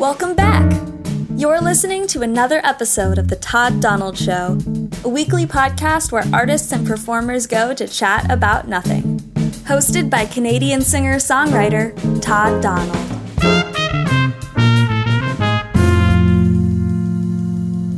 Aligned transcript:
Welcome 0.00 0.34
back. 0.34 0.80
You're 1.36 1.60
listening 1.60 2.06
to 2.06 2.22
another 2.22 2.62
episode 2.64 3.18
of 3.18 3.28
The 3.28 3.36
Todd 3.36 3.82
Donald 3.82 4.16
Show, 4.16 4.56
a 5.04 5.08
weekly 5.10 5.44
podcast 5.44 6.10
where 6.10 6.24
artists 6.32 6.72
and 6.72 6.86
performers 6.86 7.46
go 7.46 7.74
to 7.74 7.86
chat 7.86 8.30
about 8.32 8.66
nothing. 8.66 9.18
Hosted 9.68 10.08
by 10.08 10.24
Canadian 10.24 10.80
singer 10.80 11.16
songwriter 11.16 11.94
Todd 12.22 12.62
Donald. 12.62 12.96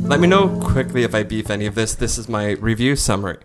Let 0.05 0.19
me 0.19 0.27
know 0.27 0.59
quickly 0.59 1.03
if 1.03 1.15
I 1.15 1.23
beef 1.23 1.49
any 1.49 1.67
of 1.67 1.75
this. 1.75 1.95
This 1.95 2.17
is 2.17 2.27
my 2.27 2.49
review 2.55 2.97
summary. 2.97 3.37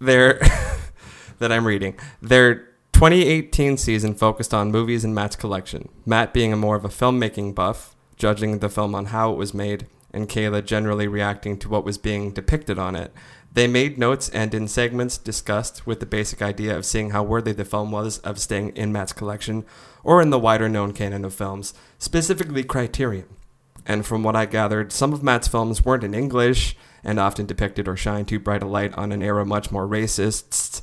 There 0.00 0.34
that 1.38 1.50
I'm 1.50 1.66
reading. 1.66 1.98
Their 2.20 2.73
2018 2.94 3.76
season 3.76 4.14
focused 4.14 4.54
on 4.54 4.70
movies 4.70 5.04
in 5.04 5.12
Matt's 5.12 5.34
collection. 5.34 5.88
Matt 6.06 6.32
being 6.32 6.52
a 6.52 6.56
more 6.56 6.76
of 6.76 6.84
a 6.84 6.88
filmmaking 6.88 7.52
buff, 7.52 7.96
judging 8.14 8.60
the 8.60 8.68
film 8.68 8.94
on 8.94 9.06
how 9.06 9.32
it 9.32 9.36
was 9.36 9.52
made, 9.52 9.88
and 10.12 10.28
Kayla 10.28 10.64
generally 10.64 11.08
reacting 11.08 11.58
to 11.58 11.68
what 11.68 11.84
was 11.84 11.98
being 11.98 12.30
depicted 12.30 12.78
on 12.78 12.94
it. 12.94 13.12
They 13.52 13.66
made 13.66 13.98
notes 13.98 14.28
and 14.28 14.54
in 14.54 14.68
segments 14.68 15.18
discussed 15.18 15.88
with 15.88 15.98
the 15.98 16.06
basic 16.06 16.40
idea 16.40 16.76
of 16.76 16.86
seeing 16.86 17.10
how 17.10 17.24
worthy 17.24 17.50
the 17.50 17.64
film 17.64 17.90
was 17.90 18.18
of 18.18 18.38
staying 18.38 18.76
in 18.76 18.92
Matt's 18.92 19.12
collection 19.12 19.64
or 20.04 20.22
in 20.22 20.30
the 20.30 20.38
wider 20.38 20.68
known 20.68 20.92
canon 20.92 21.24
of 21.24 21.34
films, 21.34 21.74
specifically 21.98 22.62
Criterion. 22.62 23.26
And 23.84 24.06
from 24.06 24.22
what 24.22 24.36
I 24.36 24.46
gathered, 24.46 24.92
some 24.92 25.12
of 25.12 25.20
Matt's 25.20 25.48
films 25.48 25.84
weren't 25.84 26.04
in 26.04 26.14
English 26.14 26.76
and 27.02 27.18
often 27.18 27.44
depicted 27.44 27.88
or 27.88 27.96
shine 27.96 28.24
too 28.24 28.38
bright 28.38 28.62
a 28.62 28.66
light 28.66 28.94
on 28.94 29.10
an 29.10 29.20
era 29.20 29.44
much 29.44 29.72
more 29.72 29.88
racist. 29.88 30.82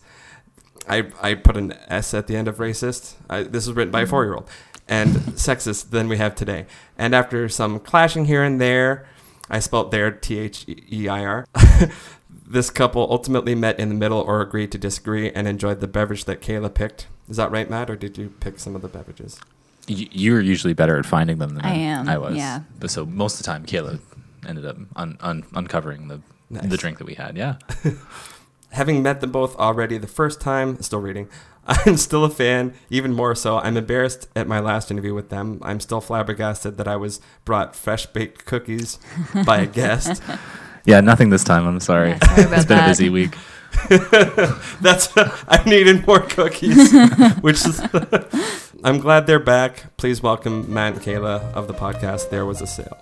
I, 0.87 1.11
I 1.21 1.35
put 1.35 1.57
an 1.57 1.73
S 1.87 2.13
at 2.13 2.27
the 2.27 2.35
end 2.35 2.47
of 2.47 2.57
racist. 2.57 3.15
I, 3.29 3.43
this 3.43 3.67
was 3.67 3.75
written 3.75 3.91
by 3.91 4.01
a 4.01 4.03
mm-hmm. 4.03 4.09
four 4.09 4.23
year 4.25 4.35
old. 4.35 4.49
And 4.87 5.09
sexist 5.35 5.91
than 5.91 6.07
we 6.07 6.17
have 6.17 6.35
today. 6.35 6.65
And 6.97 7.15
after 7.15 7.47
some 7.49 7.79
clashing 7.79 8.25
here 8.25 8.43
and 8.43 8.59
there, 8.59 9.07
I 9.49 9.59
spelled 9.59 9.91
there 9.91 10.11
T 10.11 10.39
H 10.39 10.65
E 10.67 11.07
I 11.07 11.23
R. 11.23 11.45
this 12.47 12.69
couple 12.69 13.07
ultimately 13.09 13.55
met 13.55 13.79
in 13.79 13.89
the 13.89 13.95
middle 13.95 14.19
or 14.19 14.41
agreed 14.41 14.71
to 14.73 14.77
disagree 14.77 15.31
and 15.31 15.47
enjoyed 15.47 15.79
the 15.79 15.87
beverage 15.87 16.25
that 16.25 16.41
Kayla 16.41 16.73
picked. 16.73 17.07
Is 17.29 17.37
that 17.37 17.51
right, 17.51 17.69
Matt, 17.69 17.89
or 17.89 17.95
did 17.95 18.17
you 18.17 18.33
pick 18.39 18.59
some 18.59 18.75
of 18.75 18.81
the 18.81 18.87
beverages? 18.89 19.39
Y- 19.87 20.09
You're 20.11 20.41
usually 20.41 20.73
better 20.73 20.97
at 20.97 21.05
finding 21.05 21.37
them 21.37 21.55
than 21.55 21.65
I 21.65 21.73
am, 21.73 22.09
I 22.09 22.17
was. 22.17 22.35
yeah. 22.35 22.61
But 22.79 22.91
so 22.91 23.05
most 23.05 23.35
of 23.35 23.37
the 23.39 23.43
time, 23.45 23.65
Kayla 23.65 23.99
ended 24.47 24.65
up 24.65 24.77
un- 24.95 25.17
un- 25.21 25.45
uncovering 25.53 26.07
the 26.07 26.21
Nice. 26.49 26.65
the 26.69 26.75
drink 26.77 26.97
that 26.97 27.07
we 27.07 27.13
had. 27.13 27.37
Yeah. 27.37 27.55
Having 28.71 29.03
met 29.03 29.19
them 29.21 29.31
both 29.31 29.55
already 29.57 29.97
the 29.97 30.07
first 30.07 30.39
time, 30.39 30.81
still 30.81 31.01
reading, 31.01 31.27
I'm 31.67 31.97
still 31.97 32.23
a 32.23 32.29
fan, 32.29 32.73
even 32.89 33.13
more 33.13 33.35
so. 33.35 33.57
I'm 33.59 33.75
embarrassed 33.77 34.29
at 34.35 34.47
my 34.47 34.59
last 34.59 34.89
interview 34.89 35.13
with 35.13 35.29
them. 35.29 35.59
I'm 35.61 35.79
still 35.79 36.01
flabbergasted 36.01 36.77
that 36.77 36.87
I 36.87 36.95
was 36.95 37.19
brought 37.45 37.75
fresh 37.75 38.05
baked 38.07 38.45
cookies 38.45 38.97
by 39.45 39.59
a 39.59 39.65
guest. 39.67 40.21
Yeah. 40.83 40.99
Nothing 40.99 41.29
this 41.29 41.43
time. 41.43 41.67
I'm 41.67 41.79
sorry. 41.79 42.09
Yeah, 42.09 42.17
sorry 42.25 42.55
it's 42.57 42.65
been 42.65 42.77
that. 42.77 42.87
a 42.87 42.89
busy 42.89 43.09
week. 43.09 43.35
That's 44.81 45.15
I 45.15 45.63
needed 45.67 46.07
more 46.07 46.21
cookies, 46.21 46.91
which 47.41 47.63
is 47.63 47.79
I'm 48.83 48.97
glad 48.97 49.27
they're 49.27 49.37
back. 49.37 49.95
Please 49.97 50.23
welcome 50.23 50.73
Matt 50.73 50.93
and 50.93 51.01
Kayla 51.03 51.53
of 51.53 51.67
the 51.67 51.75
podcast. 51.75 52.31
There 52.31 52.47
was 52.47 52.61
a 52.61 52.67
sale. 52.67 52.97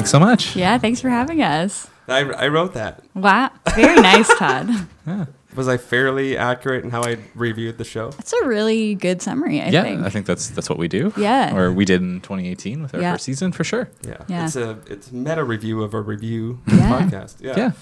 Thanks 0.00 0.12
so 0.12 0.18
much. 0.18 0.56
Yeah, 0.56 0.78
thanks 0.78 0.98
for 1.02 1.10
having 1.10 1.42
us. 1.42 1.86
I, 2.08 2.20
I 2.20 2.48
wrote 2.48 2.72
that. 2.72 3.04
Wow. 3.14 3.50
Very 3.76 4.00
nice, 4.00 4.34
Todd. 4.38 4.70
yeah. 5.06 5.26
Was 5.54 5.68
I 5.68 5.76
fairly 5.76 6.38
accurate 6.38 6.84
in 6.84 6.90
how 6.90 7.02
I 7.02 7.18
reviewed 7.34 7.76
the 7.76 7.84
show? 7.84 8.08
That's 8.12 8.32
a 8.32 8.46
really 8.46 8.94
good 8.94 9.20
summary, 9.20 9.60
I 9.60 9.68
yeah, 9.68 9.82
think. 9.82 10.00
I 10.00 10.08
think 10.08 10.24
that's 10.24 10.48
that's 10.48 10.70
what 10.70 10.78
we 10.78 10.88
do. 10.88 11.12
Yeah. 11.18 11.54
Or 11.54 11.70
we 11.70 11.84
did 11.84 12.00
in 12.00 12.22
2018 12.22 12.80
with 12.82 12.94
our 12.94 13.00
Yeah. 13.02 13.12
first 13.12 13.24
season 13.26 13.52
for 13.52 13.62
sure. 13.62 13.90
Yeah. 14.02 14.24
Yeah. 14.26 14.46
It's 14.46 14.56
a 14.56 14.78
it's 14.86 15.12
meta 15.12 15.44
review 15.44 15.82
of 15.82 15.92
a 15.92 16.00
review 16.00 16.60
Yeah. 16.66 16.76
podcast. 17.02 17.36
Yeah. 17.42 17.58
Yeah. 17.58 17.72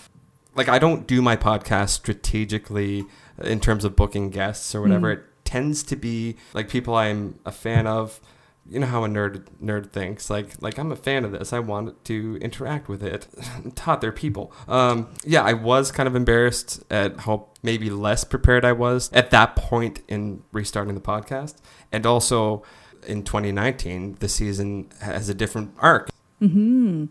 Like 0.57 0.69
I 0.69 0.81
don't 0.81 1.07
do 1.07 1.23
my 1.23 1.37
podcast 1.37 1.91
strategically 1.91 3.05
in 3.45 3.61
terms 3.61 3.85
of 3.85 3.95
booking 3.95 4.31
guests 4.31 4.75
or 4.75 4.81
whatever. 4.81 5.15
Mm. 5.15 5.19
It 5.21 5.25
tends 5.45 5.85
to 5.85 5.95
be 5.95 6.35
like 6.53 6.69
people 6.69 6.97
I'm 6.97 7.39
a 7.47 7.53
fan 7.53 7.87
of. 7.87 8.21
You 8.69 8.81
know 8.81 8.87
how 8.87 9.05
a 9.05 9.09
nerd 9.09 9.45
nerd 9.63 9.91
thinks. 9.91 10.29
Like 10.31 10.61
like 10.61 10.79
I'm 10.79 10.93
a 10.93 10.97
fan 10.97 11.25
of 11.25 11.33
this. 11.33 11.53
I 11.53 11.59
want 11.59 12.05
to 12.05 12.39
interact 12.41 12.89
with 12.89 13.03
it. 13.03 13.27
Todd, 13.75 14.01
they're 14.01 14.13
people. 14.13 14.53
Um, 14.67 15.09
yeah, 15.25 15.43
I 15.43 15.55
was 15.55 15.91
kind 15.91 16.07
of 16.07 16.15
embarrassed 16.15 16.83
at 16.91 17.21
how 17.21 17.49
maybe 17.63 17.91
less 17.91 18.25
prepared 18.25 18.65
I 18.65 18.73
was 18.73 19.11
at 19.13 19.31
that 19.31 19.57
point 19.57 20.01
in 20.09 20.43
restarting 20.53 20.95
the 20.95 21.01
podcast, 21.01 21.57
and 21.93 22.05
also 22.05 22.63
in 23.07 23.23
2019, 23.23 24.17
the 24.21 24.29
season 24.29 24.91
has 25.01 25.29
a 25.29 25.35
different 25.35 25.73
arc. 25.79 26.11
hmm 26.41 27.07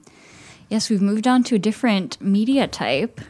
Yes, 0.69 0.89
we've 0.89 1.01
moved 1.01 1.27
on 1.27 1.43
to 1.43 1.55
a 1.55 1.59
different 1.59 2.19
media 2.19 2.67
type 2.67 3.21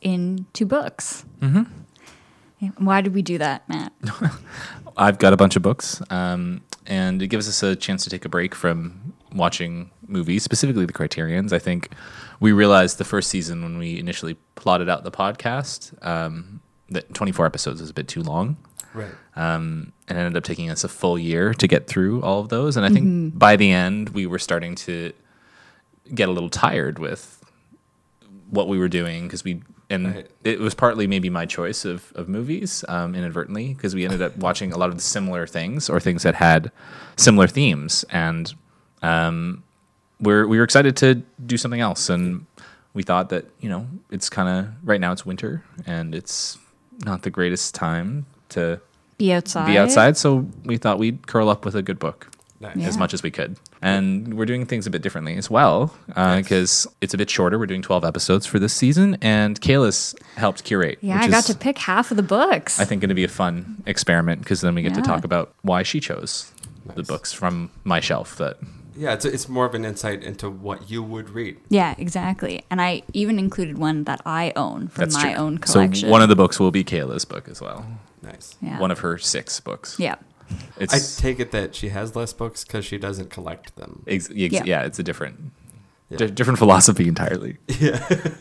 into 0.00 0.64
books. 0.64 1.26
Mm-hmm. 1.40 1.64
Why 2.84 3.00
did 3.02 3.14
we 3.14 3.20
do 3.22 3.36
that, 3.38 3.68
Matt? 3.68 3.92
I've 4.96 5.18
got 5.18 5.32
a 5.32 5.36
bunch 5.36 5.56
of 5.56 5.62
books, 5.62 6.00
um, 6.10 6.62
and 6.86 7.22
it 7.22 7.28
gives 7.28 7.48
us 7.48 7.62
a 7.62 7.76
chance 7.76 8.04
to 8.04 8.10
take 8.10 8.24
a 8.24 8.28
break 8.28 8.54
from 8.54 9.14
watching 9.32 9.90
movies, 10.06 10.42
specifically 10.42 10.84
the 10.84 10.92
Criterions. 10.92 11.52
I 11.52 11.58
think 11.58 11.90
we 12.40 12.52
realized 12.52 12.98
the 12.98 13.04
first 13.04 13.30
season 13.30 13.62
when 13.62 13.78
we 13.78 13.98
initially 13.98 14.34
plotted 14.54 14.88
out 14.88 15.04
the 15.04 15.10
podcast 15.10 15.94
um, 16.06 16.60
that 16.88 17.12
24 17.14 17.46
episodes 17.46 17.80
is 17.80 17.90
a 17.90 17.94
bit 17.94 18.08
too 18.08 18.22
long. 18.22 18.56
Right. 18.92 19.12
Um, 19.36 19.92
and 20.08 20.18
it 20.18 20.20
ended 20.22 20.36
up 20.36 20.44
taking 20.44 20.70
us 20.70 20.82
a 20.82 20.88
full 20.88 21.18
year 21.18 21.54
to 21.54 21.68
get 21.68 21.86
through 21.86 22.22
all 22.22 22.40
of 22.40 22.48
those. 22.48 22.76
And 22.76 22.84
I 22.84 22.88
think 22.88 23.38
by 23.38 23.56
the 23.56 23.70
end, 23.70 24.10
we 24.10 24.26
were 24.26 24.38
starting 24.38 24.74
to 24.76 25.12
get 26.12 26.28
a 26.28 26.32
little 26.32 26.50
tired 26.50 26.98
with 26.98 27.44
what 28.48 28.66
we 28.66 28.78
were 28.78 28.88
doing 28.88 29.28
because 29.28 29.44
we 29.44 29.62
and 29.90 30.14
Right. 30.14 30.30
it 30.44 30.60
was 30.60 30.74
partly 30.74 31.06
maybe 31.06 31.28
my 31.30 31.44
choice 31.46 31.84
of, 31.84 32.12
of 32.14 32.28
movies 32.28 32.84
um, 32.88 33.14
inadvertently 33.14 33.74
because 33.74 33.94
we 33.94 34.04
ended 34.04 34.22
up 34.22 34.36
watching 34.36 34.72
a 34.72 34.78
lot 34.78 34.88
of 34.88 34.94
the 34.96 35.02
similar 35.02 35.46
things 35.46 35.90
or 35.90 35.98
things 36.00 36.22
that 36.22 36.36
had 36.36 36.70
similar 37.16 37.46
themes 37.48 38.04
and 38.10 38.54
um, 39.02 39.62
we're 40.20 40.46
we 40.46 40.58
were 40.58 40.64
excited 40.64 40.96
to 40.98 41.16
do 41.46 41.56
something 41.56 41.80
else 41.80 42.08
and 42.10 42.46
we 42.94 43.02
thought 43.02 43.28
that 43.30 43.44
you 43.60 43.68
know 43.68 43.86
it's 44.10 44.28
kind 44.30 44.48
of 44.48 44.72
right 44.84 45.00
now 45.00 45.12
it's 45.12 45.24
winter 45.26 45.64
and 45.86 46.14
it's 46.14 46.58
not 47.04 47.22
the 47.22 47.30
greatest 47.30 47.74
time 47.74 48.26
to 48.50 48.80
Be 49.18 49.32
outside. 49.32 49.66
be 49.66 49.78
outside 49.78 50.16
so 50.16 50.46
we 50.64 50.76
thought 50.76 50.98
we'd 50.98 51.26
curl 51.26 51.48
up 51.48 51.64
with 51.64 51.74
a 51.74 51.82
good 51.82 51.98
book 51.98 52.28
Nice. 52.60 52.76
Yeah. 52.76 52.88
as 52.88 52.98
much 52.98 53.14
as 53.14 53.22
we 53.22 53.30
could. 53.30 53.56
And 53.80 54.34
we're 54.34 54.44
doing 54.44 54.66
things 54.66 54.86
a 54.86 54.90
bit 54.90 55.00
differently 55.00 55.36
as 55.36 55.48
well 55.50 55.96
uh, 56.14 56.36
because 56.36 56.86
it's 57.00 57.14
a 57.14 57.18
bit 57.18 57.30
shorter. 57.30 57.58
We're 57.58 57.64
doing 57.64 57.80
12 57.80 58.04
episodes 58.04 58.44
for 58.44 58.58
this 58.58 58.74
season, 58.74 59.16
and 59.22 59.58
Kayla's 59.62 60.14
helped 60.36 60.64
curate. 60.64 60.98
Yeah, 61.00 61.16
which 61.16 61.28
I 61.28 61.30
got 61.30 61.48
is, 61.48 61.54
to 61.54 61.58
pick 61.58 61.78
half 61.78 62.10
of 62.10 62.18
the 62.18 62.22
books. 62.22 62.78
I 62.78 62.84
think, 62.84 63.00
going 63.00 63.08
to 63.08 63.14
be 63.14 63.24
a 63.24 63.28
fun 63.28 63.82
experiment 63.86 64.42
because 64.42 64.60
then 64.60 64.74
we 64.74 64.82
get 64.82 64.92
to 64.94 65.00
talk 65.02 65.24
about 65.24 65.54
why 65.62 65.82
she 65.82 66.00
chose 66.00 66.52
the 66.94 67.02
books 67.02 67.32
from 67.32 67.70
my 67.84 68.00
shelf. 68.00 68.36
That 68.36 68.58
Yeah, 68.94 69.14
it's, 69.14 69.24
it's 69.24 69.48
more 69.48 69.64
of 69.64 69.74
an 69.74 69.86
insight 69.86 70.22
into 70.22 70.50
what 70.50 70.90
you 70.90 71.02
would 71.02 71.30
read. 71.30 71.56
yeah, 71.70 71.94
exactly. 71.96 72.62
And 72.70 72.82
I 72.82 73.02
even 73.14 73.38
included 73.38 73.78
one 73.78 74.04
that 74.04 74.20
I 74.26 74.52
own 74.54 74.88
from 74.88 75.00
that's 75.00 75.14
my 75.14 75.32
true. 75.32 75.42
own 75.42 75.58
collection. 75.58 76.08
So 76.08 76.12
one 76.12 76.20
of 76.20 76.28
the 76.28 76.36
books 76.36 76.60
will 76.60 76.70
be 76.70 76.84
Kayla's 76.84 77.24
book 77.24 77.48
as 77.48 77.62
well. 77.62 77.86
Nice. 78.22 78.54
yeah. 78.60 78.78
One 78.78 78.90
of 78.90 78.98
her 78.98 79.16
six 79.16 79.60
books. 79.60 79.98
yeah. 79.98 80.16
I 80.80 80.98
take 81.18 81.40
it 81.40 81.50
that 81.52 81.74
she 81.74 81.88
has 81.90 82.16
less 82.16 82.32
books 82.32 82.64
because 82.64 82.84
she 82.84 82.98
doesn't 82.98 83.30
collect 83.30 83.76
them. 83.76 84.02
ex- 84.06 84.30
ex- 84.30 84.52
Yeah. 84.54 84.62
yeah. 84.64 84.82
it's 84.82 84.98
a 84.98 85.02
different, 85.02 85.52
Yeah. 86.08 86.18
di- 86.18 86.30
different 86.30 86.58
philosophy 86.58 87.06
entirely. 87.08 87.58
Yeah. 87.80 87.98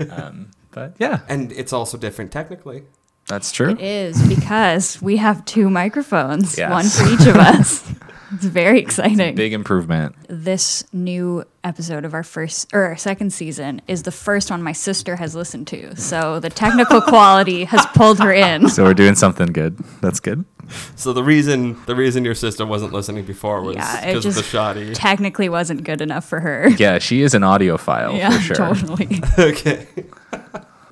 Um, 0.09 0.51
but 0.71 0.95
yeah, 0.99 1.19
And 1.27 1.51
it's 1.51 1.73
also 1.73 1.97
different 1.97 2.31
technically. 2.31 2.83
that's 3.27 3.51
true. 3.51 3.71
It 3.71 3.81
is 3.81 4.27
because 4.27 5.01
we 5.01 5.17
have 5.17 5.43
two 5.45 5.69
microphones, 5.69 6.57
Yes. 6.57 6.71
one 6.71 6.85
for 6.89 7.05
each 7.13 7.27
of 7.27 7.35
us. 7.35 7.83
It's 8.31 8.45
very 8.45 8.79
exciting. 8.79 9.33
Big 9.33 9.53
improvement. 9.53 10.13
This 10.29 10.83
new 10.93 11.43
episode 11.63 12.05
of 12.05 12.13
our 12.13 12.21
first 12.21 12.69
or 12.73 12.83
our 12.83 12.95
second 12.95 13.33
season 13.33 13.81
is 13.87 14.03
the 14.03 14.11
first 14.11 14.51
one 14.51 14.61
my 14.61 14.71
sister 14.71 15.15
has 15.15 15.33
listened 15.33 15.65
to. 15.69 15.95
So 15.95 16.39
the 16.39 16.51
technical 16.51 17.01
quality 17.01 17.63
has 17.65 17.83
pulled 17.95 18.19
her 18.19 18.31
in. 18.31 18.69
So 18.75 18.83
we're 18.83 18.93
doing 18.93 19.15
something 19.15 19.47
good. 19.51 19.79
That's 20.01 20.19
good. 20.19 20.45
So 20.95 21.13
the 21.13 21.23
reason 21.23 21.77
the 21.85 21.95
reason 21.95 22.25
your 22.25 22.35
sister 22.35 22.65
wasn't 22.65 22.91
listening 22.93 23.25
before 23.25 23.61
was 23.61 23.75
Yeah, 23.77 24.05
because 24.05 24.25
of 24.25 24.35
the 24.35 24.41
just 24.41 24.51
shoddy. 24.51 24.93
technically 24.93 25.47
wasn't 25.49 25.83
good 25.83 26.01
enough 26.01 26.25
for 26.27 26.39
her. 26.41 26.69
Yeah, 26.77 26.99
she 26.99 27.21
is 27.21 27.33
an 27.33 27.41
audiophile 27.43 28.17
yeah, 28.17 28.31
for 28.37 28.41
sure. 28.41 28.55
totally. 28.75 29.21
okay. 29.39 29.87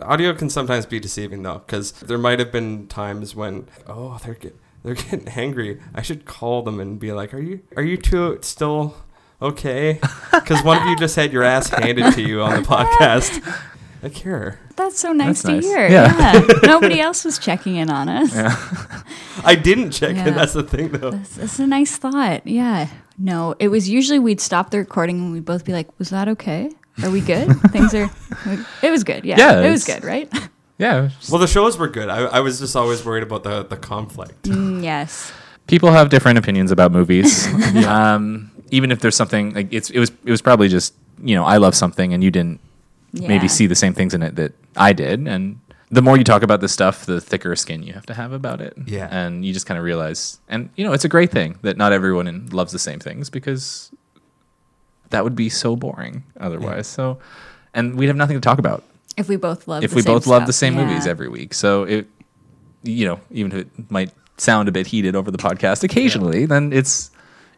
Audio 0.02 0.34
can 0.34 0.50
sometimes 0.50 0.86
be 0.86 1.00
deceiving 1.00 1.44
though, 1.44 1.60
because 1.66 1.92
there 1.92 2.18
might 2.18 2.40
have 2.40 2.52
been 2.52 2.88
times 2.88 3.36
when 3.36 3.68
oh 3.88 4.18
they're 4.24 4.36
get, 4.36 4.56
they're 4.84 4.94
getting 4.96 5.28
angry. 5.30 5.80
I 5.94 6.02
should 6.02 6.26
call 6.26 6.62
them 6.62 6.80
and 6.80 7.00
be 7.00 7.12
like, 7.12 7.34
are 7.34 7.42
you 7.42 7.62
are 7.76 7.84
you 7.84 7.98
two 7.98 8.38
still 8.42 8.96
okay? 9.42 10.00
Because 10.32 10.64
one 10.64 10.78
of 10.82 10.86
you 10.88 10.96
just 10.96 11.16
had 11.16 11.34
your 11.34 11.44
ass 11.44 11.70
handed 11.70 12.14
to 12.14 12.22
you 12.22 12.42
on 12.42 12.62
the 12.62 12.68
podcast. 12.68 13.44
I 14.04 14.10
care. 14.10 14.60
That's 14.76 15.00
so 15.00 15.12
nice 15.12 15.42
That's 15.42 15.42
to 15.44 15.52
nice. 15.54 15.64
hear. 15.64 15.88
Yeah. 15.90 16.18
Yeah. 16.18 16.60
Nobody 16.64 17.00
else 17.02 17.26
was 17.26 17.40
checking 17.40 17.76
in 17.78 17.90
on 17.90 18.08
us. 18.10 18.32
I 18.36 19.04
I 19.44 19.56
didn't 19.56 19.92
check 19.92 20.16
Yeah. 20.16 20.28
it. 20.30 20.32
That's 20.36 20.54
the 20.54 20.64
thing, 20.64 20.90
though. 20.90 21.12
That's, 21.12 21.36
that's 21.36 21.60
a 21.60 21.68
nice 21.68 21.98
thought. 21.98 22.46
Yeah. 22.46 22.88
No, 23.18 23.56
it 23.60 23.70
was 23.70 23.90
usually 23.90 24.20
we'd 24.20 24.40
stop 24.42 24.70
the 24.70 24.78
recording 24.78 25.18
and 25.20 25.32
we'd 25.34 25.46
both 25.46 25.66
be 25.66 25.74
like, 25.74 25.88
"Was 25.98 26.10
that 26.12 26.28
okay? 26.30 26.70
Are 27.04 27.10
we 27.10 27.22
good? 27.22 27.48
Things 27.72 27.94
are." 27.96 28.10
It 28.84 28.92
was 28.92 29.04
good. 29.04 29.26
Yeah. 29.26 29.38
Yeah, 29.40 29.62
It 29.68 29.72
was 29.72 29.84
good, 29.86 30.04
right? 30.04 30.32
Yeah. 30.80 31.10
Well, 31.32 31.40
the 31.40 31.48
shows 31.48 31.76
were 31.76 31.88
good. 31.88 32.08
I, 32.08 32.26
I 32.26 32.40
was 32.42 32.60
just 32.60 32.76
always 32.76 33.04
worried 33.04 33.24
about 33.24 33.42
the 33.44 33.64
the 33.64 33.78
conflict. 33.78 34.44
Mm, 34.44 34.84
yes. 34.84 35.32
people 35.66 35.92
have 35.92 36.10
different 36.10 36.38
opinions 36.38 36.70
about 36.72 36.92
movies. 36.92 37.48
um, 37.88 38.52
even 38.70 38.92
if 38.92 39.00
there's 39.00 39.16
something 39.16 39.56
like 39.56 39.74
it's 39.74 39.90
it 39.90 39.98
was 39.98 40.12
it 40.24 40.30
was 40.30 40.44
probably 40.44 40.68
just 40.68 40.94
you 41.24 41.34
know 41.34 41.44
I 41.46 41.58
love 41.58 41.74
something 41.74 42.14
and 42.14 42.24
you 42.24 42.30
didn't 42.30 42.60
Yeah. 43.14 43.28
maybe 43.28 43.48
see 43.48 43.68
the 43.68 43.76
same 43.76 43.94
things 43.94 44.14
in 44.14 44.22
it 44.22 44.36
that 44.36 44.54
I 44.76 44.94
did, 44.94 45.28
and 45.28 45.60
the 45.90 46.02
more 46.02 46.18
you 46.18 46.24
talk 46.26 46.44
about 46.44 46.60
this 46.62 46.74
stuff, 46.74 47.06
the 47.06 47.22
thicker 47.22 47.56
skin 47.56 47.82
you 47.82 47.94
have 47.94 48.06
to 48.08 48.14
have 48.14 48.34
about 48.34 48.60
it. 48.62 48.74
Yeah. 48.86 49.08
and 49.10 49.46
you 49.46 49.54
just 49.54 49.66
kind 49.66 49.78
of 49.78 49.84
realize, 49.86 50.40
and 50.50 50.70
you 50.76 50.86
know, 50.86 50.92
it's 50.94 51.06
a 51.06 51.10
great 51.10 51.32
thing 51.32 51.58
that 51.62 51.78
not 51.78 51.94
everyone 51.94 52.28
in, 52.28 52.48
loves 52.50 52.72
the 52.74 52.80
same 52.80 53.00
things 53.00 53.30
because 53.30 53.92
that 55.10 55.24
would 55.24 55.36
be 55.36 55.50
so 55.50 55.76
boring 55.76 56.24
otherwise. 56.40 56.88
So, 56.88 57.20
and 57.74 57.96
we'd 57.96 58.08
have 58.08 58.16
nothing 58.18 58.36
to 58.36 58.42
talk 58.42 58.60
about 58.60 58.84
If 59.16 59.30
we 59.30 59.38
both 59.38 59.68
love. 59.68 59.84
if 59.84 59.92
the 59.92 59.96
we 59.96 60.02
same 60.02 60.14
both 60.14 60.28
love 60.28 60.46
the 60.46 60.54
stuff. 60.54 60.60
same 60.60 60.74
movies 60.76 61.08
every 61.08 61.30
week. 61.30 61.54
So 61.54 61.84
it, 61.84 62.08
you 62.84 63.06
know, 63.06 63.20
even 63.32 63.52
if 63.54 63.58
it 63.60 63.90
might 63.92 64.12
sound 64.38 64.68
a 64.68 64.72
bit 64.72 64.88
heated 64.88 65.16
over 65.16 65.32
the 65.32 65.38
podcast 65.38 65.84
occasionally, 65.84 66.46
then 66.46 66.74
it's 66.74 67.10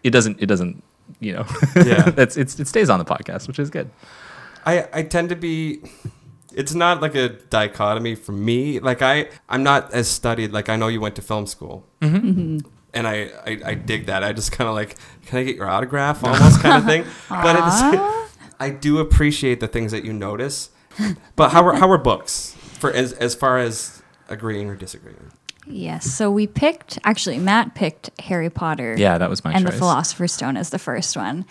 it 0.03 0.11
doesn't 0.11 0.39
it 0.41 0.45
doesn't 0.45 0.83
you 1.19 1.33
know 1.33 1.45
Yeah. 1.75 2.09
that's 2.11 2.37
it's 2.37 2.59
it 2.59 2.67
stays 2.67 2.89
on 2.89 2.99
the 2.99 3.05
podcast, 3.05 3.47
which 3.47 3.57
is 3.57 3.69
good. 3.71 3.89
I, 4.69 4.89
I 4.94 5.04
tend 5.04 5.30
to 5.30 5.36
be 5.36 5.81
it's 6.54 6.74
not 6.74 7.01
like 7.01 7.16
a 7.16 7.30
dichotomy 7.30 8.16
for 8.16 8.31
me. 8.31 8.80
Like 8.80 9.01
i 9.01 9.30
i'm 9.48 9.63
not 9.63 9.94
as 9.94 10.07
studied 10.07 10.51
like 10.51 10.69
i 10.69 10.75
know 10.75 10.88
you 10.88 11.01
went 11.01 11.16
to 11.16 11.21
film 11.21 11.48
school. 11.48 11.88
Mm-hmm. 12.01 12.30
Mm-hmm. 12.30 12.57
And 12.94 13.07
I, 13.07 13.30
I 13.45 13.60
i 13.66 13.74
dig 13.74 14.07
that. 14.07 14.24
I 14.24 14.33
just 14.33 14.51
kind 14.51 14.68
of 14.68 14.75
like 14.75 14.95
can 15.25 15.39
i 15.39 15.44
get 15.44 15.56
your 15.56 15.69
autograph? 15.69 16.24
Almost 16.24 16.62
kind 16.62 16.77
of 16.77 16.86
thing. 16.86 17.06
But 17.30 17.56
at 17.56 17.69
same, 17.69 18.50
i 18.60 18.69
do 18.69 19.00
appreciate 19.00 19.60
the 19.60 19.68
things 19.68 19.92
that 19.92 20.04
you 20.04 20.13
notice. 20.13 20.71
But 21.36 21.50
how 21.50 21.66
are 21.66 21.75
how 21.75 21.89
are 21.92 21.98
books 21.98 22.56
for 22.80 22.92
as 22.92 23.13
as 23.13 23.36
far 23.36 23.57
as 23.57 24.01
agreeing 24.27 24.69
or 24.69 24.75
disagreeing? 24.75 25.31
Yes. 25.69 26.12
So 26.12 26.31
we 26.31 26.48
picked. 26.48 26.98
Actually, 27.04 27.38
Matt 27.38 27.75
picked 27.75 28.10
Harry 28.21 28.50
Potter. 28.50 28.95
Yeah, 28.98 29.19
that 29.19 29.30
was 29.30 29.44
my 29.44 29.54
and 29.54 29.63
choice. 29.63 29.74
the 29.74 29.77
Philosopher's 29.77 30.33
Stone 30.33 30.57
as 30.57 30.71
the 30.71 30.80
first 30.80 31.16
one, 31.16 31.45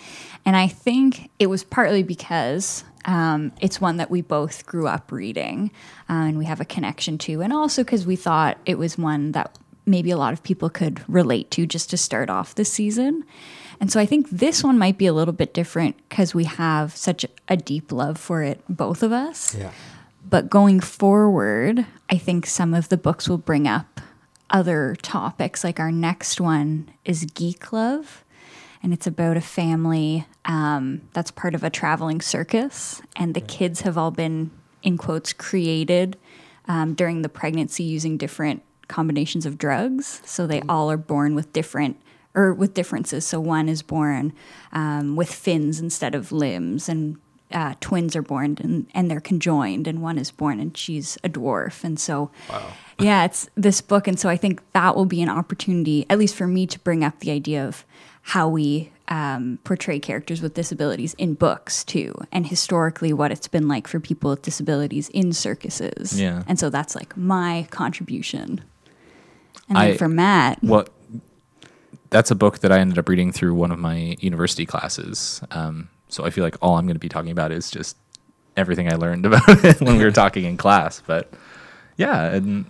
and 0.44 0.56
I 0.56 0.66
think 0.66 1.30
it 1.38 1.46
was 1.46 1.62
partly 1.62 2.02
because 2.02 2.82
um, 3.04 3.52
it's 3.60 3.80
one 3.80 3.96
that 3.98 4.10
we 4.10 4.22
both 4.22 4.66
grew 4.66 4.86
up 4.86 5.12
reading, 5.12 5.70
uh, 6.08 6.12
and 6.12 6.38
we 6.38 6.44
have 6.44 6.60
a 6.60 6.64
connection 6.64 7.18
to, 7.18 7.40
and 7.40 7.52
also 7.52 7.84
because 7.84 8.06
we 8.06 8.16
thought 8.16 8.58
it 8.66 8.78
was 8.78 8.98
one 8.98 9.32
that 9.32 9.56
maybe 9.86 10.10
a 10.10 10.16
lot 10.16 10.32
of 10.32 10.42
people 10.42 10.68
could 10.68 11.00
relate 11.08 11.50
to 11.52 11.66
just 11.66 11.90
to 11.90 11.96
start 11.96 12.28
off 12.28 12.54
the 12.54 12.64
season. 12.64 13.24
And 13.80 13.90
so 13.90 14.00
I 14.00 14.06
think 14.06 14.28
this 14.30 14.62
one 14.62 14.78
might 14.78 14.98
be 14.98 15.06
a 15.06 15.12
little 15.12 15.32
bit 15.32 15.54
different 15.54 15.96
because 16.08 16.34
we 16.34 16.44
have 16.44 16.94
such 16.96 17.24
a 17.48 17.56
deep 17.56 17.90
love 17.92 18.18
for 18.18 18.42
it, 18.42 18.60
both 18.68 19.02
of 19.02 19.12
us. 19.12 19.54
yeah 19.54 19.72
But 20.28 20.50
going 20.50 20.80
forward, 20.80 21.86
I 22.10 22.18
think 22.18 22.44
some 22.46 22.74
of 22.74 22.88
the 22.88 22.96
books 22.96 23.28
will 23.28 23.38
bring 23.38 23.66
up 23.66 24.00
other 24.50 24.96
topics. 25.00 25.64
Like 25.64 25.80
our 25.80 25.92
next 25.92 26.40
one 26.40 26.90
is 27.04 27.24
Geek 27.24 27.72
Love, 27.72 28.24
and 28.82 28.92
it's 28.92 29.06
about 29.06 29.36
a 29.36 29.42
family 29.42 30.26
um, 30.44 31.02
that's 31.12 31.30
part 31.30 31.54
of 31.54 31.64
a 31.64 31.70
traveling 31.70 32.20
circus, 32.20 33.02
and 33.16 33.34
the 33.34 33.40
kids 33.40 33.82
have 33.82 33.98
all 33.98 34.10
been, 34.10 34.50
in 34.82 34.96
quotes, 34.96 35.32
created 35.32 36.16
um, 36.66 36.94
during 36.94 37.22
the 37.22 37.28
pregnancy 37.28 37.82
using 37.82 38.16
different 38.16 38.62
combinations 38.88 39.46
of 39.46 39.58
drugs. 39.58 40.22
So 40.24 40.46
they 40.46 40.62
all 40.68 40.90
are 40.90 40.96
born 40.96 41.34
with 41.34 41.52
different 41.52 42.00
or 42.34 42.54
with 42.54 42.74
differences. 42.74 43.26
So 43.26 43.40
one 43.40 43.68
is 43.68 43.82
born 43.82 44.32
um, 44.72 45.16
with 45.16 45.32
fins 45.32 45.80
instead 45.80 46.14
of 46.14 46.30
limbs, 46.30 46.88
and 46.88 47.18
uh, 47.50 47.74
twins 47.80 48.14
are 48.14 48.22
born 48.22 48.58
and, 48.60 48.86
and 48.94 49.10
they're 49.10 49.20
conjoined, 49.20 49.86
and 49.86 50.02
one 50.02 50.18
is 50.18 50.30
born 50.30 50.60
and 50.60 50.76
she's 50.76 51.18
a 51.24 51.28
dwarf. 51.28 51.82
And 51.82 51.98
so, 51.98 52.30
yeah, 52.98 53.24
it's 53.24 53.48
this 53.56 53.80
book. 53.80 54.06
And 54.06 54.20
so 54.20 54.28
I 54.28 54.36
think 54.36 54.62
that 54.72 54.94
will 54.94 55.06
be 55.06 55.22
an 55.22 55.28
opportunity, 55.28 56.06
at 56.10 56.18
least 56.18 56.34
for 56.34 56.46
me, 56.46 56.66
to 56.66 56.78
bring 56.80 57.02
up 57.02 57.20
the 57.20 57.30
idea 57.30 57.66
of 57.66 57.84
how 58.28 58.46
we 58.46 58.92
um, 59.08 59.58
portray 59.64 59.98
characters 59.98 60.42
with 60.42 60.52
disabilities 60.52 61.14
in 61.14 61.32
books 61.32 61.82
too, 61.82 62.14
and 62.30 62.46
historically 62.46 63.10
what 63.10 63.32
it's 63.32 63.48
been 63.48 63.68
like 63.68 63.88
for 63.88 64.00
people 64.00 64.28
with 64.28 64.42
disabilities 64.42 65.08
in 65.14 65.32
circuses. 65.32 66.20
Yeah. 66.20 66.42
And 66.46 66.58
so 66.58 66.68
that's 66.68 66.94
like 66.94 67.16
my 67.16 67.66
contribution. 67.70 68.60
And 69.70 69.78
then 69.78 69.96
for 69.96 70.08
Matt, 70.08 70.58
Well, 70.62 70.86
that's 72.10 72.30
a 72.30 72.34
book 72.34 72.58
that 72.58 72.70
I 72.70 72.80
ended 72.80 72.98
up 72.98 73.08
reading 73.08 73.32
through 73.32 73.54
one 73.54 73.70
of 73.70 73.78
my 73.78 74.14
university 74.20 74.66
classes. 74.66 75.42
Um, 75.50 75.88
so 76.10 76.26
I 76.26 76.30
feel 76.30 76.44
like 76.44 76.56
all 76.60 76.76
I'm 76.76 76.84
going 76.84 76.96
to 76.96 77.00
be 77.00 77.08
talking 77.08 77.30
about 77.30 77.50
is 77.50 77.70
just 77.70 77.96
everything 78.58 78.92
I 78.92 78.96
learned 78.96 79.24
about 79.30 79.64
it 79.64 79.80
when 79.80 79.96
we 79.96 80.04
were 80.04 80.10
talking 80.22 80.44
in 80.44 80.58
class. 80.58 81.02
But 81.06 81.32
yeah, 81.96 82.26
and 82.26 82.66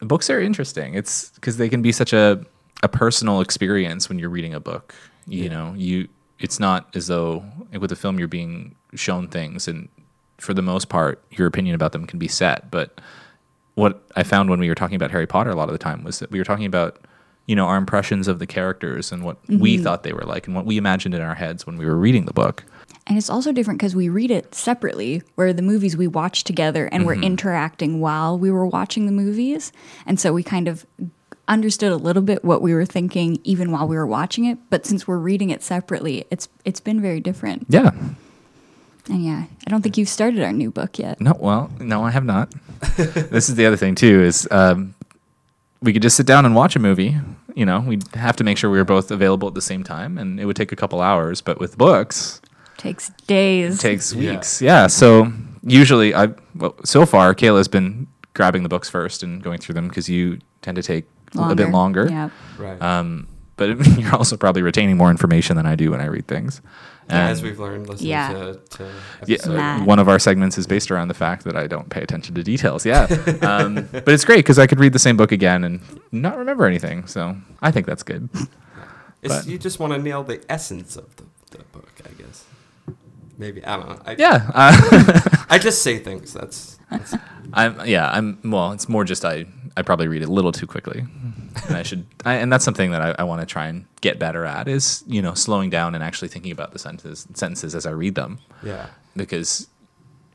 books 0.00 0.28
are 0.28 0.38
interesting. 0.38 0.92
It's 0.92 1.30
because 1.30 1.56
they 1.56 1.70
can 1.70 1.80
be 1.80 1.92
such 1.92 2.12
a 2.12 2.44
a 2.82 2.88
personal 2.88 3.40
experience 3.40 4.08
when 4.08 4.18
you're 4.18 4.30
reading 4.30 4.54
a 4.54 4.60
book. 4.60 4.94
You 5.26 5.48
know, 5.48 5.72
you 5.76 6.08
it's 6.40 6.58
not 6.58 6.94
as 6.96 7.06
though 7.06 7.44
with 7.78 7.92
a 7.92 7.96
film 7.96 8.18
you're 8.18 8.28
being 8.28 8.74
shown 8.94 9.28
things, 9.28 9.68
and 9.68 9.88
for 10.38 10.52
the 10.52 10.62
most 10.62 10.88
part, 10.88 11.22
your 11.30 11.46
opinion 11.46 11.74
about 11.74 11.92
them 11.92 12.06
can 12.06 12.18
be 12.18 12.28
set. 12.28 12.70
But 12.70 13.00
what 13.74 14.02
I 14.16 14.24
found 14.24 14.50
when 14.50 14.58
we 14.58 14.68
were 14.68 14.74
talking 14.74 14.96
about 14.96 15.12
Harry 15.12 15.26
Potter 15.26 15.50
a 15.50 15.54
lot 15.54 15.68
of 15.68 15.72
the 15.72 15.78
time 15.78 16.02
was 16.02 16.18
that 16.18 16.30
we 16.30 16.38
were 16.38 16.44
talking 16.44 16.66
about, 16.66 16.98
you 17.46 17.54
know, 17.54 17.66
our 17.66 17.76
impressions 17.76 18.26
of 18.26 18.40
the 18.40 18.46
characters 18.46 19.12
and 19.12 19.24
what 19.24 19.36
we 19.48 19.76
mm-hmm. 19.76 19.84
thought 19.84 20.02
they 20.02 20.12
were 20.12 20.24
like 20.24 20.46
and 20.46 20.56
what 20.56 20.66
we 20.66 20.76
imagined 20.76 21.14
in 21.14 21.22
our 21.22 21.36
heads 21.36 21.66
when 21.66 21.78
we 21.78 21.86
were 21.86 21.96
reading 21.96 22.26
the 22.26 22.32
book. 22.32 22.64
And 23.06 23.16
it's 23.16 23.30
also 23.30 23.52
different 23.52 23.80
because 23.80 23.96
we 23.96 24.08
read 24.08 24.30
it 24.30 24.54
separately, 24.54 25.22
where 25.36 25.52
the 25.52 25.62
movies 25.62 25.96
we 25.96 26.06
watch 26.06 26.44
together 26.44 26.86
and 26.86 27.06
we're 27.06 27.14
mm-hmm. 27.14 27.24
interacting 27.24 28.00
while 28.00 28.38
we 28.38 28.50
were 28.50 28.66
watching 28.66 29.06
the 29.06 29.12
movies. 29.12 29.72
And 30.06 30.20
so 30.20 30.32
we 30.32 30.42
kind 30.42 30.68
of 30.68 30.86
understood 31.52 31.92
a 31.92 31.96
little 31.96 32.22
bit 32.22 32.44
what 32.44 32.62
we 32.62 32.72
were 32.74 32.84
thinking 32.86 33.38
even 33.44 33.70
while 33.72 33.86
we 33.86 33.96
were 33.96 34.06
watching 34.06 34.44
it. 34.44 34.58
But 34.70 34.86
since 34.86 35.06
we're 35.06 35.18
reading 35.18 35.50
it 35.50 35.62
separately, 35.62 36.24
it's 36.30 36.48
it's 36.64 36.80
been 36.80 37.00
very 37.00 37.20
different. 37.20 37.66
Yeah. 37.68 37.90
And 39.08 39.24
yeah, 39.24 39.44
I 39.66 39.70
don't 39.70 39.82
think 39.82 39.96
you've 39.98 40.08
started 40.08 40.42
our 40.42 40.52
new 40.52 40.70
book 40.70 40.98
yet. 40.98 41.20
No, 41.20 41.36
well, 41.38 41.70
no, 41.80 42.04
I 42.04 42.10
have 42.10 42.24
not. 42.24 42.52
this 42.96 43.48
is 43.48 43.56
the 43.56 43.66
other 43.66 43.76
thing 43.76 43.94
too 43.96 44.22
is 44.22 44.46
um, 44.52 44.94
we 45.82 45.92
could 45.92 46.02
just 46.02 46.16
sit 46.16 46.26
down 46.26 46.46
and 46.46 46.54
watch 46.54 46.76
a 46.76 46.78
movie. 46.78 47.16
You 47.54 47.66
know, 47.66 47.80
we'd 47.80 48.06
have 48.14 48.36
to 48.36 48.44
make 48.44 48.56
sure 48.58 48.70
we 48.70 48.78
were 48.78 48.84
both 48.84 49.10
available 49.10 49.48
at 49.48 49.54
the 49.54 49.60
same 49.60 49.82
time, 49.84 50.16
and 50.18 50.40
it 50.40 50.46
would 50.46 50.56
take 50.56 50.72
a 50.72 50.76
couple 50.76 51.00
hours. 51.02 51.40
But 51.42 51.58
with 51.60 51.76
books, 51.76 52.40
takes 52.78 53.10
days. 53.26 53.74
it 53.76 53.80
takes 53.80 54.14
Yeah. 54.14 54.32
weeks. 54.34 54.62
Yeah. 54.62 54.86
So 54.86 55.32
usually, 55.64 56.14
I 56.14 56.28
well, 56.54 56.74
so 56.84 57.04
far 57.04 57.34
Kayla's 57.34 57.68
been 57.68 58.06
grabbing 58.34 58.62
the 58.62 58.68
books 58.70 58.88
first 58.88 59.22
and 59.22 59.42
going 59.42 59.58
through 59.58 59.74
them 59.74 59.88
because 59.88 60.08
you 60.08 60.38
tend 60.62 60.76
to 60.76 60.82
take 60.82 61.04
a 61.36 61.54
bit 61.54 61.70
longer. 61.70 62.06
Yeah. 62.10 62.30
right 62.58 62.80
Um, 62.82 63.28
but 63.56 63.86
you're 63.98 64.14
also 64.14 64.36
probably 64.36 64.62
retaining 64.62 64.96
more 64.96 65.10
information 65.10 65.56
than 65.56 65.66
I 65.66 65.74
do 65.76 65.90
when 65.90 66.00
I 66.00 66.06
read 66.06 66.26
things. 66.26 66.60
Yeah, 67.08 67.22
And- 67.22 67.30
as 67.32 67.42
we've 67.42 67.58
learned 67.58 67.88
listening 67.88 68.10
Yeah. 68.10 68.28
to, 68.32 68.60
to 68.70 68.88
yeah. 69.26 69.36
Matt. 69.48 69.86
one 69.86 69.98
of 69.98 70.08
our 70.08 70.18
segments 70.18 70.56
is 70.56 70.66
based 70.66 70.90
around 70.90 71.08
the 71.08 71.14
fact 71.14 71.44
that 71.44 71.56
I 71.56 71.66
don't 71.66 71.88
pay 71.90 72.00
attention 72.02 72.34
to 72.36 72.42
details. 72.42 72.86
Yeah, 72.86 73.04
um, 73.42 73.88
but 73.92 74.08
it's 74.08 74.24
great 74.24 74.38
because 74.38 74.58
I 74.58 74.66
could 74.66 74.78
read 74.80 74.92
the 74.92 74.98
same 74.98 75.16
book 75.16 75.32
again 75.32 75.64
and 75.64 75.80
not 76.12 76.38
remember 76.38 76.64
anything. 76.66 77.06
So 77.06 77.36
I 77.60 77.70
think 77.70 77.86
that's 77.86 78.02
good. 78.02 78.28
It's, 79.20 79.34
But- 79.36 79.46
you 79.46 79.58
just 79.58 79.78
want 79.80 79.92
to 79.92 79.98
nail 79.98 80.22
the 80.24 80.42
essence 80.48 80.96
of 80.96 81.14
the, 81.16 81.24
the 81.50 81.58
book, 81.72 81.90
I 82.06 82.10
guess. 82.22 82.44
Maybe 83.38 83.64
I 83.64 83.76
don't 83.76 83.88
know. 83.88 83.98
I, 84.06 84.16
Yeah, 84.18 84.50
uh, 84.54 85.20
I 85.50 85.58
just 85.58 85.82
say 85.82 85.98
things. 85.98 86.32
That's, 86.32 86.78
that's 86.90 87.14
I'm. 87.52 87.84
Yeah, 87.86 88.08
I'm. 88.10 88.38
Well, 88.44 88.72
it's 88.72 88.88
more 88.88 89.04
just 89.04 89.24
I. 89.24 89.46
I 89.76 89.82
probably 89.82 90.08
read 90.08 90.22
a 90.22 90.26
little 90.26 90.52
too 90.52 90.66
quickly, 90.66 91.04
and 91.68 91.76
I 91.76 91.82
should. 91.82 92.06
I, 92.24 92.34
and 92.34 92.52
that's 92.52 92.64
something 92.64 92.90
that 92.90 93.00
I, 93.02 93.14
I 93.20 93.24
want 93.24 93.40
to 93.40 93.46
try 93.46 93.66
and 93.66 93.86
get 94.00 94.18
better 94.18 94.44
at 94.44 94.68
is 94.68 95.02
you 95.06 95.22
know 95.22 95.34
slowing 95.34 95.70
down 95.70 95.94
and 95.94 96.02
actually 96.04 96.28
thinking 96.28 96.52
about 96.52 96.72
the 96.72 96.78
sentences 96.78 97.26
sentences 97.34 97.74
as 97.74 97.86
I 97.86 97.90
read 97.90 98.14
them. 98.14 98.38
yeah. 98.62 98.86
because 99.16 99.68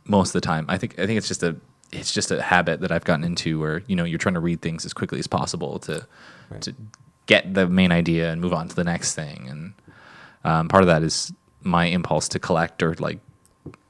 most 0.05 0.29
of 0.29 0.33
the 0.33 0.41
time 0.45 0.65
I 0.69 0.77
think 0.77 0.97
I 0.99 1.05
think 1.05 1.17
it's 1.17 1.27
just 1.27 1.43
a 1.43 1.55
it's 1.91 2.11
just 2.13 2.31
a 2.31 2.41
habit 2.41 2.79
that 2.81 2.91
I've 2.91 3.03
gotten 3.05 3.23
into 3.25 3.59
where 3.59 3.83
you 3.87 3.95
know 3.95 4.03
you're 4.05 4.19
trying 4.19 4.35
to 4.35 4.39
read 4.41 4.61
things 4.61 4.85
as 4.85 4.93
quickly 4.93 5.19
as 5.19 5.27
possible 5.27 5.79
to 5.79 6.05
Right. 6.49 6.61
to 6.61 6.73
get 7.25 7.53
the 7.53 7.67
main 7.67 7.91
idea 7.91 8.31
and 8.31 8.39
move 8.39 8.53
on 8.53 8.69
to 8.69 8.75
the 8.75 8.85
next 8.85 9.15
thing 9.15 9.47
and 9.49 9.73
um, 10.45 10.69
part 10.69 10.81
of 10.81 10.87
that 10.87 11.03
is 11.03 11.33
my 11.61 11.85
impulse 11.87 12.29
to 12.29 12.39
collect 12.39 12.81
or 12.81 12.93
like 12.99 13.19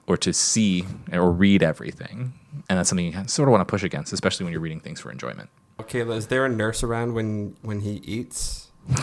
or 0.08 0.18
to 0.18 0.34
see 0.34 0.86
or 1.14 1.32
read 1.32 1.62
everything 1.62 2.34
and 2.70 2.78
that's 2.78 2.90
something 2.90 3.06
you 3.06 3.28
sort 3.28 3.48
of 3.50 3.52
want 3.52 3.62
to 3.62 3.66
push 3.66 3.84
against 3.84 4.14
especially 4.14 4.44
when 4.44 4.52
you're 4.54 4.62
reading 4.62 4.80
things 4.80 5.00
for 5.00 5.12
enjoyment 5.12 5.50
Okay, 5.80 6.00
is 6.02 6.28
there 6.28 6.44
a 6.46 6.50
nurse 6.50 6.82
around 6.84 7.14
when 7.14 7.56
when 7.62 7.82
he 7.82 8.02
eats, 8.04 8.70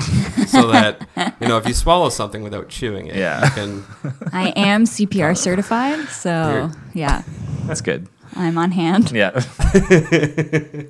so 0.48 0.66
that 0.72 1.06
you 1.40 1.46
know 1.46 1.56
if 1.56 1.68
you 1.68 1.72
swallow 1.74 2.08
something 2.08 2.42
without 2.42 2.68
chewing 2.68 3.06
it, 3.06 3.14
Yeah. 3.16 3.44
you 3.44 3.50
can. 3.52 3.84
I 4.32 4.48
am 4.56 4.84
CPR 4.84 5.36
certified, 5.36 6.08
so 6.08 6.70
yeah, 6.94 7.22
that's 7.66 7.80
good 7.80 8.08
I'm 8.36 8.58
on 8.58 8.72
hand. 8.72 9.12
yeah 9.12 9.30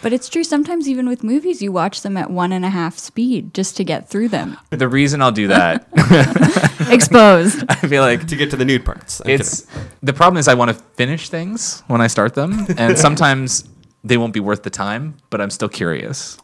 But 0.00 0.12
it's 0.12 0.28
true. 0.28 0.44
Sometimes 0.44 0.88
even 0.88 1.08
with 1.08 1.24
movies, 1.24 1.60
you 1.60 1.72
watch 1.72 2.02
them 2.02 2.16
at 2.16 2.30
one 2.30 2.52
and 2.52 2.64
a 2.64 2.70
half 2.70 2.96
speed 2.98 3.52
just 3.52 3.76
to 3.78 3.84
get 3.84 4.08
through 4.08 4.28
them. 4.28 4.56
The 4.70 4.88
reason 4.88 5.20
I'll 5.20 5.32
do 5.32 5.48
that, 5.48 5.88
Exposed. 6.90 7.64
I 7.68 7.74
feel 7.74 8.02
like 8.02 8.28
to 8.28 8.36
get 8.36 8.50
to 8.50 8.56
the 8.56 8.64
nude 8.64 8.84
parts. 8.84 9.20
I'm 9.24 9.30
it's 9.32 9.62
kidding. 9.66 9.88
the 10.04 10.12
problem 10.12 10.38
is 10.38 10.46
I 10.46 10.54
want 10.54 10.68
to 10.70 10.74
finish 10.94 11.28
things 11.28 11.82
when 11.88 12.00
I 12.00 12.06
start 12.06 12.34
them, 12.34 12.66
and 12.78 12.96
sometimes 12.96 13.64
they 14.04 14.16
won't 14.16 14.32
be 14.32 14.40
worth 14.40 14.62
the 14.62 14.70
time. 14.70 15.16
But 15.30 15.40
I'm 15.40 15.50
still 15.50 15.68
curious. 15.68 16.38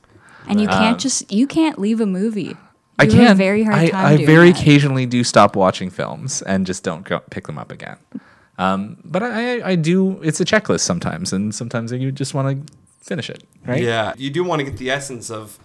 And 0.49 0.61
you 0.61 0.67
can't 0.67 0.95
um, 0.95 0.99
just 0.99 1.33
you 1.33 1.47
can't 1.47 1.79
leave 1.79 2.01
a 2.01 2.07
movie. 2.07 2.43
You 2.43 2.57
I 2.99 3.05
have 3.05 3.13
can't. 3.13 3.31
a 3.31 3.35
very 3.35 3.63
hard 3.63 3.77
I, 3.77 3.89
time. 3.89 4.07
I 4.07 4.17
doing 4.17 4.27
very 4.27 4.51
that. 4.51 4.61
occasionally 4.61 5.07
do 5.07 5.23
stop 5.23 5.55
watching 5.55 5.91
films 5.91 6.43
and 6.43 6.67
just 6.67 6.83
don't 6.83 7.05
go, 7.05 7.21
pick 7.31 7.47
them 7.47 7.59
up 7.59 7.71
again. 7.71 7.99
Um, 8.59 8.99
but 9.05 9.23
I, 9.23 9.59
I, 9.61 9.69
I 9.71 9.75
do. 9.75 10.21
It's 10.23 10.41
a 10.41 10.45
checklist 10.45 10.81
sometimes, 10.81 11.33
and 11.33 11.55
sometimes 11.55 11.91
you 11.93 12.13
just 12.13 12.35
want 12.35 12.67
to 12.67 12.75
finish 13.01 13.29
it. 13.31 13.45
Right? 13.67 13.83
Yeah, 13.83 14.15
you 14.17 14.31
do 14.31 14.45
want 14.45 14.61
to 14.61 14.65
get 14.65 14.77
the 14.77 14.91
essence 14.91 15.31
of, 15.31 15.59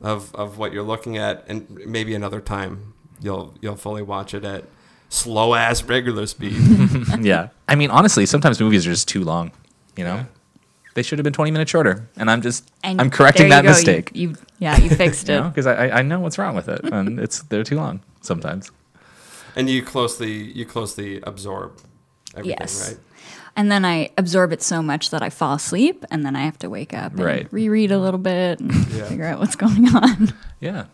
of 0.00 0.34
of 0.34 0.58
what 0.58 0.72
you're 0.72 0.82
looking 0.82 1.16
at, 1.16 1.44
and 1.48 1.70
maybe 1.86 2.14
another 2.14 2.40
time 2.40 2.92
you'll 3.20 3.54
you'll 3.62 3.76
fully 3.76 4.02
watch 4.02 4.34
it 4.34 4.44
at 4.44 4.64
slow 5.08 5.54
ass 5.54 5.82
regular 5.84 6.26
speed. 6.26 6.56
yeah. 7.20 7.48
I 7.68 7.76
mean, 7.76 7.90
honestly, 7.90 8.26
sometimes 8.26 8.60
movies 8.60 8.86
are 8.86 8.90
just 8.90 9.08
too 9.08 9.24
long. 9.24 9.50
You 9.96 10.04
know, 10.04 10.14
Yeah. 10.16 10.24
they 10.94 11.02
should 11.02 11.18
have 11.18 11.24
been 11.24 11.32
20 11.32 11.50
minutes 11.50 11.70
shorter, 11.70 12.08
and 12.16 12.30
I'm 12.30 12.42
just 12.42 12.68
And 12.82 13.00
I'm 13.00 13.08
correcting 13.10 13.48
that 13.50 13.62
go. 13.62 13.70
Mistake. 13.70 14.10
You, 14.12 14.34
yeah, 14.58 14.76
you 14.78 14.90
fixed 14.90 15.28
it. 15.30 15.36
know, 15.40 15.48
because 15.48 15.66
I, 15.66 15.86
I 15.86 15.98
I 16.00 16.02
know 16.02 16.20
what's 16.20 16.36
wrong 16.36 16.54
with 16.54 16.68
it, 16.68 16.80
and 16.84 17.18
it's 17.18 17.42
they're 17.44 17.64
too 17.64 17.76
long 17.76 18.00
sometimes. 18.20 18.70
and 19.56 19.70
you 19.70 19.82
closely 19.82 20.52
you 20.52 20.66
closely 20.66 21.20
absorb 21.22 21.78
everything, 22.36 22.56
Yes. 22.60 22.90
right? 22.90 23.00
And 23.56 23.70
then 23.70 23.84
I 23.84 24.10
absorb 24.18 24.52
it 24.52 24.62
so 24.62 24.82
much 24.82 25.10
that 25.10 25.22
I 25.22 25.30
fall 25.30 25.54
asleep, 25.54 26.04
and 26.10 26.26
then 26.26 26.34
I 26.34 26.42
have 26.42 26.58
to 26.60 26.70
wake 26.70 26.92
up 26.92 27.12
and 27.12 27.24
Right. 27.24 27.52
reread 27.52 27.92
a 27.92 27.98
little 27.98 28.18
bit 28.18 28.60
and 28.60 28.72
Yeah. 28.72 29.04
figure 29.08 29.24
out 29.26 29.38
what's 29.38 29.56
going 29.56 29.88
on. 29.94 30.32
Yeah. 30.60 30.86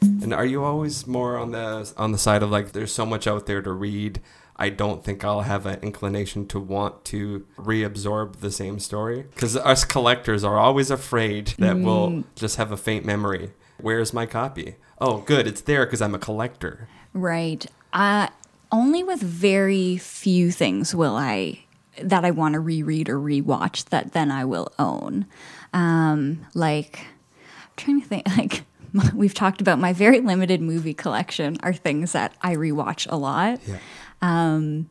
And 0.00 0.32
are 0.32 0.46
you 0.46 0.64
always 0.64 1.06
more 1.06 1.36
on 1.36 1.50
the 1.50 1.92
on 1.96 2.12
the 2.12 2.18
side 2.18 2.42
of 2.42 2.50
like 2.50 2.72
there's 2.72 2.92
so 2.92 3.04
much 3.04 3.26
out 3.26 3.46
there 3.46 3.60
to 3.60 3.72
read? 3.72 4.20
I 4.56 4.68
don't 4.68 5.02
think 5.02 5.24
I'll 5.24 5.40
have 5.40 5.66
an 5.66 5.80
inclination 5.82 6.46
to 6.48 6.60
want 6.60 7.04
to 7.06 7.44
reabsorb 7.58 8.36
the 8.36 8.50
same 8.50 8.78
story 8.78 9.24
because 9.34 9.56
us 9.56 9.84
collectors 9.84 10.44
are 10.44 10.58
always 10.58 10.90
afraid 10.90 11.48
that 11.58 11.78
we'll 11.78 12.10
mm. 12.10 12.24
just 12.36 12.56
have 12.56 12.70
a 12.70 12.76
faint 12.76 13.04
memory. 13.04 13.50
Where's 13.82 14.12
my 14.12 14.26
copy? 14.26 14.76
Oh, 14.98 15.18
good, 15.18 15.46
it's 15.46 15.60
there 15.60 15.84
because 15.84 16.00
I'm 16.00 16.14
a 16.14 16.18
collector. 16.18 16.88
Right. 17.12 17.66
Uh, 17.92 18.28
only 18.70 19.02
with 19.02 19.20
very 19.20 19.96
few 19.98 20.50
things 20.50 20.94
will 20.94 21.16
I 21.16 21.60
that 22.02 22.24
I 22.24 22.30
want 22.30 22.54
to 22.54 22.60
reread 22.60 23.08
or 23.10 23.18
rewatch 23.18 23.86
that 23.90 24.12
then 24.12 24.30
I 24.30 24.44
will 24.46 24.72
own. 24.78 25.26
Um, 25.74 26.46
like, 26.54 27.00
I'm 27.00 27.70
trying 27.76 28.00
to 28.00 28.06
think. 28.06 28.26
Like, 28.38 28.62
we've 29.14 29.34
talked 29.34 29.60
about 29.62 29.78
my 29.78 29.92
very 29.92 30.20
limited 30.20 30.60
movie 30.60 30.92
collection 30.94 31.56
are 31.62 31.72
things 31.72 32.12
that 32.12 32.34
I 32.42 32.54
rewatch 32.56 33.10
a 33.10 33.16
lot. 33.16 33.60
Yeah. 33.66 33.78
Um, 34.20 34.88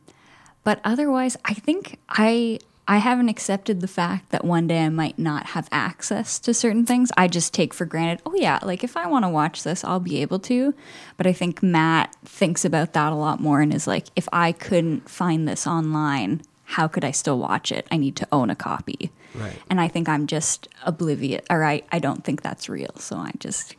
But 0.64 0.80
otherwise, 0.84 1.36
I 1.44 1.54
think 1.54 1.98
I 2.08 2.58
I 2.92 2.98
haven't 2.98 3.30
accepted 3.30 3.80
the 3.80 3.88
fact 3.88 4.28
that 4.32 4.44
one 4.44 4.66
day 4.66 4.84
I 4.84 4.90
might 4.90 5.18
not 5.18 5.46
have 5.46 5.66
access 5.72 6.38
to 6.40 6.52
certain 6.52 6.84
things. 6.84 7.10
I 7.16 7.26
just 7.26 7.54
take 7.54 7.72
for 7.72 7.86
granted, 7.86 8.20
oh 8.26 8.34
yeah, 8.34 8.58
like 8.62 8.84
if 8.84 8.98
I 8.98 9.06
want 9.06 9.24
to 9.24 9.30
watch 9.30 9.62
this, 9.62 9.82
I'll 9.82 9.98
be 9.98 10.20
able 10.20 10.38
to. 10.40 10.74
But 11.16 11.26
I 11.26 11.32
think 11.32 11.62
Matt 11.62 12.14
thinks 12.26 12.66
about 12.66 12.92
that 12.92 13.10
a 13.10 13.14
lot 13.14 13.40
more 13.40 13.62
and 13.62 13.72
is 13.72 13.86
like, 13.86 14.08
if 14.14 14.28
I 14.30 14.52
couldn't 14.52 15.08
find 15.08 15.48
this 15.48 15.66
online, 15.66 16.42
how 16.64 16.86
could 16.86 17.02
I 17.02 17.12
still 17.12 17.38
watch 17.38 17.72
it? 17.72 17.86
I 17.90 17.96
need 17.96 18.14
to 18.16 18.28
own 18.30 18.50
a 18.50 18.54
copy. 18.54 19.10
Right. 19.34 19.56
And 19.70 19.80
I 19.80 19.88
think 19.88 20.06
I'm 20.06 20.26
just 20.26 20.68
oblivious, 20.84 21.46
or 21.48 21.64
I, 21.64 21.84
I 21.92 21.98
don't 21.98 22.22
think 22.22 22.42
that's 22.42 22.68
real. 22.68 22.94
So 22.98 23.16
I 23.16 23.32
just, 23.38 23.74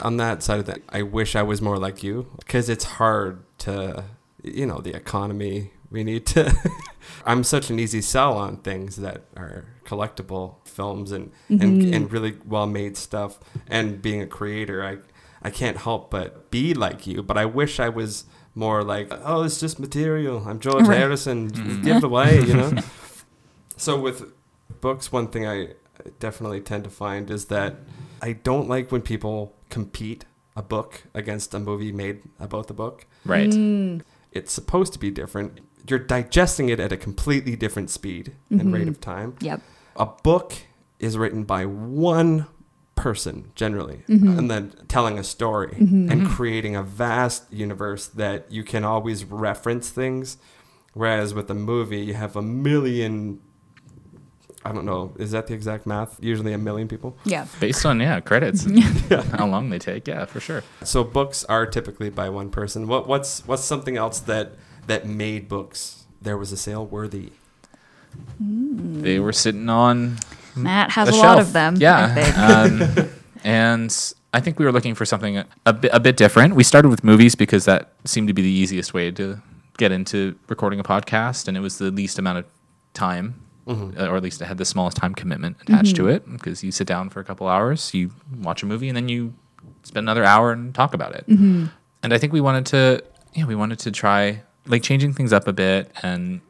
on 0.00 0.16
that 0.16 0.42
side 0.42 0.58
of 0.58 0.66
that, 0.66 0.80
I 0.88 1.02
wish 1.02 1.36
I 1.36 1.44
was 1.44 1.62
more 1.62 1.78
like 1.78 2.02
you 2.02 2.26
because 2.40 2.68
it's 2.68 2.84
hard 2.84 3.44
to, 3.58 4.02
you 4.42 4.66
know, 4.66 4.78
the 4.78 4.96
economy. 4.96 5.70
We 5.96 6.04
need 6.04 6.26
to. 6.26 6.54
I'm 7.24 7.42
such 7.42 7.70
an 7.70 7.80
easy 7.80 8.02
sell 8.02 8.36
on 8.36 8.58
things 8.58 8.96
that 8.96 9.22
are 9.34 9.64
collectible 9.86 10.56
films 10.66 11.10
and 11.10 11.32
and, 11.48 11.60
mm-hmm. 11.60 11.94
and 11.94 12.12
really 12.12 12.36
well 12.44 12.66
made 12.66 12.98
stuff. 12.98 13.38
And 13.66 14.02
being 14.02 14.20
a 14.20 14.26
creator, 14.26 14.84
I 14.84 14.98
I 15.40 15.48
can't 15.48 15.78
help 15.78 16.10
but 16.10 16.50
be 16.50 16.74
like 16.74 17.06
you. 17.06 17.22
But 17.22 17.38
I 17.38 17.46
wish 17.46 17.80
I 17.80 17.88
was 17.88 18.26
more 18.54 18.84
like, 18.84 19.10
oh, 19.10 19.44
it's 19.44 19.58
just 19.58 19.80
material. 19.80 20.44
I'm 20.46 20.60
George 20.60 20.86
Right. 20.86 20.98
Harrison. 20.98 21.50
Mm-hmm. 21.50 21.82
Give 21.82 21.96
it 21.96 22.04
away, 22.04 22.40
you 22.42 22.52
know. 22.52 22.72
so 23.78 23.98
with 23.98 24.34
books, 24.82 25.10
one 25.10 25.28
thing 25.28 25.46
I 25.46 25.68
definitely 26.20 26.60
tend 26.60 26.84
to 26.84 26.90
find 26.90 27.30
is 27.30 27.46
that 27.46 27.76
I 28.20 28.34
don't 28.34 28.68
like 28.68 28.92
when 28.92 29.00
people 29.00 29.56
compete 29.70 30.26
a 30.54 30.62
book 30.62 31.04
against 31.14 31.54
a 31.54 31.58
movie 31.58 31.90
made 31.90 32.20
about 32.38 32.66
the 32.66 32.74
book. 32.74 33.06
Right. 33.24 33.48
Mm. 33.48 34.02
It's 34.30 34.52
supposed 34.52 34.92
to 34.92 34.98
be 34.98 35.10
different. 35.10 35.60
You're 35.88 35.98
digesting 35.98 36.68
it 36.68 36.80
at 36.80 36.92
a 36.92 36.96
completely 36.96 37.56
different 37.56 37.90
speed 37.90 38.34
and 38.50 38.60
mm-hmm. 38.60 38.72
rate 38.72 38.88
of 38.88 39.00
time. 39.00 39.36
yep. 39.40 39.60
A 39.96 40.06
book 40.06 40.54
is 40.98 41.16
written 41.16 41.44
by 41.44 41.64
one 41.66 42.46
person 42.96 43.52
generally 43.54 44.02
mm-hmm. 44.08 44.38
and 44.38 44.50
then 44.50 44.72
telling 44.88 45.18
a 45.18 45.22
story 45.22 45.76
mm-hmm. 45.78 46.10
and 46.10 46.26
creating 46.26 46.74
a 46.74 46.82
vast 46.82 47.52
universe 47.52 48.06
that 48.08 48.50
you 48.50 48.64
can 48.64 48.84
always 48.84 49.24
reference 49.24 49.90
things 49.90 50.38
whereas 50.94 51.34
with 51.34 51.50
a 51.50 51.54
movie 51.54 52.00
you 52.00 52.14
have 52.14 52.34
a 52.36 52.42
million 52.42 53.38
I 54.64 54.72
don't 54.72 54.86
know 54.86 55.12
is 55.18 55.30
that 55.30 55.46
the 55.46 55.54
exact 55.54 55.86
math 55.86 56.18
usually 56.22 56.54
a 56.54 56.58
million 56.58 56.88
people 56.88 57.18
Yeah. 57.24 57.46
Based 57.60 57.84
on 57.84 58.00
yeah 58.00 58.18
credits, 58.20 58.64
and 58.66 58.80
how 59.10 59.46
long 59.46 59.70
they 59.70 59.78
take. 59.78 60.08
Yeah, 60.08 60.24
for 60.24 60.40
sure. 60.40 60.64
so 60.82 61.04
books 61.04 61.44
are 61.44 61.66
typically 61.66 62.10
by 62.10 62.30
one 62.30 62.50
person 62.50 62.88
what 62.88 63.06
what's 63.06 63.46
what's 63.46 63.62
something 63.62 63.96
else 63.96 64.20
that 64.20 64.54
that 64.86 65.06
made 65.06 65.48
books 65.48 66.04
there 66.20 66.36
was 66.36 66.52
a 66.52 66.56
sale 66.56 66.84
worthy 66.86 67.30
They 68.40 69.18
were 69.18 69.32
sitting 69.32 69.68
on 69.68 70.16
Matt 70.54 70.90
has 70.92 71.08
a 71.08 71.12
a, 71.12 71.16
lot 71.16 71.38
of 71.38 71.52
them. 71.52 71.74
I 71.76 71.78
Yeah. 71.78 72.14
think. 72.14 72.38
um, 72.98 73.08
and 73.44 74.12
I 74.32 74.40
think 74.40 74.58
we 74.58 74.64
were 74.64 74.72
looking 74.72 74.94
for 74.94 75.04
something 75.04 75.44
a 75.66 75.72
bit, 75.72 75.90
a 75.92 76.00
bit 76.00 76.16
different. 76.16 76.54
We 76.54 76.64
started 76.64 76.88
with 76.88 77.04
movies 77.04 77.34
because 77.34 77.64
that 77.66 77.92
seemed 78.04 78.28
to 78.28 78.34
be 78.34 78.42
the 78.42 78.48
easiest 78.50 78.94
way 78.94 79.10
to 79.12 79.40
get 79.78 79.92
into 79.92 80.34
recording 80.48 80.80
a 80.80 80.82
podcast, 80.82 81.46
and 81.48 81.56
it 81.56 81.60
was 81.60 81.76
the 81.78 81.90
least 81.90 82.18
amount 82.18 82.38
of 82.38 82.44
time, 82.94 83.34
uh, 83.68 84.08
or 84.08 84.16
at 84.16 84.22
least 84.22 84.40
it 84.40 84.46
had 84.46 84.56
the 84.56 84.64
smallest 84.64 84.96
time 84.96 85.14
commitment 85.14 85.56
attached 85.62 85.94
to 85.96 86.08
it. 86.08 86.30
Because 86.30 86.64
you 86.64 86.72
sit 86.72 86.86
down 86.86 87.10
for 87.10 87.20
a 87.20 87.24
couple 87.24 87.46
hours, 87.46 87.92
you 87.92 88.10
watch 88.40 88.62
a 88.62 88.66
movie, 88.66 88.88
and 88.88 88.96
then 88.96 89.08
you 89.10 89.34
spend 89.82 90.04
another 90.04 90.24
hour 90.24 90.52
and 90.52 90.74
talk 90.74 90.94
about 90.94 91.14
it. 91.14 91.26
And 91.28 92.14
I 92.14 92.16
think 92.18 92.32
we 92.32 92.40
wanted 92.40 92.64
to, 92.66 93.02
yeah, 93.34 93.44
we 93.44 93.54
wanted 93.54 93.78
to 93.80 93.90
try 93.90 94.42
like 94.66 94.82
changing 94.82 95.12
things 95.12 95.32
up 95.32 95.46
a 95.48 95.52
bit 95.52 95.90
and 96.02 96.40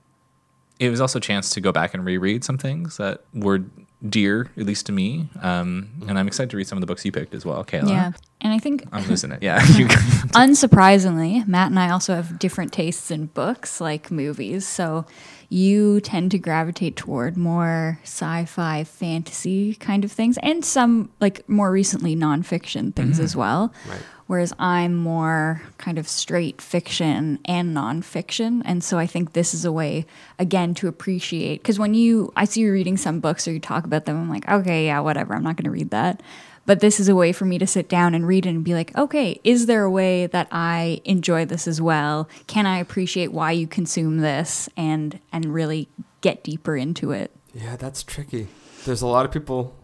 it 0.78 0.90
was 0.90 1.00
also 1.00 1.18
a 1.18 1.22
chance 1.22 1.50
to 1.50 1.60
go 1.60 1.72
back 1.72 1.94
and 1.94 2.04
reread 2.04 2.44
some 2.44 2.58
things 2.58 2.98
that 2.98 3.22
were 3.32 3.64
dear, 4.06 4.50
at 4.58 4.66
least 4.66 4.84
to 4.86 4.92
me. 4.92 5.26
Um, 5.40 5.88
and 6.06 6.18
I'm 6.18 6.26
excited 6.26 6.50
to 6.50 6.56
read 6.58 6.66
some 6.68 6.76
of 6.76 6.80
the 6.80 6.86
books 6.86 7.02
you 7.04 7.12
picked 7.12 7.34
as 7.34 7.46
well, 7.46 7.64
Kayla. 7.64 7.88
Yeah. 7.88 8.12
And 8.42 8.52
I 8.52 8.58
think 8.58 8.84
I'm 8.92 9.06
losing 9.08 9.32
it. 9.32 9.42
Yeah. 9.42 9.64
You- 9.76 9.86
unsurprisingly, 9.86 11.46
Matt 11.48 11.68
and 11.70 11.78
I 11.78 11.90
also 11.90 12.14
have 12.14 12.38
different 12.38 12.72
tastes 12.72 13.10
in 13.10 13.26
books 13.26 13.80
like 13.80 14.10
movies. 14.10 14.66
So 14.66 15.06
you 15.48 16.00
tend 16.00 16.30
to 16.32 16.38
gravitate 16.38 16.96
toward 16.96 17.36
more 17.38 17.98
sci-fi, 18.02 18.84
fantasy 18.84 19.74
kind 19.76 20.04
of 20.04 20.12
things, 20.12 20.36
and 20.42 20.64
some 20.64 21.10
like 21.20 21.48
more 21.48 21.70
recently 21.70 22.14
nonfiction 22.14 22.94
things 22.94 23.18
as 23.18 23.34
well. 23.34 23.72
Right. 23.88 24.00
Whereas 24.26 24.52
I'm 24.58 24.94
more 24.94 25.62
kind 25.78 25.98
of 25.98 26.08
straight 26.08 26.60
fiction 26.60 27.38
and 27.44 27.76
nonfiction. 27.76 28.62
And 28.64 28.82
so 28.82 28.98
I 28.98 29.06
think 29.06 29.32
this 29.32 29.54
is 29.54 29.64
a 29.64 29.70
way, 29.70 30.04
again, 30.38 30.74
to 30.74 30.88
appreciate. 30.88 31.62
Because 31.62 31.78
when 31.78 31.94
you, 31.94 32.32
I 32.36 32.44
see 32.44 32.62
you 32.62 32.72
reading 32.72 32.96
some 32.96 33.20
books 33.20 33.46
or 33.46 33.52
you 33.52 33.60
talk 33.60 33.84
about 33.84 34.04
them, 34.04 34.16
I'm 34.16 34.28
like, 34.28 34.48
okay, 34.48 34.86
yeah, 34.86 35.00
whatever, 35.00 35.34
I'm 35.34 35.44
not 35.44 35.56
going 35.56 35.64
to 35.64 35.70
read 35.70 35.90
that. 35.90 36.22
But 36.66 36.80
this 36.80 36.98
is 36.98 37.08
a 37.08 37.14
way 37.14 37.32
for 37.32 37.44
me 37.44 37.58
to 37.58 37.66
sit 37.66 37.88
down 37.88 38.12
and 38.12 38.26
read 38.26 38.44
it 38.44 38.50
and 38.50 38.64
be 38.64 38.74
like, 38.74 38.96
okay, 38.98 39.40
is 39.44 39.66
there 39.66 39.84
a 39.84 39.90
way 39.90 40.26
that 40.26 40.48
I 40.50 41.00
enjoy 41.04 41.44
this 41.44 41.68
as 41.68 41.80
well? 41.80 42.28
Can 42.48 42.66
I 42.66 42.78
appreciate 42.78 43.32
why 43.32 43.52
you 43.52 43.68
consume 43.68 44.18
this 44.18 44.68
and 44.76 45.20
and 45.32 45.54
really 45.54 45.88
get 46.20 46.42
deeper 46.42 46.76
into 46.76 47.12
it? 47.12 47.30
Yeah, 47.54 47.76
that's 47.76 48.02
tricky. 48.02 48.48
There's 48.84 49.00
a 49.00 49.06
lot 49.06 49.24
of 49.24 49.30
people 49.30 49.76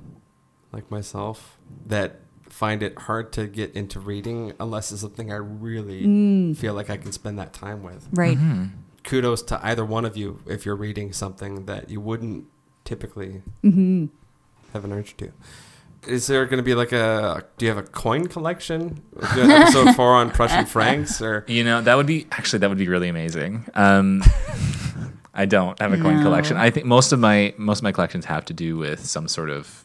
like 0.72 0.90
myself 0.90 1.56
that 1.86 2.21
find 2.52 2.82
it 2.82 2.98
hard 2.98 3.32
to 3.32 3.46
get 3.46 3.72
into 3.72 3.98
reading 3.98 4.52
unless 4.60 4.92
it's 4.92 5.00
something 5.00 5.32
I 5.32 5.36
really 5.36 6.04
mm. 6.04 6.56
feel 6.56 6.74
like 6.74 6.90
I 6.90 6.98
can 6.98 7.10
spend 7.10 7.38
that 7.38 7.54
time 7.54 7.82
with. 7.82 8.06
Right. 8.12 8.36
Mm-hmm. 8.36 8.66
Kudos 9.04 9.42
to 9.44 9.66
either 9.66 9.86
one 9.86 10.04
of 10.04 10.18
you 10.18 10.40
if 10.46 10.66
you're 10.66 10.76
reading 10.76 11.14
something 11.14 11.64
that 11.64 11.88
you 11.88 12.00
wouldn't 12.00 12.44
typically 12.84 13.40
mm-hmm. 13.64 14.06
have 14.74 14.84
an 14.84 14.92
urge 14.92 15.16
to. 15.16 15.32
Is 16.06 16.26
there 16.26 16.44
going 16.44 16.58
to 16.58 16.62
be 16.62 16.74
like 16.74 16.92
a? 16.92 17.44
Do 17.56 17.64
you 17.64 17.70
have 17.70 17.82
a 17.82 17.88
coin 17.88 18.26
collection? 18.26 19.02
Do 19.34 19.40
episode 19.40 19.94
four 19.96 20.14
on 20.14 20.30
Prussian 20.30 20.66
francs, 20.66 21.22
or 21.22 21.44
you 21.48 21.64
know, 21.64 21.80
that 21.80 21.96
would 21.96 22.06
be 22.06 22.26
actually, 22.32 22.58
that 22.58 22.68
would 22.68 22.78
be 22.78 22.88
really 22.88 23.08
amazing. 23.08 23.64
Um, 23.74 24.22
I 25.34 25.46
don't 25.46 25.78
have 25.80 25.92
a 25.92 25.96
coin 25.96 26.16
No. 26.16 26.22
collection. 26.22 26.56
I 26.56 26.70
think 26.70 26.86
most 26.86 27.12
of 27.12 27.18
my 27.18 27.54
most 27.56 27.78
of 27.78 27.84
my 27.84 27.92
collections 27.92 28.24
have 28.26 28.44
to 28.46 28.52
do 28.52 28.76
with 28.76 29.04
some 29.04 29.28
sort 29.28 29.48
of 29.48 29.84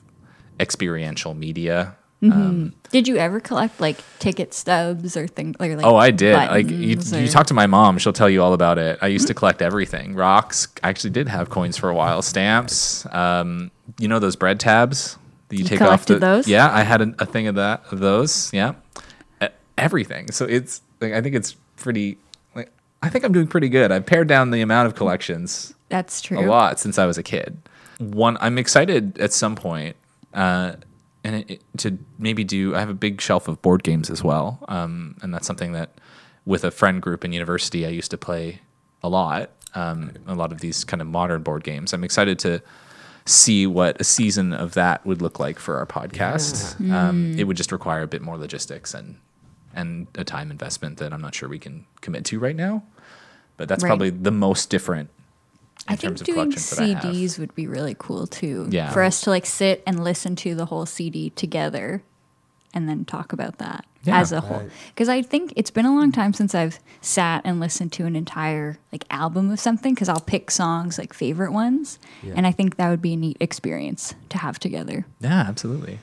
experiential 0.60 1.34
media. 1.34 1.96
Um, 2.24 2.74
Did 2.92 3.08
you 3.08 3.18
ever 3.18 3.40
collect 3.40 3.80
like 3.80 3.98
ticket 4.18 4.54
stubs 4.54 5.16
or 5.16 5.28
things 5.28 5.56
or 5.60 5.76
like? 5.76 5.86
oh, 5.86 5.96
I 5.98 6.10
did. 6.12 6.36
Like 6.36 6.68
you, 6.70 6.96
buttons 6.96 7.14
you 7.14 7.28
talk 7.28 7.46
to 7.48 7.54
my 7.54 7.68
mom, 7.68 7.98
she'll 8.00 8.12
tell 8.14 8.30
you 8.30 8.42
all 8.42 8.54
about 8.54 8.78
it. 8.80 8.98
I 9.02 9.08
used 9.08 9.28
to 9.28 9.34
collect 9.36 9.62
everything. 9.62 10.16
Rocks. 10.16 10.68
I 10.84 10.90
actually 10.90 11.12
did 11.12 11.28
have 11.28 11.50
coins 11.50 11.78
for 11.78 11.90
a 11.90 11.94
while. 11.94 12.22
Stamps. 12.24 13.06
Um, 13.14 13.70
you 14.00 14.08
know 14.08 14.18
those 14.20 14.36
bread 14.36 14.60
tabs 14.60 15.18
that 15.50 15.58
you, 15.58 15.64
You 15.64 15.70
take 15.70 15.82
off 15.82 16.08
the. 16.08 16.18
those? 16.18 16.48
Yeah, 16.48 16.70
I 16.74 16.82
had 16.84 17.02
a, 17.02 17.14
a 17.20 17.26
thing 17.26 17.48
of 17.48 17.56
that. 17.56 17.84
Of 17.92 18.00
those. 18.00 18.52
Yeah, 18.52 18.74
E- 19.42 19.48
everything. 19.78 20.32
So 20.32 20.46
it's. 20.46 20.82
Like, 21.00 21.14
I 21.14 21.22
think 21.22 21.36
it's 21.36 21.56
pretty. 21.76 22.18
Like 22.56 22.72
I 23.04 23.10
think 23.10 23.26
I'm 23.26 23.32
doing 23.32 23.48
pretty 23.48 23.70
good. 23.70 23.92
I've 23.92 24.08
pared 24.08 24.28
down 24.28 24.50
the 24.50 24.62
amount 24.62 24.88
of 24.88 24.96
collections 24.96 25.76
That's 25.90 26.20
true. 26.22 26.40
a 26.40 26.42
lot 26.48 26.80
since 26.80 26.98
I 26.98 27.06
was 27.06 27.20
a 27.20 27.24
kid. 27.24 27.58
One, 28.00 28.38
I'm 28.42 28.58
excited 28.58 29.20
at 29.20 29.34
some 29.34 29.56
point, 29.56 29.96
uh, 30.34 30.74
and 31.28 31.36
it, 31.36 31.52
it- 31.52 31.62
to 31.80 31.98
maybe 32.18 32.44
do. 32.44 32.76
I 32.76 32.80
have 32.80 32.90
a 32.90 32.94
big 33.08 33.22
shelf 33.22 33.48
of 33.48 33.62
board 33.62 33.84
games 33.84 34.10
as 34.10 34.24
well, 34.24 34.48
um, 34.68 35.16
and 35.22 35.34
that's 35.34 35.46
something 35.48 35.74
that 35.74 35.90
with 36.46 36.64
a 36.64 36.72
friend 36.72 37.02
group 37.02 37.26
in 37.26 37.34
university 37.34 37.86
I 37.86 37.90
used 37.90 38.12
to 38.12 38.18
play 38.18 38.62
a 39.04 39.10
lot. 39.10 39.52
Um, 39.76 40.12
a 40.26 40.34
lot 40.34 40.52
of 40.52 40.60
these 40.62 40.84
kind 40.84 41.02
of 41.02 41.08
modern 41.08 41.44
board 41.44 41.64
games. 41.64 41.94
I'm 41.94 42.04
excited 42.04 42.40
to 42.40 42.62
see 43.26 43.68
what 43.68 44.00
a 44.00 44.04
season 44.04 44.54
of 44.54 44.74
that 44.76 45.06
would 45.06 45.22
look 45.22 45.40
like 45.40 45.60
for 45.60 45.78
our 45.78 45.86
podcast. 45.86 46.80
Um, 46.92 47.38
it 47.38 47.44
would 47.44 47.58
just 47.58 47.72
require 47.74 48.02
a 48.02 48.08
bit 48.08 48.22
more 48.22 48.38
logistics 48.38 48.94
and 48.94 49.18
and 49.76 50.08
a 50.16 50.24
time 50.24 50.50
investment 50.50 50.98
that 50.98 51.14
I'm 51.14 51.22
not 51.22 51.36
sure 51.36 51.48
we 51.50 51.60
can 51.60 51.86
commit 52.02 52.24
to 52.26 52.40
right 52.40 52.56
now. 52.56 52.84
But 53.58 53.68
that's 53.70 53.84
Right. 53.84 53.90
probably 53.90 54.10
the 54.10 54.32
most 54.32 54.70
different 54.72 55.10
in 55.88 55.94
I 55.94 55.96
think 55.96 56.20
of 56.20 56.24
doing 56.26 56.36
collections 56.52 56.70
that 56.72 56.80
I 56.80 56.88
have. 56.88 57.04
CDs 57.16 57.40
would 57.40 57.54
be 57.56 57.68
really 57.68 57.96
cool 57.98 58.28
too. 58.28 58.68
Yeah. 58.70 58.92
For 58.92 59.04
us 59.04 59.22
to 59.22 59.30
like 59.30 59.46
sit 59.46 59.84
and 59.88 60.04
listen 60.04 60.36
to 60.38 60.56
the 60.56 60.66
whole 60.66 60.86
CD 60.86 61.30
together 61.32 62.04
and 62.74 62.88
then 62.90 63.06
talk 63.06 63.32
about 63.34 63.58
that 63.60 63.86
Yeah. 64.04 64.20
as 64.20 64.32
a 64.32 64.42
whole. 64.42 64.68
Because 64.90 65.10
I 65.10 65.22
think 65.22 65.54
it's 65.56 65.72
been 65.72 65.86
a 65.86 65.96
long 65.96 66.12
time 66.12 66.34
since 66.34 66.54
I've 66.54 66.80
sat 67.02 67.42
and 67.46 67.60
listened 67.60 67.94
to 67.94 68.06
an 68.06 68.16
entire 68.16 68.78
like 68.92 69.06
album 69.10 69.50
of 69.52 69.60
something 69.60 69.94
because 69.94 70.10
I'll 70.10 70.20
pick 70.20 70.52
songs 70.52 70.98
like 70.98 71.14
favorite 71.14 71.52
ones. 71.54 71.98
And 72.36 72.46
I 72.46 72.52
think 72.52 72.76
that 72.78 72.90
would 72.90 73.02
be 73.02 73.14
a 73.14 73.18
neat 73.18 73.38
experience 73.40 74.14
to 74.30 74.38
have 74.38 74.60
together. 74.60 75.06
Yeah, 75.22 75.46
absolutely. 75.48 76.00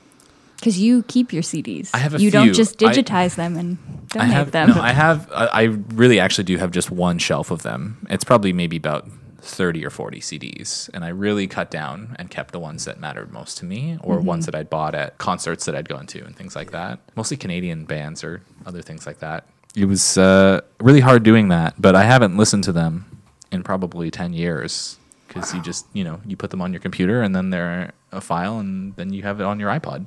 Because 0.57 0.79
you 0.79 1.03
keep 1.03 1.31
your 1.31 1.43
CDs. 1.43 1.91
I 1.93 1.97
have 1.99 2.15
a 2.15 2.17
you 2.17 2.31
few. 2.31 2.31
don't 2.31 2.53
just 2.53 2.81
I- 2.83 2.91
digitize 2.91 3.35
them 3.35 3.55
and 3.57 3.77
I 4.15 4.25
have 4.25 4.51
them. 4.51 4.69
no, 4.69 4.81
I 4.81 4.93
have 4.93 5.29
I, 5.31 5.45
I 5.47 5.63
really 5.93 6.19
actually 6.19 6.45
do 6.45 6.57
have 6.57 6.71
just 6.71 6.89
one 6.89 7.19
shelf 7.19 7.51
of 7.51 7.61
them. 7.61 8.05
It's 8.09 8.23
probably 8.23 8.53
maybe 8.53 8.77
about 8.77 9.07
30 9.45 9.85
or 9.85 9.89
40 9.89 10.19
CDs 10.19 10.89
and 10.93 11.05
I 11.05 11.09
really 11.09 11.47
cut 11.47 11.69
down 11.71 12.15
and 12.17 12.29
kept 12.29 12.51
the 12.51 12.59
ones 12.59 12.85
that 12.85 12.99
mattered 12.99 13.31
most 13.31 13.57
to 13.59 13.65
me 13.65 13.97
or 14.01 14.17
Mm-hmm. 14.17 14.25
ones 14.25 14.45
that 14.47 14.55
I'd 14.55 14.69
bought 14.69 14.95
at 14.95 15.17
concerts 15.17 15.65
that 15.65 15.75
I'd 15.75 15.87
gone 15.89 16.07
to 16.07 16.23
and 16.25 16.35
things 16.35 16.55
like 16.55 16.71
that. 16.71 16.99
Mostly 17.15 17.37
Canadian 17.37 17.85
bands 17.85 18.23
or 18.23 18.41
other 18.65 18.81
things 18.81 19.05
like 19.05 19.19
that. 19.19 19.45
It 19.75 19.85
was 19.85 20.17
uh, 20.17 20.61
really 20.79 21.01
hard 21.01 21.23
doing 21.23 21.49
that, 21.49 21.75
but 21.79 21.95
I 21.95 22.03
haven't 22.03 22.37
listened 22.37 22.63
to 22.65 22.71
them 22.71 23.21
in 23.51 23.61
probably 23.61 24.09
10 24.09 24.33
years 24.33 24.97
because 25.27 25.53
you 25.53 25.61
just, 25.61 25.85
you 25.93 26.03
know, 26.03 26.21
you 26.25 26.35
put 26.37 26.49
them 26.49 26.61
on 26.61 26.71
your 26.73 26.79
computer 26.79 27.21
and 27.21 27.35
then 27.35 27.49
they're 27.49 27.91
a 28.11 28.21
file 28.21 28.59
and 28.59 28.95
then 28.95 29.11
you 29.11 29.23
have 29.23 29.39
it 29.41 29.43
on 29.43 29.59
your 29.59 29.69
iPod. 29.69 30.05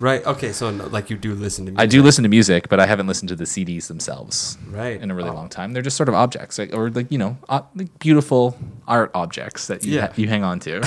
Right. 0.00 0.24
Okay. 0.24 0.52
So 0.52 0.70
no, 0.70 0.86
like 0.86 1.10
you 1.10 1.16
do 1.18 1.34
listen 1.34 1.66
to 1.66 1.72
music. 1.72 1.82
I 1.82 1.86
do 1.86 2.02
listen 2.02 2.22
to 2.22 2.28
music, 2.30 2.68
but 2.70 2.80
I 2.80 2.86
haven't 2.86 3.06
listened 3.06 3.28
to 3.28 3.36
the 3.36 3.44
CDs 3.44 3.86
themselves 3.88 4.56
Right. 4.70 5.00
in 5.00 5.10
a 5.10 5.14
really 5.14 5.28
Oh. 5.30 5.34
long 5.34 5.48
time. 5.50 5.72
They're 5.74 5.82
just 5.82 5.96
sort 5.98 6.08
of 6.08 6.14
objects, 6.14 6.58
like, 6.58 6.74
or 6.74 6.88
like 6.90 7.12
you 7.12 7.18
know, 7.18 7.36
uh, 7.50 7.60
like 7.76 7.96
beautiful 7.98 8.56
art 8.88 9.10
objects 9.14 9.66
that 9.66 9.84
you 9.84 9.96
Yeah. 9.96 10.06
ha- 10.06 10.12
you 10.16 10.26
hang 10.26 10.42
on 10.42 10.58
to. 10.60 10.80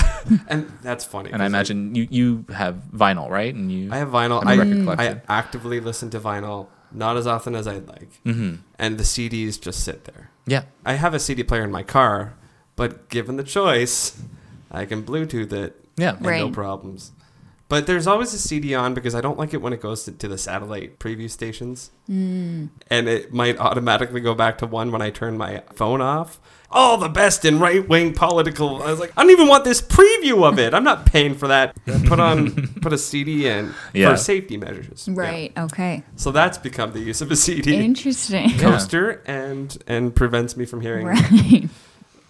and 0.48 0.70
that's 0.82 1.04
funny. 1.04 1.30
and 1.30 1.40
I 1.40 1.46
'cause, 1.46 1.52
like, 1.52 1.70
imagine 1.70 1.94
you 1.94 2.08
you 2.10 2.44
have 2.52 2.74
vinyl, 2.92 3.30
right? 3.30 3.54
And 3.54 3.70
you 3.70 3.88
I 3.92 3.98
have 3.98 4.08
vinyl. 4.08 4.42
have 4.42 4.58
a 4.58 4.62
I, 4.62 4.64
record 4.66 5.00
I 5.00 5.20
actively 5.28 5.78
listen 5.80 6.10
to 6.10 6.18
vinyl, 6.20 6.66
not 6.92 7.16
as 7.16 7.26
often 7.26 7.54
as 7.54 7.68
I'd 7.68 7.86
like. 7.86 8.10
Mhm. 8.26 8.58
And 8.80 8.98
the 8.98 9.04
CDs 9.04 9.58
just 9.60 9.80
sit 9.84 10.04
there. 10.04 10.30
yeah, 10.46 10.62
I 10.84 10.94
have 10.94 11.14
a 11.14 11.18
CD 11.20 11.42
player 11.44 11.62
in 11.62 11.70
my 11.70 11.84
car, 11.84 12.34
but 12.76 13.08
given 13.08 13.36
the 13.36 13.44
choice, 13.44 14.20
I 14.72 14.84
can 14.86 15.02
Bluetooth 15.04 15.52
it. 15.52 15.80
Yeah. 15.96 16.16
and 16.16 16.22
no 16.26 16.50
problems. 16.50 17.12
But 17.74 17.88
there's 17.88 18.06
always 18.06 18.32
a 18.32 18.38
CD 18.38 18.72
on 18.72 18.94
because 18.94 19.16
I 19.16 19.20
don't 19.20 19.36
like 19.36 19.52
it 19.52 19.60
when 19.60 19.72
it 19.72 19.80
goes 19.80 20.04
to, 20.04 20.12
to 20.12 20.28
the 20.28 20.38
satellite 20.38 21.00
preview 21.00 21.28
stations. 21.28 21.90
Mm. 22.08 22.68
And 22.88 23.08
it 23.08 23.32
might 23.34 23.58
automatically 23.58 24.20
go 24.20 24.32
back 24.32 24.58
to 24.58 24.66
one 24.68 24.92
when 24.92 25.02
I 25.02 25.10
turn 25.10 25.36
my 25.36 25.60
phone 25.74 26.00
off. 26.00 26.38
All 26.70 26.98
the 26.98 27.08
best 27.08 27.44
in 27.44 27.58
right 27.58 27.88
wing 27.88 28.12
political. 28.12 28.80
I 28.80 28.92
was 28.92 29.00
like, 29.00 29.12
I 29.16 29.22
don't 29.22 29.32
even 29.32 29.48
want 29.48 29.64
this 29.64 29.82
preview 29.82 30.48
of 30.48 30.60
it. 30.60 30.72
I'm 30.72 30.84
not 30.84 31.04
paying 31.06 31.34
for 31.34 31.48
that. 31.48 31.74
Put 32.06 32.20
on, 32.20 32.68
put 32.80 32.92
a 32.92 32.98
CD 32.98 33.48
in 33.48 33.74
Yeah. 33.92 34.12
for 34.12 34.18
safety 34.18 34.56
measures. 34.56 35.08
Yeah. 35.08 35.14
right. 35.20 35.52
Okay. 35.58 36.04
So 36.14 36.30
that's 36.30 36.58
become 36.58 36.92
the 36.92 37.00
use 37.00 37.20
of 37.22 37.32
a 37.32 37.36
CD 37.36 37.74
Interesting. 37.74 38.50
Yeah. 38.50 38.58
coaster 38.60 39.20
and 39.26 39.76
and 39.88 40.14
prevents 40.14 40.56
me 40.56 40.64
from 40.64 40.80
hearing. 40.80 41.06
Right. 41.08 41.68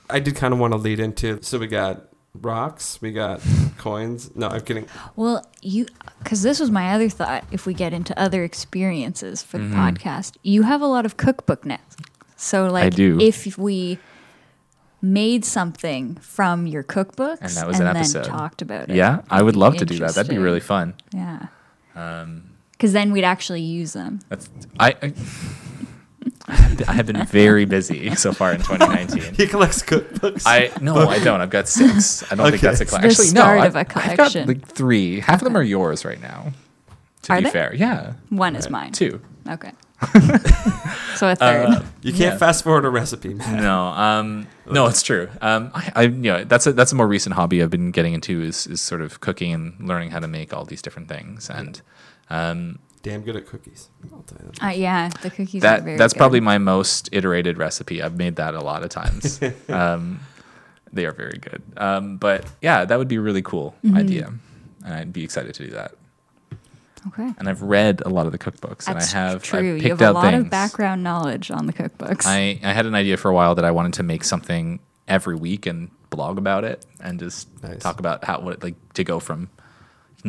I 0.09 0.21
did 0.21 0.37
kind 0.37 0.55
of 0.55 0.59
want 0.59 0.73
to 0.73 0.79
lead 0.79 1.01
into. 1.01 1.43
So 1.43 1.59
we 1.59 1.67
got 1.67 2.07
rocks, 2.41 3.01
we 3.01 3.13
got 3.13 3.41
coins. 3.79 4.31
No, 4.35 4.49
I'm 4.49 4.61
kidding. 4.63 4.87
Well, 5.17 5.47
you, 5.63 5.87
because 6.23 6.43
this 6.43 6.61
was 6.61 6.71
my 6.71 6.93
other 6.95 7.09
thought. 7.09 7.45
If 7.51 7.67
we 7.67 7.75
get 7.75 7.93
into 7.93 8.19
other 8.19 8.45
experiences 8.45 9.43
for 9.43 9.59
the 9.59 9.65
Mhm. 9.65 9.75
podcast, 9.75 10.37
you 10.43 10.63
have 10.63 10.81
a 10.83 10.87
lot 10.87 11.07
of 11.07 11.17
cookbook 11.17 11.65
nets. 11.65 11.97
So, 12.37 12.69
like, 12.69 12.85
I 12.85 12.89
do. 12.91 13.19
if 13.21 13.57
we 13.57 13.99
made 15.01 15.45
something 15.45 16.17
from 16.17 16.67
your 16.67 16.83
cookbooks 16.83 17.39
And 17.43 17.51
that 17.53 17.67
was 17.67 17.79
an 17.79 17.85
then 17.87 17.97
episode. 17.97 18.25
talked 18.25 18.63
about 18.63 18.89
it, 18.91 18.97
yeah, 18.97 19.21
I 19.31 19.43
that'd 19.43 19.55
love 19.57 19.77
to 19.77 19.85
do 19.85 19.99
that. 19.99 20.15
That'd 20.15 20.31
be 20.31 20.39
really 20.39 20.61
fun. 20.61 20.95
Yeah. 21.13 21.47
Um, 21.95 22.45
Because 22.73 22.93
then 22.93 23.13
we'd 23.13 23.25
actually 23.25 23.61
use 23.61 23.93
them. 23.93 24.21
that's 24.29 24.49
I. 24.81 24.95
I 25.03 25.13
I 26.89 26.93
have 26.93 27.07
been 27.07 27.25
very 27.27 27.65
busy 27.65 28.15
so 28.15 28.33
far 28.33 28.53
in 28.53 28.59
2019. 28.59 29.35
He 29.37 29.47
collects 29.47 29.83
cookbooks. 29.83 30.43
I 30.47 30.71
no, 30.81 31.09
I 31.09 31.19
don't. 31.23 31.41
I've 31.41 31.51
got 31.51 31.69
six. 31.69 32.23
I 32.31 32.37
don't 32.37 32.51
think 32.51 32.63
that's 32.63 32.81
a 32.81 32.85
collection. 32.85 33.09
the 33.09 33.13
Actually, 33.13 33.27
start 33.27 33.59
no. 33.61 33.67
of 33.67 33.77
I, 33.77 33.81
a 33.81 33.83
I've 33.83 33.89
got 33.89 34.17
collection. 34.17 34.49
like 34.49 34.67
three. 34.67 35.21
Half 35.21 35.41
of 35.41 35.45
them 35.45 35.57
are 35.57 35.63
yours 35.63 36.05
right 36.05 36.21
now. 36.21 36.53
To 37.23 37.33
Are 37.33 37.39
be 37.39 37.45
they? 37.45 37.51
fair, 37.51 37.75
yeah, 37.75 38.15
One 38.29 38.55
is 38.55 38.69
mine. 38.69 38.93
two. 38.93 39.21
Okay. 39.49 39.73
so 41.17 41.31
a 41.31 41.37
third. 41.37 41.67
Uh, 41.67 41.83
you 42.03 42.13
can't 42.13 42.35
yeah. 42.35 42.37
fast 42.37 42.65
forward 42.65 42.85
a 42.85 42.91
recipe, 42.91 43.33
man. 43.33 43.63
No, 43.63 43.87
um, 43.87 44.47
no, 44.71 44.87
it's 44.87 45.03
true. 45.03 45.29
Um, 45.41 45.71
I, 45.75 45.93
I, 45.97 46.03
you 46.03 46.09
know, 46.11 46.45
that's 46.45 46.67
a 46.67 46.73
that's 46.73 46.93
a 46.93 46.95
more 46.95 47.07
recent 47.09 47.35
hobby 47.35 47.63
I've 47.63 47.71
been 47.71 47.91
getting 47.91 48.13
into 48.13 48.43
is 48.43 48.67
is 48.67 48.81
sort 48.83 49.01
of 49.01 49.21
cooking 49.21 49.53
and 49.55 49.75
learning 49.89 50.11
how 50.11 50.19
to 50.21 50.29
make 50.29 50.53
all 50.53 50.65
these 50.67 50.83
different 50.83 51.09
things, 51.09 51.49
and 51.49 51.81
um, 52.29 52.79
Damn 53.05 53.23
good 53.23 53.37
at 53.37 53.47
cookies. 53.47 53.89
I'll 54.13 54.23
tell 54.23 54.39
you 54.43 54.51
that. 54.53 54.65
Uh, 54.65 54.71
yeah, 54.71 55.09
the 55.23 55.31
cookies 55.31 55.63
are 55.63 55.69
that 55.69 55.83
very 55.85 55.97
that's 55.97 56.13
good. 56.15 56.19
probably 56.19 56.41
my 56.41 56.59
most 56.59 57.09
iterated 57.13 57.59
recipe. 57.59 58.03
I've 58.03 58.17
made 58.17 58.37
that 58.37 58.55
a 58.55 58.61
lot 58.61 58.83
of 58.83 58.89
times. 58.89 59.41
um, 59.69 60.21
they 60.93 61.05
are 61.07 61.13
very 61.13 61.39
good. 61.39 61.63
Um, 61.77 62.17
but 62.17 62.45
yeah, 62.63 62.85
that 62.85 62.99
would 62.99 63.09
be 63.09 63.17
a 63.17 63.21
really 63.21 63.43
cool 63.43 63.75
Mm-hmm. 63.85 63.97
idea, 63.97 64.33
and 64.85 64.95
I'd 64.95 65.13
be 65.13 65.23
excited 65.23 65.55
to 65.55 65.65
do 65.67 65.71
that. 65.73 65.93
Okay. 67.09 67.31
And 67.39 67.49
I've 67.51 67.61
read 67.61 68.01
a 68.07 68.09
lot 68.09 68.25
of 68.25 68.33
the 68.33 68.39
cookbooks, 68.39 68.87
That's 68.87 69.13
and 69.13 69.19
I 69.21 69.31
have 69.31 69.43
true. 69.43 69.59
I've 69.59 69.65
you 69.67 69.75
picked 69.77 69.89
have 69.89 70.01
a 70.01 70.05
out 70.07 70.15
lot 70.15 70.31
things. 70.33 70.45
of 70.45 70.51
background 70.51 71.03
knowledge 71.03 71.51
on 71.51 71.67
the 71.67 71.73
cookbooks. 71.75 72.23
I, 72.25 72.59
I 72.65 72.73
had 72.73 72.87
an 72.87 72.95
idea 72.95 73.19
for 73.19 73.31
a 73.31 73.35
while 73.35 73.55
that 73.57 73.65
I 73.67 73.71
wanted 73.73 73.93
to 73.95 74.03
make 74.03 74.25
something 74.25 74.81
every 75.07 75.37
week 75.37 75.67
and 75.67 75.91
blog 76.09 76.39
about 76.39 76.65
it 76.65 76.87
and 77.01 77.19
just 77.21 77.49
Nice. 77.63 77.83
talk 77.83 78.01
about 78.01 78.25
how 78.25 78.41
what 78.41 78.63
like 78.63 78.77
to 78.95 79.05
go 79.05 79.21
from 79.21 79.51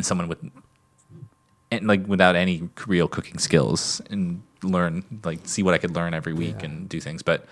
someone 0.02 0.28
with 0.28 0.40
and 1.72 1.88
like 1.88 2.06
without 2.08 2.36
any 2.36 2.70
real 2.88 3.08
cooking 3.08 3.38
skills 3.40 4.02
and 4.10 4.42
learn 4.64 5.04
like 5.24 5.40
see 5.44 5.64
what 5.64 5.74
I 5.74 5.78
could 5.78 5.96
learn 5.96 6.14
every 6.14 6.34
week 6.34 6.58
Yeah. 6.60 6.66
and 6.66 6.90
do 6.90 7.00
things. 7.00 7.22
But 7.24 7.46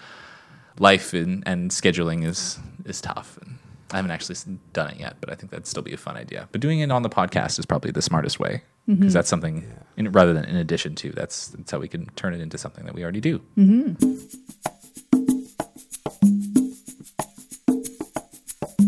life 0.79 1.13
and, 1.13 1.43
and 1.45 1.71
scheduling 1.71 2.23
is 2.25 2.59
is 2.85 3.01
tough. 3.01 3.37
And 3.41 3.57
I 3.91 3.97
haven't 3.97 4.11
actually 4.11 4.35
done 4.73 4.89
it 4.89 4.97
yet, 4.99 5.17
but 5.21 5.31
I 5.31 5.35
think 5.35 5.51
that'd 5.51 5.67
still 5.67 5.83
be 5.83 5.93
a 5.93 5.97
fun 5.97 6.17
idea. 6.17 6.47
But 6.51 6.61
doing 6.61 6.79
it 6.79 6.91
on 6.91 7.03
the 7.03 7.09
podcast 7.09 7.59
is 7.59 7.65
probably 7.65 7.91
the 7.91 8.01
smartest 8.01 8.39
way 8.39 8.63
because 8.87 8.99
Mm-hmm. 8.99 9.09
that's 9.13 9.29
something 9.29 9.65
in, 9.97 10.11
rather 10.11 10.33
than 10.33 10.43
in 10.45 10.55
addition 10.57 10.93
to. 10.95 11.11
That's 11.11 11.47
that's 11.49 11.71
how 11.71 11.79
we 11.79 11.87
can 11.87 12.07
turn 12.15 12.33
it 12.33 12.41
into 12.41 12.57
something 12.57 12.85
that 12.85 12.93
we 12.95 13.03
already 13.03 13.21
do. 13.21 13.39
Mm-hmm. 13.57 14.13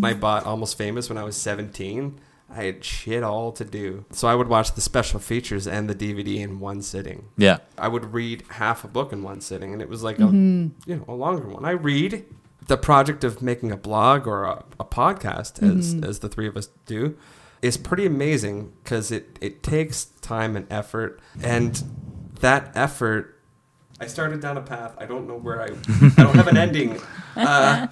I 0.03 0.13
bought 0.13 0.45
Almost 0.45 0.77
Famous 0.77 1.09
when 1.09 1.17
I 1.17 1.23
was 1.23 1.35
17. 1.37 2.19
I 2.55 2.63
had 2.63 2.83
shit 2.85 3.21
all 3.21 3.51
to 3.51 3.65
do. 3.65 4.05
So 4.11 4.27
I 4.27 4.35
would 4.35 4.47
watch 4.47 4.73
the 4.75 4.81
special 4.81 5.19
features 5.19 5.67
and 5.67 5.89
the 5.89 5.95
DVD 5.95 6.37
in 6.37 6.59
one 6.59 6.81
sitting. 6.81 7.25
Yeah. 7.37 7.57
I 7.77 7.89
would 7.89 8.13
read 8.13 8.43
half 8.49 8.83
a 8.83 8.87
book 8.87 9.11
in 9.11 9.23
one 9.23 9.41
sitting, 9.41 9.73
and 9.73 9.81
it 9.81 9.89
was 9.89 10.03
like 10.03 10.19
a 10.19 10.27
you 10.27 10.71
know 10.87 11.05
a 11.07 11.13
longer 11.13 11.47
one. 11.47 11.65
I 11.65 11.71
read 11.71 12.25
the 12.67 12.77
project 12.77 13.23
of 13.23 13.41
making 13.41 13.71
a 13.71 13.77
blog 13.77 14.25
or 14.25 14.45
a, 14.45 14.63
a 14.79 14.85
podcast, 14.85 15.61
as 15.61 15.95
as 16.03 16.19
the 16.19 16.29
three 16.29 16.47
of 16.47 16.55
us 16.55 16.69
do, 16.85 17.17
is 17.61 17.77
pretty 17.77 18.05
amazing 18.05 18.71
because 18.83 19.11
it 19.11 19.37
it 19.41 19.61
takes 19.61 20.05
time 20.21 20.55
and 20.55 20.65
effort, 20.71 21.19
and 21.43 21.83
that 22.39 22.71
effort. 22.75 23.41
I 23.99 24.07
started 24.07 24.41
down 24.41 24.57
a 24.57 24.61
path. 24.61 24.93
I 24.97 25.05
don't 25.05 25.27
know 25.27 25.37
where 25.37 25.61
I. 25.61 25.65
I 25.65 26.23
don't 26.23 26.35
have 26.35 26.47
an 26.47 26.57
ending. 26.57 26.99
Uh, 27.35 27.87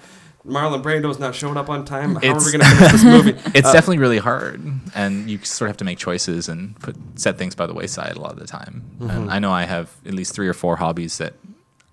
Marlon 0.46 0.82
Brando's 0.82 1.18
not 1.18 1.34
showing 1.34 1.56
up 1.56 1.70
on 1.70 1.84
time. 1.84 2.16
How 2.16 2.20
It's- 2.20 2.42
are 2.42 2.46
we 2.52 2.58
going 2.58 2.70
to 2.70 2.76
finish 2.76 2.92
this 2.92 3.04
movie? 3.04 3.30
It's 3.54 3.68
uh, 3.68 3.72
definitely 3.72 3.98
really 3.98 4.18
hard, 4.18 4.62
and 4.94 5.30
you 5.30 5.38
sort 5.38 5.68
of 5.68 5.72
have 5.72 5.76
to 5.78 5.84
make 5.84 5.98
choices 5.98 6.48
and 6.48 6.78
put 6.80 6.96
set 7.16 7.38
things 7.38 7.54
by 7.54 7.66
the 7.66 7.72
wayside 7.74 8.16
a 8.16 8.20
lot 8.20 8.32
of 8.32 8.38
the 8.38 8.46
time. 8.46 8.82
And 9.00 9.10
mm-hmm. 9.10 9.30
I 9.30 9.38
know 9.38 9.52
I 9.52 9.64
have 9.64 9.90
at 10.04 10.12
least 10.12 10.34
three 10.34 10.48
or 10.48 10.52
four 10.54 10.76
hobbies 10.76 11.18
that 11.18 11.34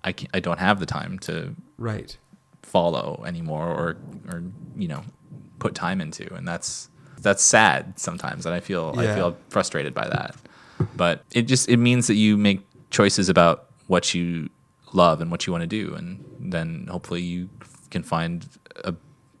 I 0.04 0.14
I 0.34 0.40
don't 0.40 0.58
have 0.58 0.80
the 0.80 0.86
time 0.86 1.18
to 1.20 1.54
Right. 1.78 2.16
follow 2.62 3.22
anymore, 3.26 3.66
or 3.68 3.96
or 4.30 4.42
you 4.76 4.88
know 4.88 5.02
put 5.58 5.74
time 5.74 6.00
into, 6.00 6.32
and 6.34 6.46
that's 6.46 6.88
that's 7.20 7.42
sad 7.42 7.98
sometimes, 7.98 8.44
and 8.44 8.54
I 8.54 8.60
feel 8.60 8.94
I 8.98 9.14
feel 9.14 9.36
frustrated 9.48 9.94
by 9.94 10.08
that. 10.08 10.36
But 10.96 11.24
it 11.32 11.42
just 11.42 11.68
it 11.68 11.78
means 11.78 12.06
that 12.08 12.16
you 12.16 12.36
make 12.36 12.60
choices 12.90 13.28
about 13.28 13.66
what 13.86 14.12
you 14.12 14.50
love 14.92 15.20
and 15.22 15.30
what 15.30 15.46
you 15.46 15.52
want 15.52 15.62
to 15.62 15.66
do, 15.66 15.94
and 15.94 16.22
then 16.38 16.86
hopefully 16.90 17.22
you 17.22 17.48
can 17.92 18.02
find 18.02 18.48
a 18.84 18.94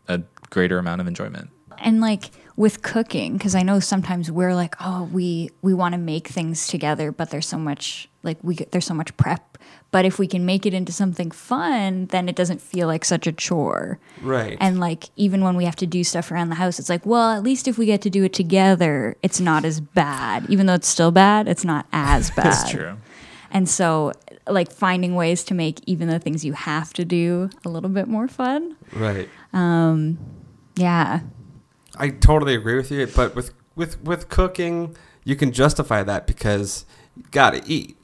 a 0.08 0.20
greater 0.50 0.78
amount 0.78 1.00
of 1.00 1.06
enjoyment. 1.08 1.48
and 1.78 2.00
like 2.00 2.24
with 2.54 2.82
cooking 2.82 3.32
because 3.38 3.54
i 3.54 3.62
know 3.62 3.80
sometimes 3.80 4.30
we're 4.30 4.54
like 4.54 4.74
oh 4.80 5.04
we 5.18 5.48
we 5.62 5.72
want 5.72 5.94
to 5.94 5.98
make 5.98 6.28
things 6.28 6.66
together 6.68 7.10
but 7.10 7.30
there's 7.30 7.46
so 7.46 7.58
much 7.58 8.08
like 8.22 8.36
we 8.42 8.54
get- 8.54 8.70
there's 8.72 8.84
so 8.84 8.92
much 8.94 9.16
prep 9.16 9.56
but 9.90 10.04
if 10.04 10.18
we 10.18 10.26
can 10.26 10.44
make 10.44 10.66
it 10.66 10.74
into 10.74 10.92
something 10.92 11.30
fun 11.30 12.06
then 12.14 12.28
it 12.28 12.36
doesn't 12.36 12.60
feel 12.60 12.86
like 12.86 13.04
such 13.06 13.26
a 13.26 13.32
chore 13.32 13.98
Right. 14.20 14.58
and 14.60 14.78
like 14.80 15.04
even 15.16 15.42
when 15.42 15.56
we 15.56 15.64
have 15.64 15.76
to 15.76 15.86
do 15.86 16.04
stuff 16.04 16.30
around 16.30 16.50
the 16.50 16.56
house 16.64 16.78
it's 16.78 16.90
like 16.90 17.06
well 17.06 17.30
at 17.38 17.42
least 17.42 17.66
if 17.66 17.78
we 17.78 17.86
get 17.86 18.02
to 18.02 18.10
do 18.10 18.22
it 18.24 18.34
together 18.34 19.16
it's 19.22 19.40
not 19.40 19.64
as 19.64 19.80
bad 19.80 20.44
even 20.50 20.66
though 20.66 20.74
it's 20.80 20.88
still 20.88 21.10
bad 21.10 21.48
it's 21.48 21.64
not 21.64 21.86
as 21.92 22.30
bad 22.36 22.44
That's 22.52 22.70
true. 22.70 22.96
and 23.50 23.66
so 23.68 24.12
like 24.46 24.72
finding 24.72 25.14
ways 25.14 25.44
to 25.44 25.54
make 25.54 25.80
even 25.86 26.08
the 26.08 26.18
things 26.18 26.44
you 26.44 26.52
have 26.52 26.92
to 26.92 27.04
do 27.04 27.48
a 27.64 27.68
little 27.68 27.90
bit 27.90 28.08
more 28.08 28.28
fun 28.28 28.76
right. 28.94 29.28
Um, 29.52 30.18
yeah 30.76 31.20
I 31.96 32.10
totally 32.10 32.54
agree 32.54 32.76
with 32.76 32.90
you, 32.90 33.06
but 33.06 33.34
with 33.34 33.52
with 33.74 34.02
with 34.02 34.28
cooking, 34.28 34.96
you 35.24 35.36
can 35.36 35.52
justify 35.52 36.02
that 36.02 36.26
because 36.26 36.84
you 37.16 37.24
got 37.30 37.50
to 37.50 37.62
eat. 37.66 37.96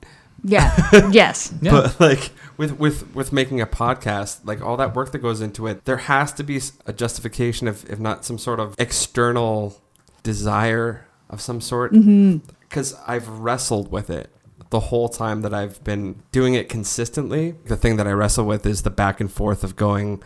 yeah 0.44 0.74
yes 1.10 1.52
Yeah. 1.60 1.72
But 1.72 2.00
like 2.00 2.30
with 2.56 2.78
with 2.78 3.14
with 3.14 3.32
making 3.32 3.60
a 3.60 3.66
podcast, 3.66 4.40
like 4.44 4.60
all 4.60 4.76
that 4.76 4.94
work 4.94 5.12
that 5.12 5.18
goes 5.18 5.40
into 5.40 5.66
it, 5.66 5.84
there 5.84 5.96
has 5.96 6.32
to 6.34 6.44
be 6.44 6.60
a 6.86 6.92
justification 6.92 7.66
of 7.66 7.88
if 7.90 7.98
not 7.98 8.24
some 8.24 8.38
sort 8.38 8.60
of 8.60 8.74
external 8.78 9.80
desire 10.22 11.06
of 11.30 11.40
some 11.40 11.60
sort. 11.60 11.92
Mm-hmm. 11.92 12.38
Because 12.60 12.94
I've 13.06 13.26
wrestled 13.28 13.90
with 13.90 14.10
it 14.10 14.30
the 14.70 14.80
whole 14.80 15.08
time 15.08 15.42
that 15.42 15.54
I've 15.54 15.82
been 15.84 16.22
doing 16.32 16.54
it 16.54 16.68
consistently. 16.68 17.54
The 17.66 17.76
thing 17.76 17.96
that 17.96 18.06
I 18.06 18.12
wrestle 18.12 18.44
with 18.44 18.66
is 18.66 18.82
the 18.82 18.90
back 18.90 19.20
and 19.20 19.32
forth 19.32 19.64
of 19.64 19.76
going. 19.76 20.22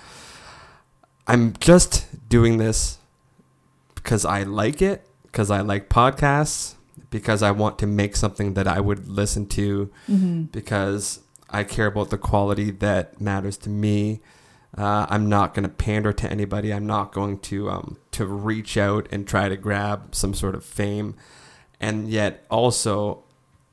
I'm 1.26 1.54
just 1.60 2.28
doing 2.28 2.58
this 2.58 2.98
because 3.94 4.24
I 4.24 4.42
like 4.42 4.82
it, 4.82 5.06
because 5.24 5.50
I 5.50 5.60
like 5.60 5.88
podcasts, 5.88 6.74
because 7.10 7.42
I 7.42 7.52
want 7.52 7.78
to 7.78 7.86
make 7.86 8.16
something 8.16 8.54
that 8.54 8.66
I 8.66 8.80
would 8.80 9.06
listen 9.06 9.46
to, 9.48 9.90
because 10.50 11.20
I 11.48 11.62
care 11.62 11.86
about 11.86 12.10
the 12.10 12.18
quality 12.18 12.70
that 12.70 13.20
matters 13.20 13.56
to 13.58 13.70
me. 13.70 14.20
Uh, 14.76 15.06
I'm 15.08 15.28
not 15.28 15.52
going 15.54 15.64
to 15.64 15.68
pander 15.68 16.12
to 16.14 16.30
anybody. 16.30 16.72
I'm 16.72 16.86
not 16.86 17.12
going 17.12 17.38
to 17.40 17.70
um, 17.70 17.98
to 18.12 18.24
reach 18.24 18.78
out 18.78 19.06
and 19.12 19.28
try 19.28 19.48
to 19.48 19.56
grab 19.56 20.14
some 20.14 20.32
sort 20.32 20.54
of 20.54 20.64
fame, 20.64 21.14
and 21.78 22.08
yet 22.08 22.46
also, 22.50 23.21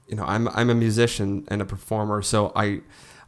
you 0.09 0.15
know, 0.15 0.23
I'm 0.23 0.47
I'm 0.49 0.69
a 0.69 0.75
musician 0.75 1.45
and 1.47 1.61
a 1.61 1.65
performer, 1.65 2.21
so 2.21 2.51
I 2.55 2.81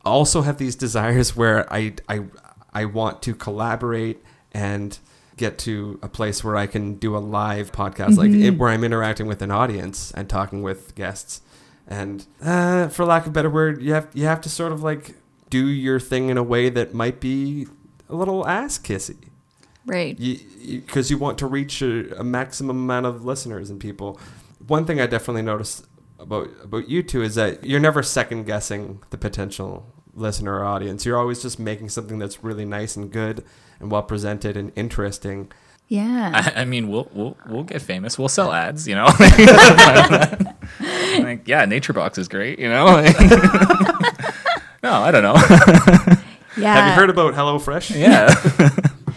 also 0.04 0.42
have 0.42 0.58
these 0.58 0.76
desires 0.76 1.36
where 1.36 1.72
I 1.72 1.94
I 2.10 2.26
I 2.74 2.86
want 2.86 3.22
to 3.24 3.36
collaborate 3.36 4.24
and 4.52 4.98
get 5.38 5.58
to 5.60 6.00
a 6.02 6.10
place 6.10 6.44
where 6.44 6.56
I 6.56 6.68
can 6.68 6.96
do 6.96 7.16
a 7.16 7.20
live 7.20 7.72
podcast, 7.72 8.18
like 8.18 8.32
it, 8.32 8.52
where 8.52 8.70
I'm 8.70 8.84
interacting 8.84 9.28
with 9.28 9.42
an 9.42 9.52
audience 9.52 10.12
and 10.12 10.30
talking 10.30 10.62
with 10.62 10.96
guests. 10.96 11.42
And 11.88 12.26
uh, 12.42 12.90
for 12.90 13.06
lack 13.06 13.24
of 13.24 13.30
a 13.30 13.32
better 13.32 13.50
word, 13.50 13.82
you 13.82 13.94
have 13.94 14.08
you 14.14 14.26
have 14.26 14.42
to 14.42 14.50
sort 14.50 14.72
of 14.72 14.82
like 14.84 15.16
do 15.50 15.68
your 15.68 16.00
thing 16.00 16.30
in 16.30 16.38
a 16.38 16.44
way 16.44 16.70
that 16.70 16.94
might 16.94 17.20
be 17.20 17.68
a 18.10 18.16
little 18.16 18.48
ass 18.48 18.80
kissy 18.80 19.18
right 19.86 20.18
because 20.18 21.10
you, 21.10 21.18
want 21.18 21.38
to 21.40 21.48
reach 21.48 21.82
a, 21.82 22.20
a 22.20 22.24
maximum 22.24 22.78
amount 22.78 23.06
of 23.06 23.26
listeners 23.26 23.70
and 23.70 23.80
people. 23.80 24.20
One 24.68 24.86
thing 24.86 25.02
I 25.02 25.08
definitely 25.08 25.42
noticed 25.42 25.86
about 26.22 26.50
about 26.64 26.88
you 26.88 27.02
two 27.04 27.22
is 27.24 27.36
that 27.36 27.66
you're 27.66 27.80
never 27.80 28.04
second 28.04 28.46
guessing 28.46 29.02
the 29.10 29.18
potential 29.18 29.86
listener 30.14 30.60
or 30.60 30.66
audience. 30.66 31.06
You're 31.06 31.18
always 31.18 31.42
just 31.42 31.60
making 31.60 31.90
something 31.90 32.20
that's 32.20 32.44
really 32.44 32.66
nice 32.66 32.96
and 32.96 33.12
good 33.12 33.44
and 33.80 33.92
well 33.92 34.04
presented 34.04 34.56
and 34.58 34.72
interesting. 34.76 35.52
yeah 35.88 36.32
I, 36.56 36.62
I 36.62 36.66
mean, 36.66 36.90
we'll 36.90 37.10
we'll 37.14 37.38
we'll 37.48 37.64
get 37.64 37.82
famous. 37.82 38.20
We'll 38.20 38.30
sell 38.30 38.52
ads, 38.52 38.88
you 38.88 38.96
know. 38.96 39.06
like, 41.20 41.48
yeah, 41.48 41.66
Nature 41.66 41.94
Box 41.94 42.18
is 42.18 42.28
great, 42.28 42.60
you 42.60 42.70
know. 42.70 42.86
no, 44.84 44.94
I 44.94 45.12
don't 45.12 45.24
know. 45.24 45.34
yeah 46.58 46.76
Have 46.76 46.88
you 46.88 46.94
heard 47.02 47.10
about 47.10 47.34
HelloFresh? 47.34 47.98
yeah, 48.00 48.34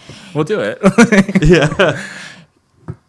we'll 0.33 0.43
do 0.43 0.59
it. 0.61 0.79
yeah. 1.43 2.01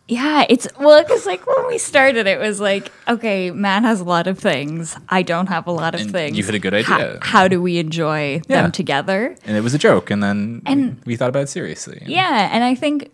Yeah, 0.08 0.46
it's 0.48 0.68
well, 0.78 1.02
because 1.02 1.26
like 1.26 1.44
when 1.48 1.66
we 1.66 1.78
started, 1.78 2.28
it 2.28 2.38
was 2.38 2.60
like, 2.60 2.92
okay, 3.08 3.50
Matt 3.50 3.82
has 3.82 4.00
a 4.00 4.04
lot 4.04 4.28
of 4.28 4.38
things. 4.38 4.96
I 5.08 5.22
don't 5.22 5.48
have 5.48 5.66
a 5.66 5.72
lot 5.72 5.96
of 5.96 6.02
And 6.02 6.12
things. 6.12 6.38
you 6.38 6.44
had 6.44 6.54
a 6.54 6.60
good 6.60 6.74
idea. 6.74 7.18
How, 7.22 7.48
do 7.48 7.60
we 7.60 7.78
enjoy 7.78 8.40
Yeah. 8.46 8.62
them 8.62 8.72
together? 8.72 9.34
and 9.44 9.56
it 9.56 9.62
was 9.62 9.74
a 9.74 9.78
joke, 9.78 10.10
and 10.10 10.22
then 10.22 10.62
And- 10.64 10.98
we 11.04 11.16
thought 11.16 11.28
about 11.30 11.42
it 11.44 11.48
seriously. 11.48 12.02
Yeah, 12.06 12.48
and 12.52 12.62
I 12.62 12.76
think 12.76 13.10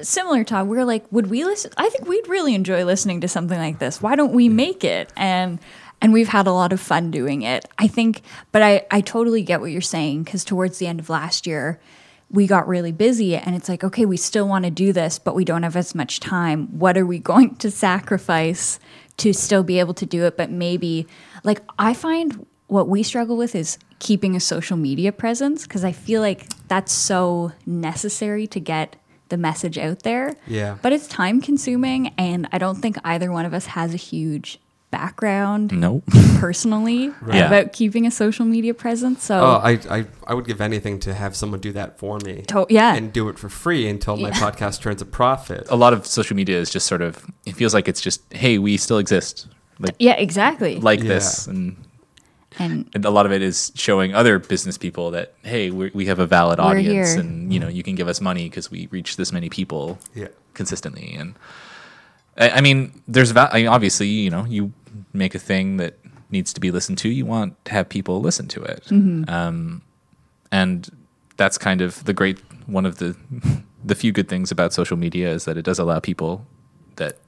similar 0.00 0.42
Todd, 0.44 0.66
we 0.68 0.78
are 0.78 0.84
like, 0.86 1.04
would 1.10 1.28
we 1.28 1.44
listen? 1.44 1.72
I 1.76 1.90
think 1.90 2.08
we'd 2.08 2.26
really 2.28 2.54
enjoy 2.54 2.84
listening 2.86 3.20
to 3.20 3.28
something 3.28 3.58
like 3.58 3.78
this. 3.78 4.00
Why 4.00 4.16
don't 4.16 4.32
we 4.32 4.48
make 4.48 4.82
it? 4.82 5.12
And 5.16 5.58
and 6.02 6.14
we've 6.14 6.28
had 6.28 6.46
a 6.46 6.52
lot 6.52 6.72
of 6.72 6.80
fun 6.80 7.10
doing 7.10 7.42
it. 7.42 7.66
I 7.78 7.86
think, 7.86 8.22
but 8.52 8.62
I 8.62 8.86
I 8.90 9.02
totally 9.02 9.42
get 9.42 9.60
what 9.60 9.70
you're 9.72 9.82
saying 9.82 10.22
because 10.22 10.42
towards 10.44 10.78
the 10.78 10.86
end 10.86 11.00
of 11.00 11.10
last 11.10 11.46
year. 11.46 11.78
We 12.30 12.46
got 12.46 12.68
really 12.68 12.92
busy, 12.92 13.36
and 13.36 13.56
it's 13.56 13.68
like, 13.68 13.82
okay, 13.82 14.06
we 14.06 14.16
still 14.16 14.46
want 14.46 14.64
to 14.64 14.70
do 14.70 14.92
this, 14.92 15.18
but 15.18 15.34
we 15.34 15.44
don't 15.44 15.64
have 15.64 15.76
as 15.76 15.94
much 15.94 16.20
time. 16.20 16.78
What 16.78 16.96
are 16.96 17.06
we 17.06 17.18
going 17.32 17.56
to 17.56 17.70
sacrifice 17.70 18.78
to 19.18 19.32
still 19.32 19.62
be 19.62 19.80
able 19.80 19.94
to 19.94 20.06
do 20.06 20.24
it? 20.24 20.36
But 20.36 20.50
maybe, 20.50 21.06
like, 21.44 21.62
I 21.78 21.94
find 21.94 22.46
what 22.68 22.88
we 22.88 23.02
struggle 23.02 23.36
with 23.36 23.54
is 23.54 23.78
keeping 23.98 24.36
a 24.36 24.40
social 24.40 24.76
media 24.76 25.12
presence 25.12 25.64
because 25.64 25.84
I 25.84 25.92
feel 25.92 26.20
like 26.20 26.46
that's 26.68 26.92
so 26.92 27.52
necessary 27.66 28.46
to 28.46 28.60
get 28.60 28.96
the 29.28 29.36
message 29.36 29.78
out 29.78 30.02
there. 30.02 30.34
Yeah. 30.46 30.76
But 30.82 30.92
it's 30.92 31.08
time 31.08 31.40
consuming, 31.40 32.08
and 32.18 32.48
I 32.52 32.58
don't 32.58 32.80
think 32.80 32.96
either 33.04 33.32
one 33.32 33.44
of 33.44 33.54
us 33.54 33.66
has 33.66 33.94
a 33.94 33.96
huge 33.98 34.60
background 34.90 35.72
Nope. 35.72 36.04
personally 36.38 37.12
Yeah. 37.32 37.46
about 37.46 37.72
keeping 37.72 38.06
a 38.06 38.10
social 38.10 38.44
media 38.44 38.74
presence. 38.74 39.22
So, 39.24 39.38
Oh, 39.40 39.60
I, 39.62 39.78
I 39.90 40.06
I 40.26 40.34
would 40.34 40.46
give 40.46 40.60
anything 40.60 40.98
to 41.00 41.14
have 41.14 41.34
someone 41.36 41.60
do 41.60 41.72
that 41.72 41.98
for 41.98 42.18
me. 42.24 42.42
To- 42.48 42.66
yeah. 42.68 42.94
And 42.96 43.12
do 43.12 43.28
it 43.28 43.38
for 43.38 43.48
free 43.48 43.88
until 43.88 44.16
my 44.16 44.28
Yeah. 44.28 44.34
podcast 44.50 44.80
turns 44.80 45.00
a 45.02 45.06
profit. 45.06 45.66
A 45.70 45.76
lot 45.76 45.92
of 45.92 46.06
social 46.06 46.36
media 46.36 46.58
is 46.58 46.70
just 46.70 46.86
sort 46.86 47.02
of. 47.02 47.24
It 47.46 47.54
feels 47.56 47.72
like 47.74 47.88
it's 47.88 48.00
just, 48.00 48.20
hey, 48.32 48.58
we 48.58 48.76
still 48.76 48.98
exist, 48.98 49.46
like 49.78 49.94
yeah, 49.98 50.14
exactly. 50.16 50.80
like 50.80 51.00
Yeah. 51.00 51.08
this, 51.14 51.46
and 51.46 51.76
and 52.58 52.90
and 52.94 53.04
a 53.04 53.10
lot 53.10 53.26
of 53.26 53.32
it 53.32 53.42
is 53.42 53.70
showing 53.76 54.12
other 54.12 54.38
business 54.40 54.76
people 54.76 55.12
that 55.12 55.34
hey 55.44 55.70
we 55.70 55.90
we 55.94 56.06
have 56.06 56.18
a 56.18 56.26
valid 56.26 56.58
audience 56.58 57.12
here. 57.14 57.20
and 57.20 57.52
you 57.54 57.60
know 57.60 57.68
you 57.68 57.84
can 57.84 57.94
give 57.94 58.08
us 58.08 58.20
money 58.20 58.48
because 58.48 58.72
we 58.72 58.88
reach 58.90 59.16
this 59.16 59.30
many 59.32 59.48
people 59.48 59.98
Yeah. 60.16 60.28
consistently 60.52 61.14
and 61.16 61.34
I, 62.36 62.50
I 62.58 62.60
mean 62.60 62.90
there's 63.06 63.30
va- 63.30 63.50
I 63.52 63.58
mean, 63.60 63.68
obviously 63.68 64.08
you 64.08 64.30
know 64.30 64.44
you 64.46 64.72
make 65.12 65.34
a 65.34 65.38
thing 65.38 65.76
that 65.78 65.98
needs 66.30 66.52
to 66.52 66.60
be 66.60 66.70
listened 66.70 66.96
to 66.98 67.08
you 67.08 67.26
want 67.26 67.62
to 67.64 67.72
have 67.72 67.88
people 67.88 68.20
listen 68.20 68.46
to 68.48 68.62
it. 68.62 68.86
Um, 69.28 69.82
and 70.52 70.88
that's 71.36 71.58
kind 71.58 71.80
of 71.80 72.04
the 72.04 72.12
great 72.12 72.38
one 72.66 72.86
of 72.86 72.98
the 72.98 73.16
the 73.84 73.94
few 73.94 74.12
good 74.12 74.28
things 74.28 74.50
about 74.50 74.72
social 74.72 74.96
media 74.96 75.30
is 75.30 75.44
that 75.46 75.56
it 75.56 75.62
does 75.62 75.78
allow 75.78 75.98
people 76.00 76.46
that 76.96 77.18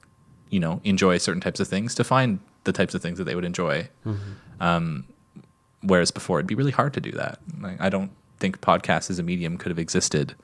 you 0.49 0.59
know 0.59 0.79
enjoy 0.83 1.17
certain 1.17 1.41
types 1.41 1.59
of 1.59 1.67
things 1.67 1.95
to 1.95 2.03
find 2.03 2.39
the 2.63 2.71
types 2.71 2.93
of 2.93 3.01
things 3.01 3.17
that 3.17 3.23
they 3.25 3.35
would 3.35 3.45
enjoy. 3.45 3.89
Um, 4.59 5.05
whereas 5.81 6.11
before 6.11 6.39
it'd 6.39 6.47
be 6.47 6.55
really 6.55 6.71
hard 6.71 6.93
to 6.93 7.01
do 7.01 7.11
that. 7.11 7.39
Like, 7.59 7.81
i 7.81 7.89
don't 7.89 8.11
think 8.39 8.61
podcasts 8.61 9.09
as 9.09 9.19
a 9.19 9.23
medium 9.23 9.57
could 9.57 9.69
have 9.69 9.79
existed 9.79 10.35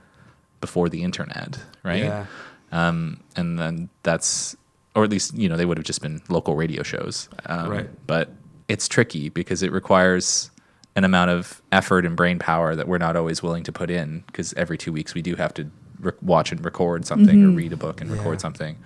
before 0.62 0.89
the 0.89 1.03
internet 1.03 1.60
right? 1.84 2.03
Yeah. 2.03 2.25
um, 2.71 3.21
and 3.36 3.58
then 3.60 3.89
that's 4.03 4.55
or 4.95 5.04
at 5.04 5.10
least 5.10 5.36
you 5.38 5.47
know 5.49 5.58
they 5.58 5.65
would 5.65 5.78
have 5.78 5.86
just 5.86 6.02
been 6.02 6.21
local 6.30 6.56
radio 6.56 6.84
shows. 6.84 7.30
Um, 7.45 7.69
Right. 7.69 8.08
but 8.08 8.32
it's 8.67 8.88
tricky 8.88 9.30
because 9.30 9.63
it 9.63 9.71
requires 9.71 10.52
an 10.95 11.04
amount 11.04 11.32
of 11.32 11.62
effort 11.71 12.06
and 12.06 12.15
brain 12.15 12.39
power 12.39 12.75
that 12.75 12.88
we're 12.88 12.97
not 12.97 13.15
always 13.15 13.41
willing 13.41 13.63
to 13.63 13.71
put 13.71 13.89
in 13.89 14.23
because 14.28 14.54
every 14.56 14.78
two 14.78 14.91
weeks 14.91 15.13
we 15.13 15.21
do 15.21 15.36
have 15.36 15.54
to 15.54 15.69
re- 15.99 16.12
watch 16.21 16.52
and 16.52 16.63
record 16.65 17.06
something 17.06 17.43
or 17.45 17.49
read 17.49 17.71
a 17.73 17.78
book 17.78 18.02
and 18.02 18.12
record 18.12 18.41
something. 18.41 18.78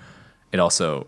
It 0.52 0.60
also 0.60 1.08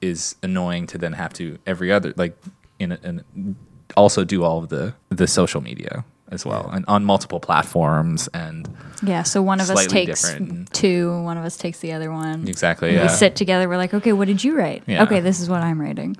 is 0.00 0.36
annoying 0.42 0.86
to 0.88 0.98
then 0.98 1.12
have 1.14 1.32
to 1.34 1.58
every 1.66 1.90
other 1.92 2.12
like 2.16 2.36
in, 2.78 2.92
a, 2.92 2.98
in 3.02 3.56
also 3.96 4.24
do 4.24 4.44
all 4.44 4.58
of 4.58 4.68
the 4.68 4.94
the 5.08 5.26
social 5.26 5.60
media 5.60 6.04
as 6.30 6.44
well, 6.44 6.68
and 6.72 6.84
on 6.88 7.04
multiple 7.04 7.40
platforms. 7.40 8.28
And 8.34 8.68
Yeah, 9.02 9.22
so 9.22 9.42
one 9.42 9.60
of 9.60 9.70
us 9.70 9.86
takes 9.86 10.22
different. 10.22 10.72
two, 10.72 11.22
one 11.22 11.36
of 11.38 11.44
us 11.44 11.56
takes 11.56 11.78
the 11.80 11.92
other 11.92 12.10
one. 12.10 12.48
exactly, 12.48 12.94
yeah. 12.94 13.02
We 13.02 13.08
sit 13.08 13.36
together. 13.36 13.68
We're 13.68 13.76
like, 13.76 13.94
okay, 13.94 14.12
what 14.12 14.26
did 14.28 14.42
you 14.42 14.56
write? 14.56 14.82
Yeah. 14.86 15.02
Okay, 15.04 15.20
this 15.20 15.40
is 15.40 15.48
what 15.48 15.62
I'm 15.62 15.80
writing. 15.80 16.16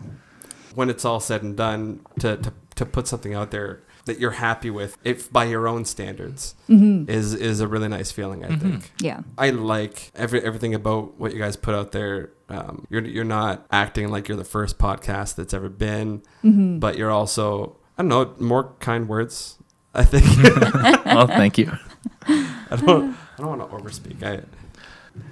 when 0.74 0.90
it's 0.90 1.04
all 1.04 1.20
said 1.20 1.42
and 1.42 1.56
done, 1.56 2.00
to, 2.20 2.36
to, 2.36 2.52
to 2.76 2.84
put 2.86 3.08
something 3.08 3.32
out 3.34 3.50
there 3.50 3.82
that 4.04 4.20
you're 4.20 4.30
happy 4.32 4.70
with, 4.70 4.96
if 5.02 5.32
by 5.32 5.44
your 5.44 5.66
own 5.66 5.84
standards, 5.84 6.54
Mm-hmm. 6.68 7.10
is 7.10 7.34
is 7.34 7.60
a 7.60 7.66
really 7.66 7.88
nice 7.88 8.12
feeling. 8.12 8.44
I 8.44 8.54
think. 8.56 8.92
Yeah. 9.00 9.20
I 9.36 9.50
like 9.50 10.12
every 10.14 10.40
everything 10.42 10.74
about 10.74 11.18
what 11.18 11.32
you 11.32 11.40
guys 11.40 11.56
put 11.56 11.74
out 11.74 11.90
there. 11.90 12.30
Um, 12.48 12.86
you're 12.88 13.04
you're 13.04 13.24
not 13.24 13.66
acting 13.72 14.08
like 14.10 14.28
you're 14.28 14.36
the 14.36 14.44
first 14.44 14.78
podcast 14.78 15.34
that's 15.34 15.52
ever 15.54 15.68
been, 15.68 16.22
Mm-hmm. 16.44 16.78
but 16.78 16.96
you're 16.96 17.10
also 17.10 17.78
I 17.98 18.02
don't 18.02 18.08
know 18.08 18.34
more 18.38 18.74
kind 18.78 19.08
words. 19.08 19.58
I 19.96 20.04
think 20.04 21.04
well, 21.06 21.26
thank 21.26 21.59
you. 21.59 21.72
I 22.28 22.76
don't 22.76 23.16
I 23.38 23.42
don't 23.42 23.59
want 23.59 23.70
to 23.70 23.76
overspeak. 23.76 24.22
I 24.22 24.42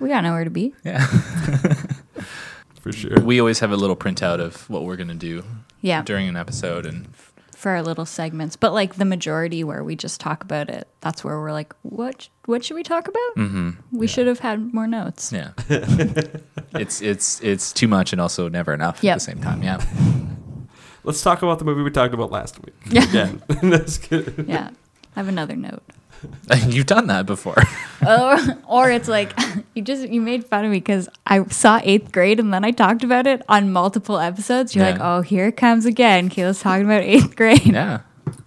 We 0.00 0.08
got 0.08 0.22
nowhere 0.24 0.44
to 0.44 0.50
be. 0.50 0.74
Yeah, 0.84 1.04
for 2.80 2.92
sure. 2.92 3.20
we 3.20 3.40
always 3.40 3.58
have 3.60 3.72
a 3.72 3.76
little 3.76 3.96
printout 3.96 4.40
of 4.40 4.68
what 4.70 4.84
we're 4.84 4.96
gonna 4.96 5.14
do 5.14 5.44
Yeah. 5.82 6.02
during 6.02 6.28
an 6.28 6.36
episode, 6.36 6.86
and 6.86 7.06
for 7.54 7.70
our 7.72 7.82
little 7.82 8.04
segments. 8.06 8.56
But 8.56 8.72
like 8.72 8.94
the 8.96 9.04
majority 9.04 9.64
where 9.64 9.82
we 9.84 9.96
just 9.96 10.20
talk 10.20 10.42
about 10.44 10.68
it, 10.68 10.86
that's 11.00 11.24
where 11.24 11.38
we're 11.40 11.52
like, 11.52 11.74
what 11.82 12.28
what 12.46 12.64
should 12.64 12.74
we 12.74 12.82
talk 12.82 13.08
about? 13.08 13.34
Mm-hmm. 13.36 13.70
We 13.98 14.06
should 14.06 14.26
have 14.26 14.38
had 14.40 14.72
more 14.74 14.86
notes. 14.86 15.32
yeah, 15.32 15.50
it's 16.74 17.00
it's 17.02 17.40
it's 17.42 17.72
too 17.72 17.88
much 17.88 18.12
and 18.12 18.20
also 18.20 18.48
never 18.48 18.72
enough 18.74 19.02
Yep. 19.02 19.12
at 19.12 19.14
the 19.16 19.20
same 19.24 19.40
time. 19.40 19.62
Yeah, 19.62 19.80
Let's 21.04 21.22
talk 21.22 21.42
about 21.42 21.58
the 21.58 21.64
movie 21.64 21.82
we 21.82 21.90
talked 21.90 22.14
about 22.14 22.30
last 22.32 22.58
week. 22.64 22.74
Again. 23.08 23.42
That's 23.62 23.98
good. 23.98 24.46
Yeah. 24.48 24.70
I 25.16 25.20
have 25.20 25.28
another 25.28 25.54
note. 25.56 25.82
you've 26.68 26.86
done 26.86 27.06
that 27.08 27.26
before. 27.26 27.54
or, 27.58 27.64
oh, 28.06 28.58
or 28.66 28.90
it's 28.90 29.08
like 29.08 29.38
you 29.74 29.82
just 29.82 30.08
you 30.08 30.22
made 30.22 30.46
fun 30.46 30.64
of 30.64 30.70
me 30.70 30.78
because 30.78 31.06
I 31.26 31.44
saw 31.48 31.80
eighth 31.84 32.12
grade 32.12 32.40
and 32.40 32.52
then 32.52 32.64
I 32.64 32.70
talked 32.70 33.04
about 33.04 33.26
it 33.26 33.42
on 33.48 33.70
multiple 33.72 34.18
episodes. 34.18 34.74
You're 34.74 34.86
like, 34.86 35.00
oh, 35.00 35.20
here 35.20 35.48
it 35.48 35.58
comes 35.58 35.84
again. 35.84 36.30
Kayla's 36.30 36.60
talking 36.60 36.86
about 36.86 37.02
eighth 37.02 37.36
grade. 37.36 37.66
yeah, 37.66 38.00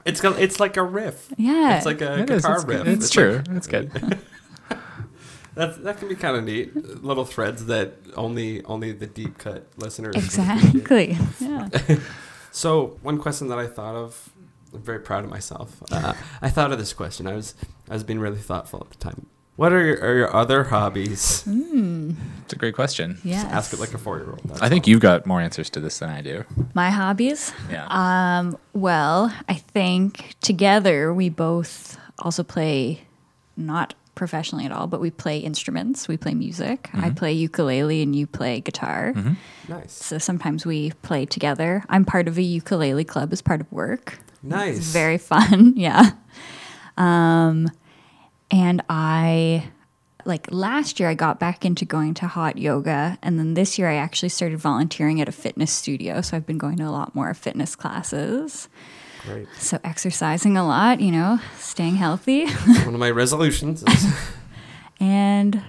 It's 0.05 0.19
got, 0.21 0.39
it's 0.39 0.59
like 0.59 0.75
a 0.75 0.83
riff. 0.83 1.31
Yeah. 1.37 1.77
It's 1.77 1.85
like 1.85 2.01
a 2.01 2.21
it 2.23 2.29
is. 2.31 2.41
guitar 2.41 2.55
It's, 2.55 2.65
riff. 2.65 2.87
it's 2.87 3.05
It's 3.05 3.13
true. 3.13 3.37
like- 3.45 3.49
it's 3.57 3.67
good. 3.67 4.19
That's 5.53 5.77
that 5.77 5.97
can 5.97 6.07
be 6.07 6.15
kind 6.15 6.37
of 6.37 6.43
neat. 6.43 7.03
Little 7.03 7.25
threads 7.25 7.65
that 7.65 7.93
only 8.15 8.63
only 8.65 8.91
the 8.91 9.07
deep 9.07 9.37
cut 9.39 9.67
listeners. 9.77 10.15
exactly. 10.15 11.17
Yeah. 11.39 11.69
So 12.51 12.97
one 13.01 13.17
question 13.19 13.47
that 13.49 13.59
I 13.59 13.67
thought 13.67 13.95
of, 13.95 14.29
I'm 14.73 14.81
very 14.81 14.99
proud 14.99 15.23
of 15.23 15.29
myself. 15.29 15.81
Uh, 15.91 16.13
I 16.41 16.49
thought 16.49 16.71
of 16.71 16.77
this 16.79 16.93
question. 16.93 17.27
I 17.27 17.33
was 17.33 17.55
I 17.89 17.93
was 17.93 18.03
being 18.03 18.19
really 18.19 18.39
thoughtful 18.39 18.79
at 18.81 18.89
the 18.89 18.97
time. 18.97 19.27
What 19.57 19.73
are 19.73 19.83
your, 19.83 19.99
are 20.03 20.15
your 20.15 20.35
other 20.35 20.65
hobbies? 20.65 21.43
It's 21.47 22.53
a 22.53 22.55
great 22.55 22.75
question. 22.75 23.17
Yes. 23.23 23.43
Ask 23.45 23.73
it 23.73 23.79
like 23.79 23.91
a 23.91 23.97
four 23.97 24.19
year 24.19 24.29
old. 24.29 24.51
I 24.61 24.69
think 24.69 24.85
you've 24.85 25.01
got 25.01 25.25
more 25.25 25.41
answers 25.41 25.67
to 25.71 25.79
this 25.79 25.97
than 25.97 26.09
I 26.09 26.21
do. 26.21 26.43
My 26.75 26.91
hobbies. 26.91 27.51
Yeah. 27.71 27.87
Um, 27.89 28.55
well, 28.73 29.33
I 29.49 29.55
think 29.55 30.35
together 30.41 31.11
we 31.11 31.29
both 31.29 31.97
also 32.19 32.43
play 32.43 33.01
not 33.55 33.95
professionally 34.17 34.65
at 34.65 34.71
all, 34.73 34.87
but 34.87 34.99
we 34.99 35.09
play 35.11 35.37
instruments. 35.39 36.07
We 36.09 36.17
play 36.17 36.33
music. 36.33 36.89
I 36.93 37.11
play 37.11 37.31
ukulele 37.31 38.01
and 38.01 38.13
you 38.13 38.27
play 38.27 38.59
guitar. 38.59 39.13
nice, 39.69 39.93
So 39.93 40.17
sometimes 40.17 40.65
we 40.65 40.91
play 41.03 41.25
together. 41.25 41.83
I'm 41.87 42.03
part 42.03 42.27
of 42.27 42.37
a 42.37 42.41
ukulele 42.41 43.05
club 43.05 43.31
as 43.31 43.41
part 43.41 43.61
of 43.61 43.71
work. 43.71 44.19
nice, 44.43 44.77
It's 44.79 44.87
very 44.87 45.17
fun. 45.31 45.73
Yeah. 45.77 46.11
Um, 46.97 47.69
and 48.51 48.81
I 48.89 49.69
like 50.25 50.47
last 50.51 50.99
year 50.99 51.07
I 51.07 51.13
got 51.13 51.39
back 51.39 51.63
into 51.63 51.85
going 51.85 52.13
to 52.15 52.27
hot 52.27 52.57
yoga 52.57 53.17
and 53.21 53.39
then 53.39 53.53
this 53.53 53.77
year 53.79 53.87
I 53.87 53.95
actually 53.95 54.29
started 54.29 54.57
volunteering 54.59 55.21
at 55.21 55.29
a 55.29 55.31
fitness 55.31 55.71
studio. 55.71 56.19
So 56.21 56.35
I've 56.35 56.45
been 56.45 56.57
going 56.57 56.77
to 56.77 56.83
a 56.83 56.91
lot 56.91 57.15
more 57.15 57.33
fitness 57.33 57.75
classes. 57.75 58.67
Great. 59.27 59.47
So 59.59 59.79
exercising 59.83 60.57
a 60.57 60.65
lot, 60.65 60.99
you 61.01 61.11
know, 61.11 61.39
staying 61.57 61.95
healthy 61.95 62.45
One 62.47 62.93
of 62.93 62.99
my 62.99 63.11
resolutions. 63.11 63.83
Is, 63.87 64.05
and 64.99 65.61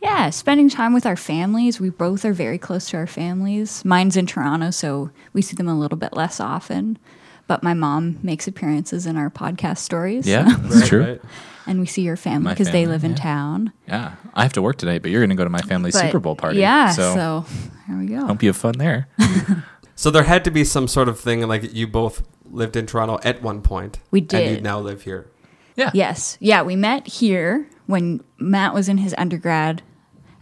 yeah, 0.00 0.30
spending 0.30 0.68
time 0.68 0.94
with 0.94 1.06
our 1.06 1.16
families. 1.16 1.80
We 1.80 1.90
both 1.90 2.24
are 2.24 2.32
very 2.32 2.58
close 2.58 2.88
to 2.90 2.96
our 2.96 3.06
families. 3.06 3.84
Mine's 3.84 4.16
in 4.16 4.26
Toronto, 4.26 4.70
so 4.70 5.10
we 5.32 5.42
see 5.42 5.56
them 5.56 5.68
a 5.68 5.78
little 5.78 5.98
bit 5.98 6.12
less 6.14 6.38
often. 6.40 6.98
But 7.48 7.62
my 7.62 7.74
mom 7.74 8.18
makes 8.22 8.48
appearances 8.48 9.06
in 9.06 9.16
our 9.16 9.30
podcast 9.30 9.78
stories. 9.78 10.26
Yeah, 10.26 10.42
that's 10.58 10.74
Right, 10.80 10.84
true. 10.88 11.04
right. 11.04 11.20
and 11.66 11.78
we 11.80 11.86
see 11.86 12.02
your 12.02 12.16
family 12.16 12.52
because 12.52 12.66
they 12.68 12.82
family, 12.84 12.86
live 12.86 13.04
in 13.04 13.10
yeah. 13.12 13.16
town. 13.16 13.72
Yeah, 13.88 14.14
I 14.34 14.42
have 14.42 14.52
to 14.54 14.62
work 14.62 14.78
tonight, 14.78 15.02
but 15.02 15.10
you're 15.10 15.20
going 15.20 15.30
to 15.30 15.36
go 15.36 15.44
to 15.44 15.50
my 15.50 15.60
family's 15.62 15.94
But- 15.94 16.06
Super 16.06 16.18
Bowl 16.20 16.34
party. 16.36 16.58
Yeah, 16.58 16.90
so, 16.90 17.14
so, 17.14 17.44
here 17.86 17.96
we 17.98 18.06
go. 18.06 18.26
hope 18.26 18.42
you 18.42 18.48
have 18.50 18.56
fun 18.56 18.74
there. 18.78 19.08
So 19.98 20.10
there 20.10 20.24
had 20.24 20.44
to 20.44 20.50
be 20.50 20.62
some 20.62 20.88
sort 20.88 21.08
of 21.08 21.18
thing 21.18 21.40
like 21.48 21.72
you 21.72 21.86
both 21.86 22.22
lived 22.50 22.76
in 22.76 22.86
Toronto 22.86 23.18
at 23.24 23.42
one 23.42 23.62
point. 23.62 23.98
We 24.10 24.20
did. 24.20 24.46
And 24.46 24.56
you 24.56 24.62
now 24.62 24.78
live 24.80 25.02
here. 25.02 25.30
Yeah. 25.76 25.90
Yes, 25.92 26.38
yeah, 26.40 26.62
we 26.62 26.74
met 26.76 27.06
here 27.06 27.68
when 27.86 28.22
Matt 28.38 28.72
was 28.72 28.88
in 28.88 28.98
his 28.98 29.14
undergrad 29.18 29.82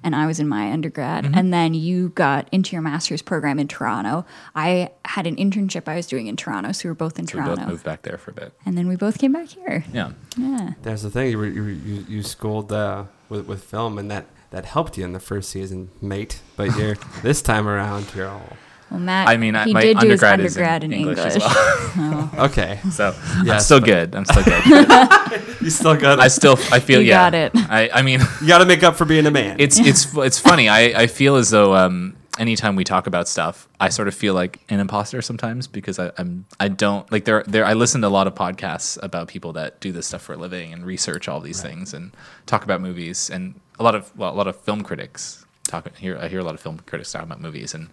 and 0.05 0.14
I 0.14 0.27
was 0.27 0.38
in 0.38 0.47
my 0.47 0.71
undergrad, 0.71 1.25
Mm-hmm. 1.25 1.35
and 1.35 1.53
then 1.53 1.73
you 1.73 2.11
got 2.11 2.47
into 2.53 2.73
your 2.77 2.83
master's 2.83 3.23
program 3.23 3.59
in 3.59 3.67
Toronto. 3.67 4.27
I 4.55 4.90
had 5.07 5.27
an 5.27 5.37
internship 5.37 5.88
I 5.88 5.97
was 5.97 6.07
doing 6.07 6.27
in 6.27 6.37
Toronto, 6.37 6.73
so 6.73 6.85
we 6.87 6.90
were 6.90 6.95
both 6.95 7.19
in 7.19 7.27
So 7.27 7.38
we 7.38 7.43
Toronto, 7.45 7.62
both 7.62 7.69
moved 7.71 7.85
back 7.85 8.03
there 8.03 8.19
for 8.19 8.31
a 8.33 8.35
bit. 8.35 8.53
and 8.67 8.77
then 8.77 8.87
we 8.87 8.97
both 8.97 9.19
came 9.19 9.33
back 9.33 9.49
here. 9.49 9.83
Yeah. 9.95 10.12
Yeah. 10.37 10.75
There's 10.83 11.03
the 11.03 11.11
thing. 11.11 11.31
You 11.31 11.38
were, 11.38 11.47
you, 11.47 11.62
were- 11.62 11.69
you, 11.71 12.05
you 12.09 12.23
schooled 12.23 12.71
uh, 12.71 13.05
with 13.31 13.47
with 13.47 13.64
film, 13.64 13.97
and 13.99 14.11
that 14.11 14.27
that 14.51 14.67
helped 14.67 14.99
you 14.99 15.05
in 15.05 15.12
the 15.14 15.21
first 15.21 15.49
season, 15.49 15.88
mate. 16.03 16.43
But 16.55 16.77
you're 16.77 16.97
this 17.23 17.40
time 17.40 17.67
around, 17.67 18.07
you're 18.14 18.29
all 18.29 18.57
Well, 18.90 19.01
Matt, 19.01 19.29
I 19.29 19.37
mean, 19.37 19.57
I- 19.57 19.64
he 19.64 19.73
my 19.73 19.81
did 19.81 19.99
do 19.99 20.09
his 20.11 20.23
undergrad 20.23 20.40
is 20.44 20.57
in 20.57 20.92
in, 20.92 20.99
English 21.01 21.18
English. 21.18 21.37
as 21.37 21.97
well. 21.97 22.31
okay. 22.47 22.79
So 22.90 23.14
I'm 23.25 23.61
still 23.61 23.81
but- 23.81 23.87
good. 23.87 24.14
I'm 24.14 24.25
still 24.25 24.44
good. 24.44 24.62
You 25.64 25.70
still 25.70 25.97
got 25.97 26.20
I 26.20 26.29
still 26.29 26.59
I 26.70 26.79
feel 26.81 27.01
You 27.01 27.09
yeah. 27.09 27.31
got 27.31 27.35
it. 27.35 27.53
I 27.70 27.88
I 27.92 28.03
mean 28.03 28.20
you 28.40 28.47
got 28.49 28.59
to 28.59 28.66
make 28.66 28.83
up 28.83 28.97
for 28.97 29.05
being 29.07 29.27
a 29.27 29.31
man. 29.31 29.57
it's 29.59 29.79
it's 29.81 30.14
it's 30.16 30.38
funny. 30.38 30.68
I 30.68 31.03
I 31.03 31.07
feel 31.07 31.37
as 31.37 31.51
though 31.51 31.75
um 31.75 32.16
anytime 32.38 32.77
we 32.77 32.85
talk 32.85 33.07
about 33.07 33.29
stuff, 33.29 33.66
I 33.81 33.88
sort 33.88 34.09
of 34.09 34.14
feel 34.14 34.35
like 34.35 34.61
an 34.68 34.81
imposter 34.81 35.23
sometimes 35.23 35.66
because 35.66 35.99
I, 35.99 36.11
I'm 36.18 36.44
I 36.61 36.68
don't 36.68 37.11
like 37.11 37.25
there 37.25 37.42
there 37.47 37.64
I 37.64 37.73
listen 37.73 38.03
to 38.03 38.09
a 38.09 38.14
lot 38.18 38.27
of 38.27 38.35
podcasts 38.35 38.99
about 39.03 39.29
people 39.29 39.55
that 39.55 39.81
do 39.81 39.90
this 39.90 40.07
stuff 40.07 40.20
for 40.23 40.35
a 40.35 40.37
living 40.37 40.73
and 40.75 40.85
research 40.85 41.29
all 41.29 41.40
these 41.40 41.62
things 41.62 41.94
and 41.94 42.14
talk 42.47 42.62
about 42.64 42.81
movies 42.83 43.31
and 43.31 43.55
a 43.79 43.83
lot 43.83 43.94
of 43.94 44.12
well 44.18 44.33
a 44.33 44.37
lot 44.37 44.47
of 44.47 44.57
film 44.61 44.83
critics 44.83 45.47
talk 45.66 45.97
here 45.97 46.18
I 46.20 46.29
hear 46.29 46.40
a 46.40 46.44
lot 46.44 46.55
of 46.55 46.61
film 46.61 46.79
critics 46.85 47.11
talk 47.12 47.23
about 47.23 47.40
movies 47.40 47.73
and 47.75 47.88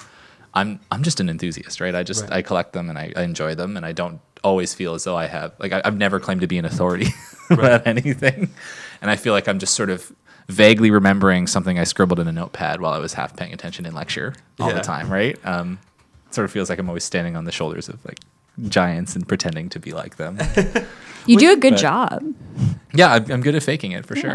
I'm 0.53 0.79
I'm 0.91 1.03
just 1.03 1.19
an 1.19 1.29
enthusiast, 1.29 1.79
right? 1.81 1.95
I 1.95 2.03
just 2.03 2.23
Right. 2.23 2.33
I 2.33 2.41
collect 2.41 2.73
them 2.73 2.89
and 2.89 2.97
I, 2.99 3.11
I 3.15 3.23
enjoy 3.23 3.55
them 3.55 3.77
and 3.77 3.85
I 3.85 3.91
don't 3.93 4.19
always 4.43 4.73
feel 4.73 4.93
as 4.95 5.03
though 5.03 5.15
I 5.15 5.27
have 5.27 5.53
like 5.59 5.71
I, 5.71 5.81
I've 5.85 5.97
never 5.97 6.19
claimed 6.19 6.41
to 6.41 6.47
be 6.47 6.57
an 6.57 6.65
authority 6.65 7.07
about 7.49 7.85
anything, 7.87 8.49
and 9.01 9.09
I 9.11 9.15
feel 9.15 9.33
like 9.33 9.47
I'm 9.47 9.59
just 9.59 9.75
sort 9.75 9.89
of 9.89 10.11
vaguely 10.49 10.91
remembering 10.91 11.47
something 11.47 11.79
I 11.79 11.85
scribbled 11.85 12.19
in 12.19 12.27
a 12.27 12.31
notepad 12.31 12.81
while 12.81 12.91
I 12.91 12.97
was 12.99 13.13
half 13.13 13.35
paying 13.37 13.53
attention 13.53 13.85
in 13.85 13.93
lecture 13.93 14.33
all 14.59 14.67
Yeah. 14.69 14.73
the 14.75 14.81
time, 14.81 15.09
right? 15.09 15.37
Um, 15.45 15.79
sort 16.31 16.43
of 16.45 16.51
feels 16.51 16.69
like 16.69 16.79
I'm 16.79 16.89
always 16.89 17.03
standing 17.05 17.35
on 17.37 17.45
the 17.45 17.51
shoulders 17.51 17.87
of 17.87 18.03
like 18.03 18.19
giants 18.67 19.15
and 19.15 19.25
pretending 19.27 19.69
to 19.69 19.79
be 19.79 19.91
like 19.93 20.17
them. 20.17 20.37
You 21.27 21.37
do 21.37 21.53
a 21.53 21.55
good 21.55 21.73
But- 21.73 21.79
job. 21.81 22.33
yeah, 22.95 23.13
I'm, 23.13 23.31
I'm 23.31 23.41
good 23.41 23.53
at 23.53 23.61
faking 23.61 23.91
it 23.91 24.07
for 24.07 24.15
sure. 24.15 24.33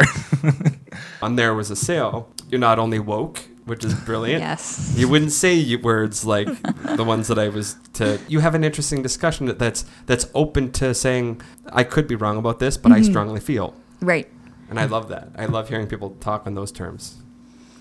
On 1.21 1.35
there 1.35 1.53
was 1.53 1.69
a 1.69 1.75
sale. 1.75 2.31
You're 2.49 2.61
not 2.61 2.79
only 2.79 3.01
woke, 3.01 3.41
which 3.67 3.85
is 3.85 3.95
brilliant. 3.95 4.41
Yes. 4.41 4.95
You 4.97 5.09
wouldn't 5.09 5.33
say 5.33 5.77
words 5.77 6.25
like 6.25 6.49
the 6.97 7.05
ones 7.07 7.29
that 7.29 7.39
I 7.39 7.49
was 7.49 7.77
to. 7.95 8.19
You 8.29 8.41
have 8.41 8.55
an 8.55 8.65
interesting 8.65 9.03
discussion 9.03 9.47
that- 9.47 9.59
that's 9.59 9.85
that's 10.07 10.27
open 10.35 10.73
to 10.73 10.95
saying 10.95 11.43
I 11.73 11.85
could 11.85 12.09
be 12.09 12.15
wrong 12.15 12.39
about 12.39 12.59
this, 12.59 12.77
but 12.77 12.93
I 12.93 13.01
mm-hmm. 13.01 13.11
strongly 13.11 13.41
feel, 13.41 13.75
Right. 14.01 14.29
and 14.71 14.81
I 14.81 14.87
love 14.87 15.09
that. 15.09 15.31
I 15.37 15.47
love 15.47 15.69
hearing 15.69 15.87
people 15.87 16.17
talk 16.21 16.47
on 16.47 16.55
those 16.55 16.73
terms. 16.73 17.17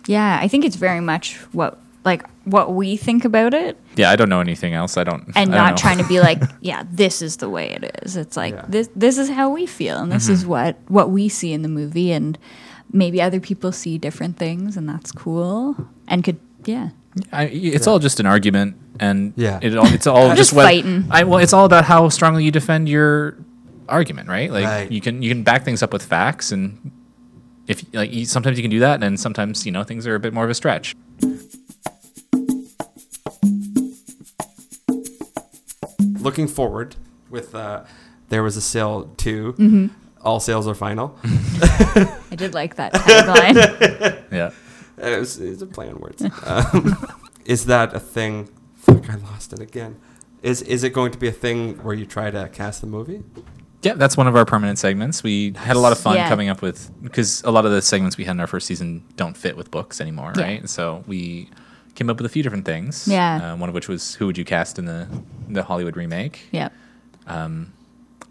Yeah, 0.08 0.40
I 0.42 0.48
think 0.48 0.66
it's 0.66 0.76
very 0.76 1.00
much 1.00 1.38
what 1.54 1.80
like 2.04 2.28
what 2.44 2.74
we 2.74 2.98
think 2.98 3.26
about 3.26 3.54
it 3.54 3.78
yeah, 3.98 4.12
I 4.12 4.16
don't 4.16 4.30
know 4.30 4.42
anything 4.42 4.74
else. 4.74 4.98
I 4.98 5.04
don't. 5.04 5.24
and 5.28 5.38
I 5.38 5.44
don't 5.44 5.52
not 5.52 5.72
know. 5.72 5.78
trying 5.78 5.98
to 6.00 6.08
be 6.08 6.20
like, 6.20 6.42
yeah, 6.62 6.84
this 6.92 7.22
is 7.22 7.38
the 7.38 7.50
way 7.50 7.70
it 7.72 8.00
is. 8.04 8.18
It's 8.18 8.36
like 8.36 8.54
Yeah. 8.54 8.66
this 8.68 8.90
this 8.96 9.18
is 9.18 9.30
how 9.30 9.50
we 9.50 9.66
feel 9.66 9.98
and 9.98 10.12
this 10.12 10.28
is 10.28 10.42
mm-hmm. 10.42 10.50
what 10.50 10.78
what 10.88 11.10
we 11.10 11.30
see 11.30 11.54
in 11.54 11.62
the 11.62 11.70
movie 11.70 12.12
and 12.12 12.38
maybe 12.92 13.22
other 13.22 13.40
people 13.40 13.72
see 13.72 13.98
different 13.98 14.38
things 14.38 14.78
and 14.78 14.88
that's 14.88 15.12
cool 15.12 15.76
and 16.08 16.24
could 16.24 16.40
yeah. 16.66 16.90
I, 17.32 17.44
it's 17.46 17.88
all 17.88 18.00
just 18.00 18.20
an 18.20 18.26
argument, 18.26 18.76
and 19.00 19.32
Yeah. 19.38 19.60
it 19.62 19.78
all, 19.78 19.86
it's 19.88 20.06
all 20.06 20.28
Just 20.36 20.38
just 20.38 20.54
what- 20.54 20.64
fighting. 20.66 21.06
I, 21.10 21.24
well, 21.24 21.40
it's 21.40 21.54
all 21.54 21.64
about 21.66 21.86
how 21.86 22.10
strongly 22.10 22.44
you 22.44 22.52
defend 22.52 22.90
your 22.90 23.38
argument, 23.88 24.28
right? 24.28 24.52
Like 24.52 24.66
Right. 24.66 24.92
you 24.92 25.00
can 25.00 25.22
you 25.22 25.30
can 25.30 25.42
back 25.44 25.64
things 25.64 25.82
up 25.82 25.94
with 25.94 26.04
facts, 26.04 26.52
and 26.52 26.92
if 27.68 27.86
like 27.94 28.12
you, 28.12 28.26
sometimes 28.26 28.58
you 28.58 28.64
can 28.64 28.72
do 28.72 28.80
that, 28.80 29.02
and 29.02 29.18
sometimes 29.18 29.66
you 29.66 29.72
know 29.72 29.84
things 29.84 30.06
are 30.08 30.16
a 30.16 30.20
bit 30.20 30.34
more 30.34 30.44
of 30.44 30.50
a 30.50 30.54
stretch. 30.56 30.94
Looking 36.20 36.48
forward 36.48 36.96
with 37.30 37.54
uh, 37.56 37.84
there 38.30 38.44
was 38.44 38.58
a 38.58 38.62
sale 38.62 39.10
too. 39.18 39.54
Mm-hmm. 39.58 39.88
All 40.26 40.40
sales 40.40 40.68
are 40.68 40.74
final. 40.76 41.18
I 41.24 42.36
did 42.36 42.54
like 42.54 42.76
that 42.76 42.94
tagline. 42.94 44.24
Yeah. 44.32 44.52
it, 44.98 45.20
was, 45.20 45.40
it 45.40 45.50
was 45.50 45.62
a 45.62 45.68
play 45.68 45.88
on 45.88 46.00
words. 46.00 46.24
Um, 46.44 47.08
is 47.46 47.68
that 47.68 47.94
a 47.96 48.00
thing? 48.00 48.50
Fuck, 48.76 49.10
I 49.10 49.16
lost 49.16 49.54
it 49.54 49.60
again. 49.60 49.98
Is 50.42 50.62
is 50.64 50.84
it 50.84 50.90
going 50.94 51.12
to 51.12 51.18
be 51.18 51.28
a 51.28 51.32
thing 51.32 51.78
where 51.84 51.94
you 51.96 52.06
try 52.06 52.30
to 52.32 52.50
cast 52.50 52.82
the 52.82 52.88
movie? 52.88 53.24
Yeah, 53.84 53.94
that's 53.94 54.18
one 54.18 54.28
of 54.28 54.36
our 54.36 54.46
permanent 54.46 54.80
segments. 54.80 55.22
We 55.24 55.54
had 55.56 55.76
a 55.76 55.80
lot 55.80 55.92
of 55.92 56.00
fun 56.00 56.16
Yeah. 56.16 56.28
coming 56.28 56.50
up 56.50 56.62
with 56.62 56.90
because 57.04 57.44
a 57.44 57.52
lot 57.52 57.66
of 57.66 57.72
the 57.72 57.82
segments 57.82 58.18
we 58.18 58.26
had 58.26 58.32
in 58.36 58.40
our 58.40 58.48
first 58.48 58.66
season 58.68 59.04
don't 59.16 59.38
fit 59.38 59.56
with 59.56 59.70
books 59.72 60.02
anymore, 60.02 60.34
Yeah. 60.36 60.44
right? 60.44 60.70
So 60.70 61.04
we 61.08 61.50
came 61.94 62.10
up 62.10 62.18
with 62.18 62.26
a 62.26 62.30
few 62.30 62.42
different 62.44 62.66
things. 62.66 63.08
Yeah. 63.08 63.54
Uh, 63.54 63.58
one 63.58 63.70
of 63.70 63.76
which 63.76 63.88
was 63.88 64.16
who 64.16 64.26
would 64.26 64.38
you 64.38 64.46
cast 64.46 64.80
in 64.80 64.86
the 64.86 65.08
the 65.50 65.64
Hollywood 65.64 65.96
remake? 65.96 66.42
yep. 66.52 66.74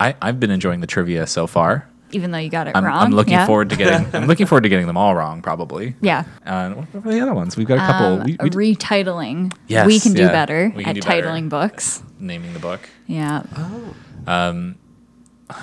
I 0.00 0.14
I've 0.20 0.40
been 0.40 0.50
enjoying 0.50 0.80
the 0.80 0.87
trivia 0.87 1.26
so 1.26 1.46
far. 1.46 1.88
Even 2.12 2.30
though 2.30 2.38
you 2.38 2.48
got 2.48 2.68
it 2.68 2.76
I'm, 2.76 2.85
wrong. 2.85 3.02
I'm 3.02 3.11
looking 3.11 3.33
yeah. 3.33 3.46
forward 3.46 3.70
to 3.70 3.76
getting 3.76 4.09
I'm 4.14 4.26
looking 4.28 4.46
forward 4.46 4.62
to 4.62 4.68
getting 4.68 4.87
them 4.87 4.96
all 4.96 5.14
wrong 5.14 5.42
probably. 5.42 5.96
Yeah. 6.00 6.24
And 6.44 6.76
what 6.76 7.07
are 7.07 7.12
the 7.12 7.20
other 7.20 7.35
ones? 7.35 7.57
We've 7.57 7.66
got 7.66 7.78
a 7.78 7.92
couple. 7.92 8.20
Um, 8.20 8.24
we, 8.24 8.37
we 8.50 8.74
retitling. 8.74 9.52
Yes, 9.66 9.87
we 9.87 9.98
can 9.98 10.12
do 10.12 10.22
yeah. 10.22 10.30
better 10.30 10.70
can 10.70 10.87
at 10.87 10.94
do 10.94 11.00
better. 11.00 11.26
titling 11.26 11.48
books. 11.48 12.02
naming 12.20 12.52
the 12.52 12.61
book. 12.61 12.88
Yeah. 13.07 13.42
Oh. 13.57 13.94
Um, 14.26 14.76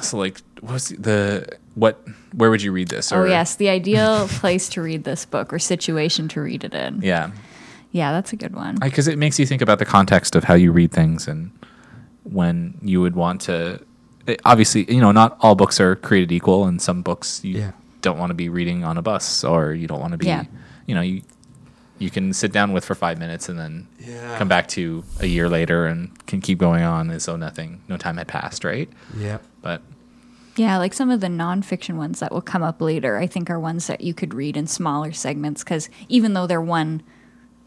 so 0.01 0.17
like, 0.17 0.41
what's 0.59 0.89
the 0.89 1.57
what? 1.75 2.01
Where 2.33 2.49
would 2.49 2.61
you 2.61 2.71
read 2.71 2.89
this? 2.89 3.11
Oh 3.11 3.23
yes, 3.23 3.55
the 3.55 3.69
ideal 3.69 4.27
place 4.29 4.67
to 4.69 4.81
read 4.81 5.03
this 5.03 5.25
book 5.25 5.53
or 5.53 5.59
situation 5.59 6.27
to 6.29 6.41
read 6.41 6.63
it 6.63 6.73
in. 6.73 7.01
Yeah. 7.01 7.31
Yeah, 7.93 8.13
that's 8.13 8.31
a 8.31 8.37
good 8.37 8.55
one. 8.55 8.75
because 8.75 9.09
it 9.09 9.17
makes 9.17 9.37
you 9.37 9.45
think 9.45 9.61
about 9.61 9.79
the 9.79 9.85
context 9.85 10.35
of 10.37 10.45
how 10.45 10.53
you 10.53 10.71
read 10.71 10.93
things 10.93 11.27
and 11.27 11.51
when 12.23 12.77
you 12.81 13.01
would 13.01 13.15
want 13.15 13.41
to 13.41 13.73
it- 13.73 13.87
obviously 14.45 14.91
you 14.93 15.01
know 15.01 15.11
not 15.11 15.37
all 15.41 15.55
books 15.55 15.79
are 15.79 15.95
created 15.95 16.31
equal 16.31 16.65
and 16.65 16.81
some 16.81 17.01
books 17.01 17.43
you 17.43 17.57
Yeah. 17.59 17.71
don't 18.01 18.17
want 18.17 18.29
to 18.31 18.33
be 18.35 18.49
reading 18.49 18.83
on 18.83 18.97
a 18.97 19.01
bus 19.01 19.43
or 19.43 19.73
you 19.73 19.87
don't 19.87 19.99
want 19.99 20.11
to 20.13 20.17
be 20.17 20.27
Yeah. 20.27 20.43
you 20.87 20.95
know 20.95 21.01
you 21.01 21.21
you 21.99 22.09
can 22.09 22.33
sit 22.33 22.51
down 22.51 22.73
with 22.73 22.83
for 22.83 22.95
five 22.95 23.19
minutes 23.19 23.47
and 23.49 23.59
then 23.59 23.87
Yeah. 23.99 24.37
come 24.37 24.47
back 24.47 24.67
to 24.69 25.03
a 25.19 25.27
year 25.27 25.47
later 25.49 25.85
and 25.85 26.09
can 26.27 26.41
keep 26.41 26.57
going 26.57 26.83
on 26.83 27.11
as 27.11 27.25
though 27.25 27.35
nothing 27.35 27.81
no 27.87 27.97
time 27.97 28.17
had 28.17 28.27
passed 28.27 28.63
right 28.63 28.89
Yeah. 29.17 29.37
but 29.61 29.81
Yeah, 30.57 30.77
like 30.79 30.93
some 30.93 31.09
of 31.09 31.21
the 31.21 31.27
nonfiction 31.27 31.95
ones 31.95 32.19
that 32.19 32.31
will 32.31 32.41
come 32.41 32.61
up 32.61 32.81
later, 32.81 33.17
I 33.17 33.25
think 33.25 33.49
are 33.49 33.57
ones 33.59 33.87
that 33.87 34.01
you 34.01 34.13
could 34.13 34.33
read 34.33 34.57
in 34.57 34.67
smaller 34.67 35.13
segments 35.13 35.63
because 35.63 35.89
even 36.09 36.33
though 36.33 36.45
they're 36.45 36.59
one 36.61 37.01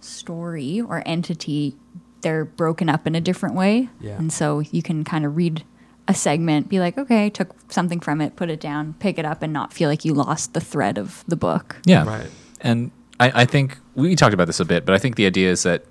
story 0.00 0.80
or 0.82 1.02
entity, 1.06 1.76
they're 2.20 2.44
broken 2.44 2.88
up 2.90 3.06
in 3.06 3.14
a 3.14 3.20
different 3.22 3.54
way. 3.54 3.88
Yeah. 4.00 4.18
And 4.18 4.30
so 4.32 4.60
you 4.60 4.82
can 4.82 5.02
kind 5.02 5.24
of 5.24 5.34
read 5.36 5.64
a 6.06 6.14
segment, 6.14 6.68
be 6.68 6.80
like, 6.80 6.98
okay, 6.98 7.26
I 7.26 7.28
took 7.28 7.54
something 7.72 8.00
from 8.00 8.20
it, 8.20 8.36
put 8.36 8.50
it 8.50 8.60
down, 8.60 8.94
pick 8.98 9.18
it 9.18 9.24
up, 9.24 9.42
and 9.42 9.52
not 9.52 9.72
feel 9.72 9.88
like 9.88 10.04
you 10.04 10.12
lost 10.14 10.52
the 10.54 10.60
thread 10.60 10.98
of 10.98 11.24
the 11.26 11.36
book. 11.36 11.76
Yeah. 11.86 12.04
Right. 12.04 12.30
And 12.60 12.90
I, 13.20 13.42
I 13.42 13.44
think 13.46 13.78
we 13.94 14.14
talked 14.16 14.34
about 14.34 14.46
this 14.46 14.60
a 14.60 14.64
bit, 14.64 14.84
but 14.84 14.94
I 14.94 14.98
think 14.98 15.16
the 15.16 15.26
idea 15.26 15.50
is 15.50 15.62
that, 15.62 15.84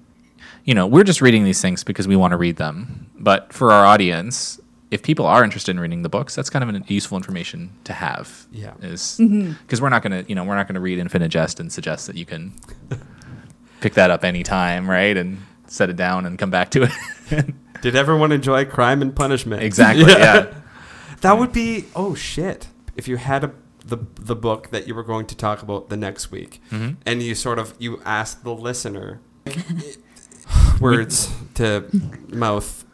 you 0.65 0.73
know, 0.73 0.86
we're 0.88 1.04
just 1.04 1.21
reading 1.21 1.43
these 1.45 1.62
things 1.62 1.84
because 1.84 2.08
we 2.08 2.15
want 2.15 2.32
to 2.32 2.38
read 2.38 2.58
them. 2.58 3.10
But 3.17 3.52
for 3.54 3.71
our 3.71 3.86
audience, 3.86 4.60
if 4.91 5.02
people 5.02 5.26
are 5.26 5.43
interested 5.43 5.71
in 5.71 5.80
reading 5.80 6.04
the 6.04 6.10
books, 6.10 6.36
that's 6.36 6.49
kind 6.49 6.62
of 6.62 6.69
an 6.69 6.84
useful 6.88 7.17
information 7.17 7.71
to 7.86 7.93
have. 7.93 8.45
Yeah. 8.52 8.73
Is 8.82 9.17
Mm-hmm. 9.19 9.54
because 9.63 9.82
we're 9.82 9.89
not 9.89 10.04
going 10.04 10.23
to, 10.23 10.30
you 10.30 10.36
know, 10.36 10.43
we're 10.43 10.56
not 10.56 10.67
going 10.67 10.76
to 10.76 10.82
read 10.82 10.99
Infinite 10.99 11.30
Jest 11.30 11.60
and 11.60 11.71
suggest 11.71 12.06
that 12.08 12.15
you 12.15 12.26
can 12.26 12.54
pick 13.82 13.95
that 13.95 14.12
up 14.12 14.23
anytime, 14.23 14.89
right? 14.89 15.17
And 15.17 15.39
set 15.67 15.89
it 15.89 15.95
down 15.95 16.26
and 16.28 16.38
come 16.38 16.52
back 16.52 16.69
to 16.71 16.84
it. 17.32 17.45
Did 17.83 17.95
everyone 17.95 18.31
enjoy 18.31 18.63
Crime 18.65 19.01
and 19.01 19.13
Punishment? 19.15 19.61
exactly. 19.61 20.05
yeah. 20.07 20.53
That 21.21 21.37
would 21.37 21.51
be 21.53 21.85
oh 21.95 22.15
shit. 22.15 22.67
If 22.95 23.07
you 23.07 23.17
had 23.17 23.43
a 23.43 23.51
the 23.85 23.97
the 24.19 24.35
book 24.35 24.69
that 24.71 24.87
you 24.87 24.95
were 24.95 25.03
going 25.03 25.25
to 25.27 25.35
talk 25.35 25.61
about 25.61 25.89
the 25.89 25.97
next 25.97 26.31
week, 26.31 26.61
Mm-hmm. 26.71 26.93
and 27.05 27.21
you 27.21 27.35
sort 27.35 27.59
of 27.59 27.73
you 27.79 28.01
asked 28.05 28.43
the 28.43 28.53
listener 28.55 29.19
words 30.79 31.31
to 31.55 31.85
mouth. 32.29 32.85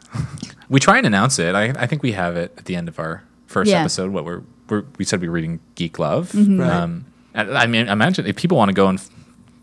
We 0.68 0.80
try 0.80 0.98
and 0.98 1.06
announce 1.06 1.38
it. 1.38 1.54
I, 1.54 1.64
I 1.76 1.86
think 1.86 2.02
we 2.02 2.12
have 2.12 2.36
it 2.36 2.54
at 2.58 2.64
the 2.66 2.76
end 2.76 2.88
of 2.88 2.98
our 2.98 3.22
first 3.46 3.70
Yeah. 3.70 3.80
episode. 3.80 4.10
What 4.12 4.24
we're, 4.24 4.42
we're 4.68 4.84
we 4.98 5.04
said 5.04 5.20
we 5.20 5.28
were 5.28 5.34
reading 5.34 5.60
Geek 5.74 5.98
Love. 5.98 6.34
Right. 6.34 6.68
Um, 6.68 7.06
I 7.34 7.66
mean, 7.66 7.88
imagine 7.88 8.26
if 8.26 8.34
people 8.36 8.56
want 8.58 8.70
to 8.70 8.74
go 8.74 8.88
and 8.88 8.98
f- 8.98 9.08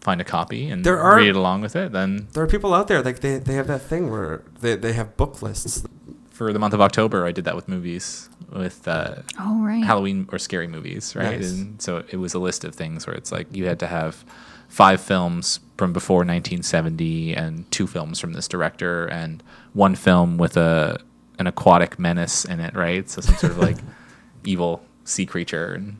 find 0.09 0.19
a 0.21 0.29
copy 0.37 0.61
and 0.71 0.83
There 0.87 0.99
are- 1.07 1.17
read 1.17 1.29
it 1.35 1.35
along 1.43 1.59
with 1.65 1.75
it. 1.75 1.91
Then 1.91 2.27
There 2.33 2.43
are 2.45 2.51
people 2.55 2.71
out 2.73 2.87
there 2.87 3.01
like 3.09 3.19
they, 3.25 3.35
they 3.47 3.55
have 3.59 3.67
that 3.73 3.81
thing 3.91 4.03
where 4.13 4.41
they, 4.61 4.75
they 4.85 4.93
have 4.93 5.07
book 5.21 5.33
lists. 5.41 5.83
for 6.37 6.53
the 6.53 6.59
month 6.59 6.73
of 6.73 6.81
October, 6.87 7.25
I 7.29 7.31
did 7.37 7.43
that 7.45 7.55
with 7.59 7.67
movies 7.67 8.29
with 8.63 8.87
uh, 8.87 9.15
Oh, 9.39 9.55
right. 9.71 9.83
Halloween 9.83 10.19
or 10.31 10.37
scary 10.39 10.67
movies, 10.67 11.03
right? 11.15 11.35
Nice. 11.39 11.51
And 11.51 11.81
so 11.81 11.91
it 12.13 12.17
was 12.25 12.33
a 12.33 12.39
list 12.39 12.63
of 12.63 12.71
things 12.73 13.05
where 13.05 13.15
it's 13.19 13.31
like 13.31 13.47
you 13.57 13.65
had 13.71 13.79
to 13.79 13.87
have 13.87 14.23
five 14.69 14.99
films 15.01 15.59
from 15.77 15.91
before 15.93 16.19
1970 16.19 17.35
and 17.35 17.69
two 17.71 17.87
films 17.87 18.19
from 18.19 18.31
this 18.33 18.47
director 18.47 19.05
and 19.07 19.43
one 19.73 19.95
film 19.95 20.37
with 20.37 20.55
a 20.57 20.99
an 21.39 21.47
aquatic 21.47 21.99
menace 21.99 22.45
in 22.45 22.59
it, 22.67 22.73
right? 22.75 23.09
So 23.09 23.21
some 23.21 23.35
sort 23.35 23.51
of 23.53 23.59
like 23.59 23.77
evil 24.53 24.83
sea 25.03 25.25
creature 25.25 25.73
and 25.77 25.99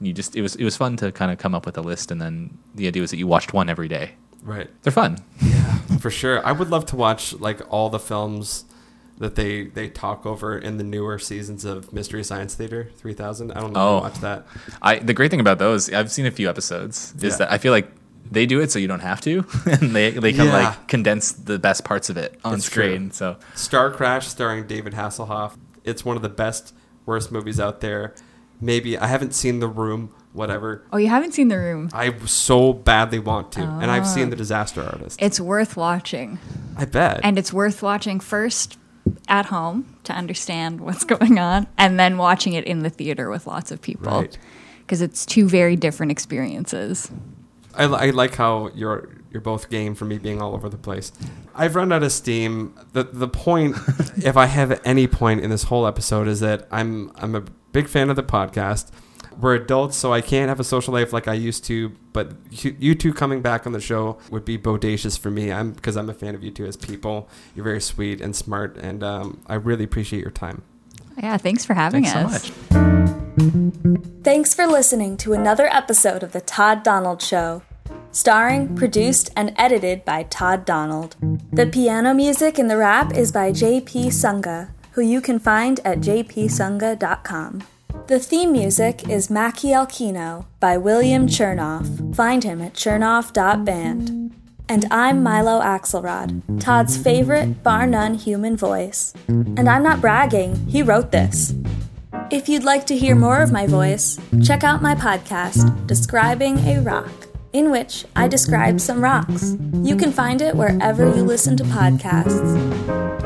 you 0.00 0.12
just 0.12 0.36
it 0.36 0.42
was 0.42 0.54
it 0.56 0.64
was 0.64 0.76
fun 0.76 0.96
to 0.98 1.10
kind 1.12 1.30
of 1.32 1.38
come 1.38 1.54
up 1.54 1.64
with 1.66 1.76
a 1.78 1.82
list 1.82 2.10
and 2.10 2.20
then 2.20 2.56
the 2.74 2.86
idea 2.86 3.00
was 3.02 3.10
that 3.10 3.16
you 3.18 3.26
watched 3.26 3.52
one 3.52 3.68
every 3.68 3.88
day. 3.88 4.12
Right. 4.42 4.68
They're 4.82 4.92
fun. 4.92 5.18
Yeah, 5.40 5.78
for 6.00 6.10
sure. 6.10 6.44
I 6.46 6.52
would 6.52 6.70
love 6.70 6.86
to 6.86 6.96
watch 6.96 7.32
like 7.34 7.60
all 7.72 7.88
the 7.90 7.98
films 7.98 8.64
that 9.18 9.34
they 9.34 9.64
they 9.64 9.88
talk 9.88 10.26
over 10.26 10.56
in 10.58 10.76
the 10.76 10.84
newer 10.84 11.18
seasons 11.18 11.64
of 11.64 11.92
Mystery 11.92 12.22
Science 12.22 12.54
Theater 12.54 12.90
3000. 12.96 13.50
I 13.52 13.60
don't 13.60 13.72
know 13.72 13.80
Oh. 13.80 13.82
if 13.82 13.90
you 13.90 13.98
oh. 13.98 14.00
watch 14.10 14.20
that. 14.20 14.46
I 14.82 14.98
the 14.98 15.14
great 15.14 15.30
thing 15.30 15.40
about 15.40 15.58
those, 15.58 15.90
I've 15.92 16.12
seen 16.12 16.26
a 16.26 16.30
few 16.30 16.48
episodes, 16.48 17.14
is 17.16 17.22
Yeah. 17.24 17.36
that 17.38 17.52
I 17.52 17.58
feel 17.58 17.72
like 17.72 17.90
they 18.30 18.44
do 18.44 18.60
it 18.60 18.70
so 18.72 18.78
you 18.78 18.88
don't 18.88 19.00
have 19.00 19.20
to, 19.22 19.44
and 19.66 19.94
they 19.96 20.10
they 20.10 20.32
can 20.32 20.46
Yeah. 20.46 20.52
like 20.68 20.88
condense 20.88 21.32
the 21.32 21.58
best 21.58 21.84
parts 21.84 22.10
of 22.10 22.16
it 22.16 22.38
on 22.44 22.54
It's 22.54 22.68
true. 22.68 22.84
screen. 22.84 23.10
So 23.10 23.36
Star 23.54 23.90
Crash 23.90 24.26
starring 24.28 24.66
David 24.66 24.92
Hasselhoff. 24.92 25.52
It's 25.82 26.04
one 26.04 26.16
of 26.16 26.22
the 26.22 26.28
best 26.28 26.74
worst 27.06 27.32
movies 27.32 27.58
out 27.58 27.80
there. 27.80 28.14
Maybe 28.60 28.96
I 28.98 29.06
haven't 29.06 29.34
seen 29.34 29.60
The 29.60 29.68
Room, 29.68 30.12
whatever. 30.32 30.82
Oh, 30.92 30.96
you 30.96 31.08
haven't 31.08 31.32
seen 31.32 31.48
The 31.48 31.58
Room. 31.58 31.90
I 31.92 32.16
so 32.26 32.72
badly 32.72 33.18
want 33.18 33.52
to. 33.52 33.60
And 33.62 33.90
I've 33.90 34.04
Ah. 34.04 34.06
seen 34.06 34.30
The 34.30 34.36
Disaster 34.36 34.82
Artist. 34.82 35.20
It's 35.20 35.38
worth 35.40 35.76
watching. 35.76 36.38
I 36.76 36.84
bet. 36.86 37.20
And 37.22 37.38
it's 37.38 37.52
worth 37.52 37.82
watching 37.82 38.20
first 38.20 38.78
at 39.28 39.46
home 39.46 39.84
to 40.04 40.12
understand 40.12 40.80
what's 40.80 41.04
going 41.04 41.38
on, 41.38 41.66
and 41.78 41.98
then 41.98 42.16
watching 42.18 42.54
it 42.54 42.64
in 42.64 42.80
the 42.80 42.90
theater 42.90 43.30
with 43.30 43.46
lots 43.46 43.70
of 43.70 43.80
people. 43.82 44.10
Right. 44.20 44.38
Because 44.80 45.02
it's 45.02 45.26
two 45.26 45.48
very 45.48 45.74
different 45.76 46.12
experiences. 46.12 47.10
I, 47.74 47.84
I 47.84 48.10
like 48.10 48.34
how 48.36 48.70
you're 48.74 49.08
you're 49.32 49.40
both 49.42 49.68
game 49.68 49.94
for 49.94 50.06
me 50.06 50.16
being 50.16 50.40
all 50.40 50.54
over 50.54 50.68
the 50.68 50.78
place. 50.78 51.12
I've 51.54 51.74
run 51.74 51.92
out 51.92 52.02
of 52.02 52.10
steam. 52.12 52.72
The 52.94 53.02
the 53.04 53.28
point, 53.28 53.76
if 54.16 54.36
I 54.36 54.46
have 54.46 54.80
any 54.84 55.06
point 55.06 55.40
in 55.42 55.50
this 55.50 55.64
whole 55.64 55.86
episode, 55.86 56.26
is 56.28 56.40
that 56.40 56.66
I'm 56.70 57.12
I'm 57.16 57.34
a 57.34 57.42
big 57.76 57.88
fan 57.88 58.08
of 58.08 58.16
the 58.16 58.22
podcast. 58.22 58.90
We're 59.38 59.54
adults, 59.54 59.98
so 59.98 60.10
I 60.10 60.22
can't 60.22 60.48
have 60.48 60.58
a 60.58 60.64
social 60.64 60.94
life 60.94 61.12
like 61.12 61.28
I 61.28 61.34
used 61.34 61.62
to. 61.66 61.90
But 62.14 62.32
you, 62.50 62.74
you 62.78 62.94
two 62.94 63.12
coming 63.12 63.42
back 63.42 63.66
on 63.66 63.72
the 63.72 63.82
show 63.82 64.18
would 64.30 64.46
be 64.46 64.56
bodacious 64.56 65.18
for 65.18 65.30
me. 65.30 65.52
I'm 65.52 65.72
because 65.72 65.94
I'm 65.94 66.08
a 66.08 66.14
fan 66.14 66.34
of 66.34 66.42
you 66.42 66.50
two 66.50 66.64
as 66.64 66.78
people. 66.78 67.28
You're 67.54 67.64
very 67.64 67.82
sweet 67.82 68.22
and 68.22 68.34
smart, 68.34 68.78
and 68.78 69.02
um, 69.04 69.42
I 69.46 69.56
really 69.56 69.84
appreciate 69.84 70.22
your 70.22 70.30
time. 70.30 70.62
Yeah, 71.18 71.36
thanks 71.36 71.66
for 71.66 71.74
having 71.74 72.04
thanks 72.04 72.32
so 72.32 72.48
us. 72.48 72.50
much. 72.70 74.22
Thanks 74.24 74.54
for 74.54 74.66
listening 74.66 75.18
to 75.18 75.34
another 75.34 75.66
episode 75.66 76.22
of 76.22 76.32
The 76.32 76.40
Todd 76.40 76.82
Donald 76.82 77.20
Show. 77.20 77.60
Starring, 78.10 78.74
produced, 78.74 79.28
and 79.36 79.52
edited 79.58 80.02
by 80.06 80.22
Todd 80.22 80.64
Donald. 80.64 81.16
The 81.52 81.66
piano 81.66 82.14
music 82.14 82.58
in 82.58 82.68
the 82.68 82.78
rap 82.78 83.12
is 83.12 83.30
by 83.30 83.52
JP 83.52 84.06
Sunga, 84.06 84.70
who 84.96 85.02
you 85.02 85.20
can 85.20 85.38
find 85.38 85.78
at 85.84 85.98
jpsunga.com. 85.98 87.62
The 88.06 88.18
theme 88.18 88.50
music 88.50 89.08
is 89.10 89.28
Mackie 89.30 89.68
Alkino 89.68 90.46
by 90.58 90.78
William 90.78 91.26
Chernoff. 91.26 92.16
Find 92.16 92.42
him 92.42 92.62
at 92.62 92.72
chernoff.band. 92.72 94.34
And 94.68 94.84
I'm 94.90 95.22
Milo 95.22 95.60
Axelrod, 95.60 96.60
Todd's 96.60 96.96
favorite, 96.96 97.62
bar 97.62 97.86
none 97.86 98.14
human 98.14 98.56
voice. 98.56 99.12
And 99.28 99.68
I'm 99.68 99.82
not 99.82 100.00
bragging, 100.00 100.66
he 100.66 100.82
wrote 100.82 101.12
this. 101.12 101.54
If 102.30 102.48
you'd 102.48 102.64
like 102.64 102.86
to 102.86 102.96
hear 102.96 103.14
more 103.14 103.42
of 103.42 103.52
my 103.52 103.66
voice, 103.66 104.18
check 104.42 104.64
out 104.64 104.82
my 104.82 104.94
podcast, 104.94 105.86
Describing 105.86 106.58
a 106.66 106.80
Rock, 106.80 107.28
in 107.52 107.70
which 107.70 108.06
I 108.16 108.28
describe 108.28 108.80
some 108.80 109.04
rocks. 109.04 109.56
You 109.82 109.94
can 109.94 110.10
find 110.10 110.40
it 110.40 110.56
wherever 110.56 111.06
you 111.06 111.22
listen 111.22 111.56
to 111.58 111.64
podcasts. 111.64 113.25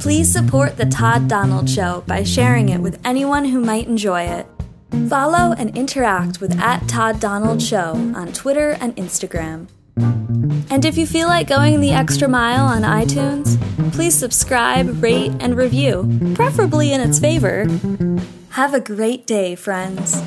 Please 0.00 0.32
support 0.32 0.78
The 0.78 0.86
Todd 0.86 1.28
Donald 1.28 1.68
Show 1.68 2.02
by 2.06 2.22
sharing 2.22 2.70
it 2.70 2.80
with 2.80 2.98
anyone 3.04 3.44
who 3.44 3.60
might 3.60 3.86
enjoy 3.86 4.22
it. 4.22 4.46
Follow 5.10 5.52
and 5.52 5.76
interact 5.76 6.40
with 6.40 6.58
at 6.58 6.88
Todd 6.88 7.20
Donald 7.20 7.60
Show 7.60 7.92
on 8.16 8.32
Twitter 8.32 8.70
and 8.80 8.96
Instagram. 8.96 9.68
And 10.70 10.86
if 10.86 10.96
you 10.96 11.06
feel 11.06 11.28
like 11.28 11.48
going 11.48 11.82
the 11.82 11.90
extra 11.90 12.28
mile 12.28 12.64
on 12.64 12.80
iTunes, 12.80 13.60
please 13.92 14.14
subscribe, 14.14 15.02
rate, 15.02 15.32
and 15.38 15.54
review, 15.54 16.18
preferably 16.34 16.92
in 16.92 17.02
its 17.02 17.18
favor. 17.18 17.66
Have 18.52 18.72
a 18.72 18.80
great 18.80 19.26
day, 19.26 19.54
friends. 19.54 20.22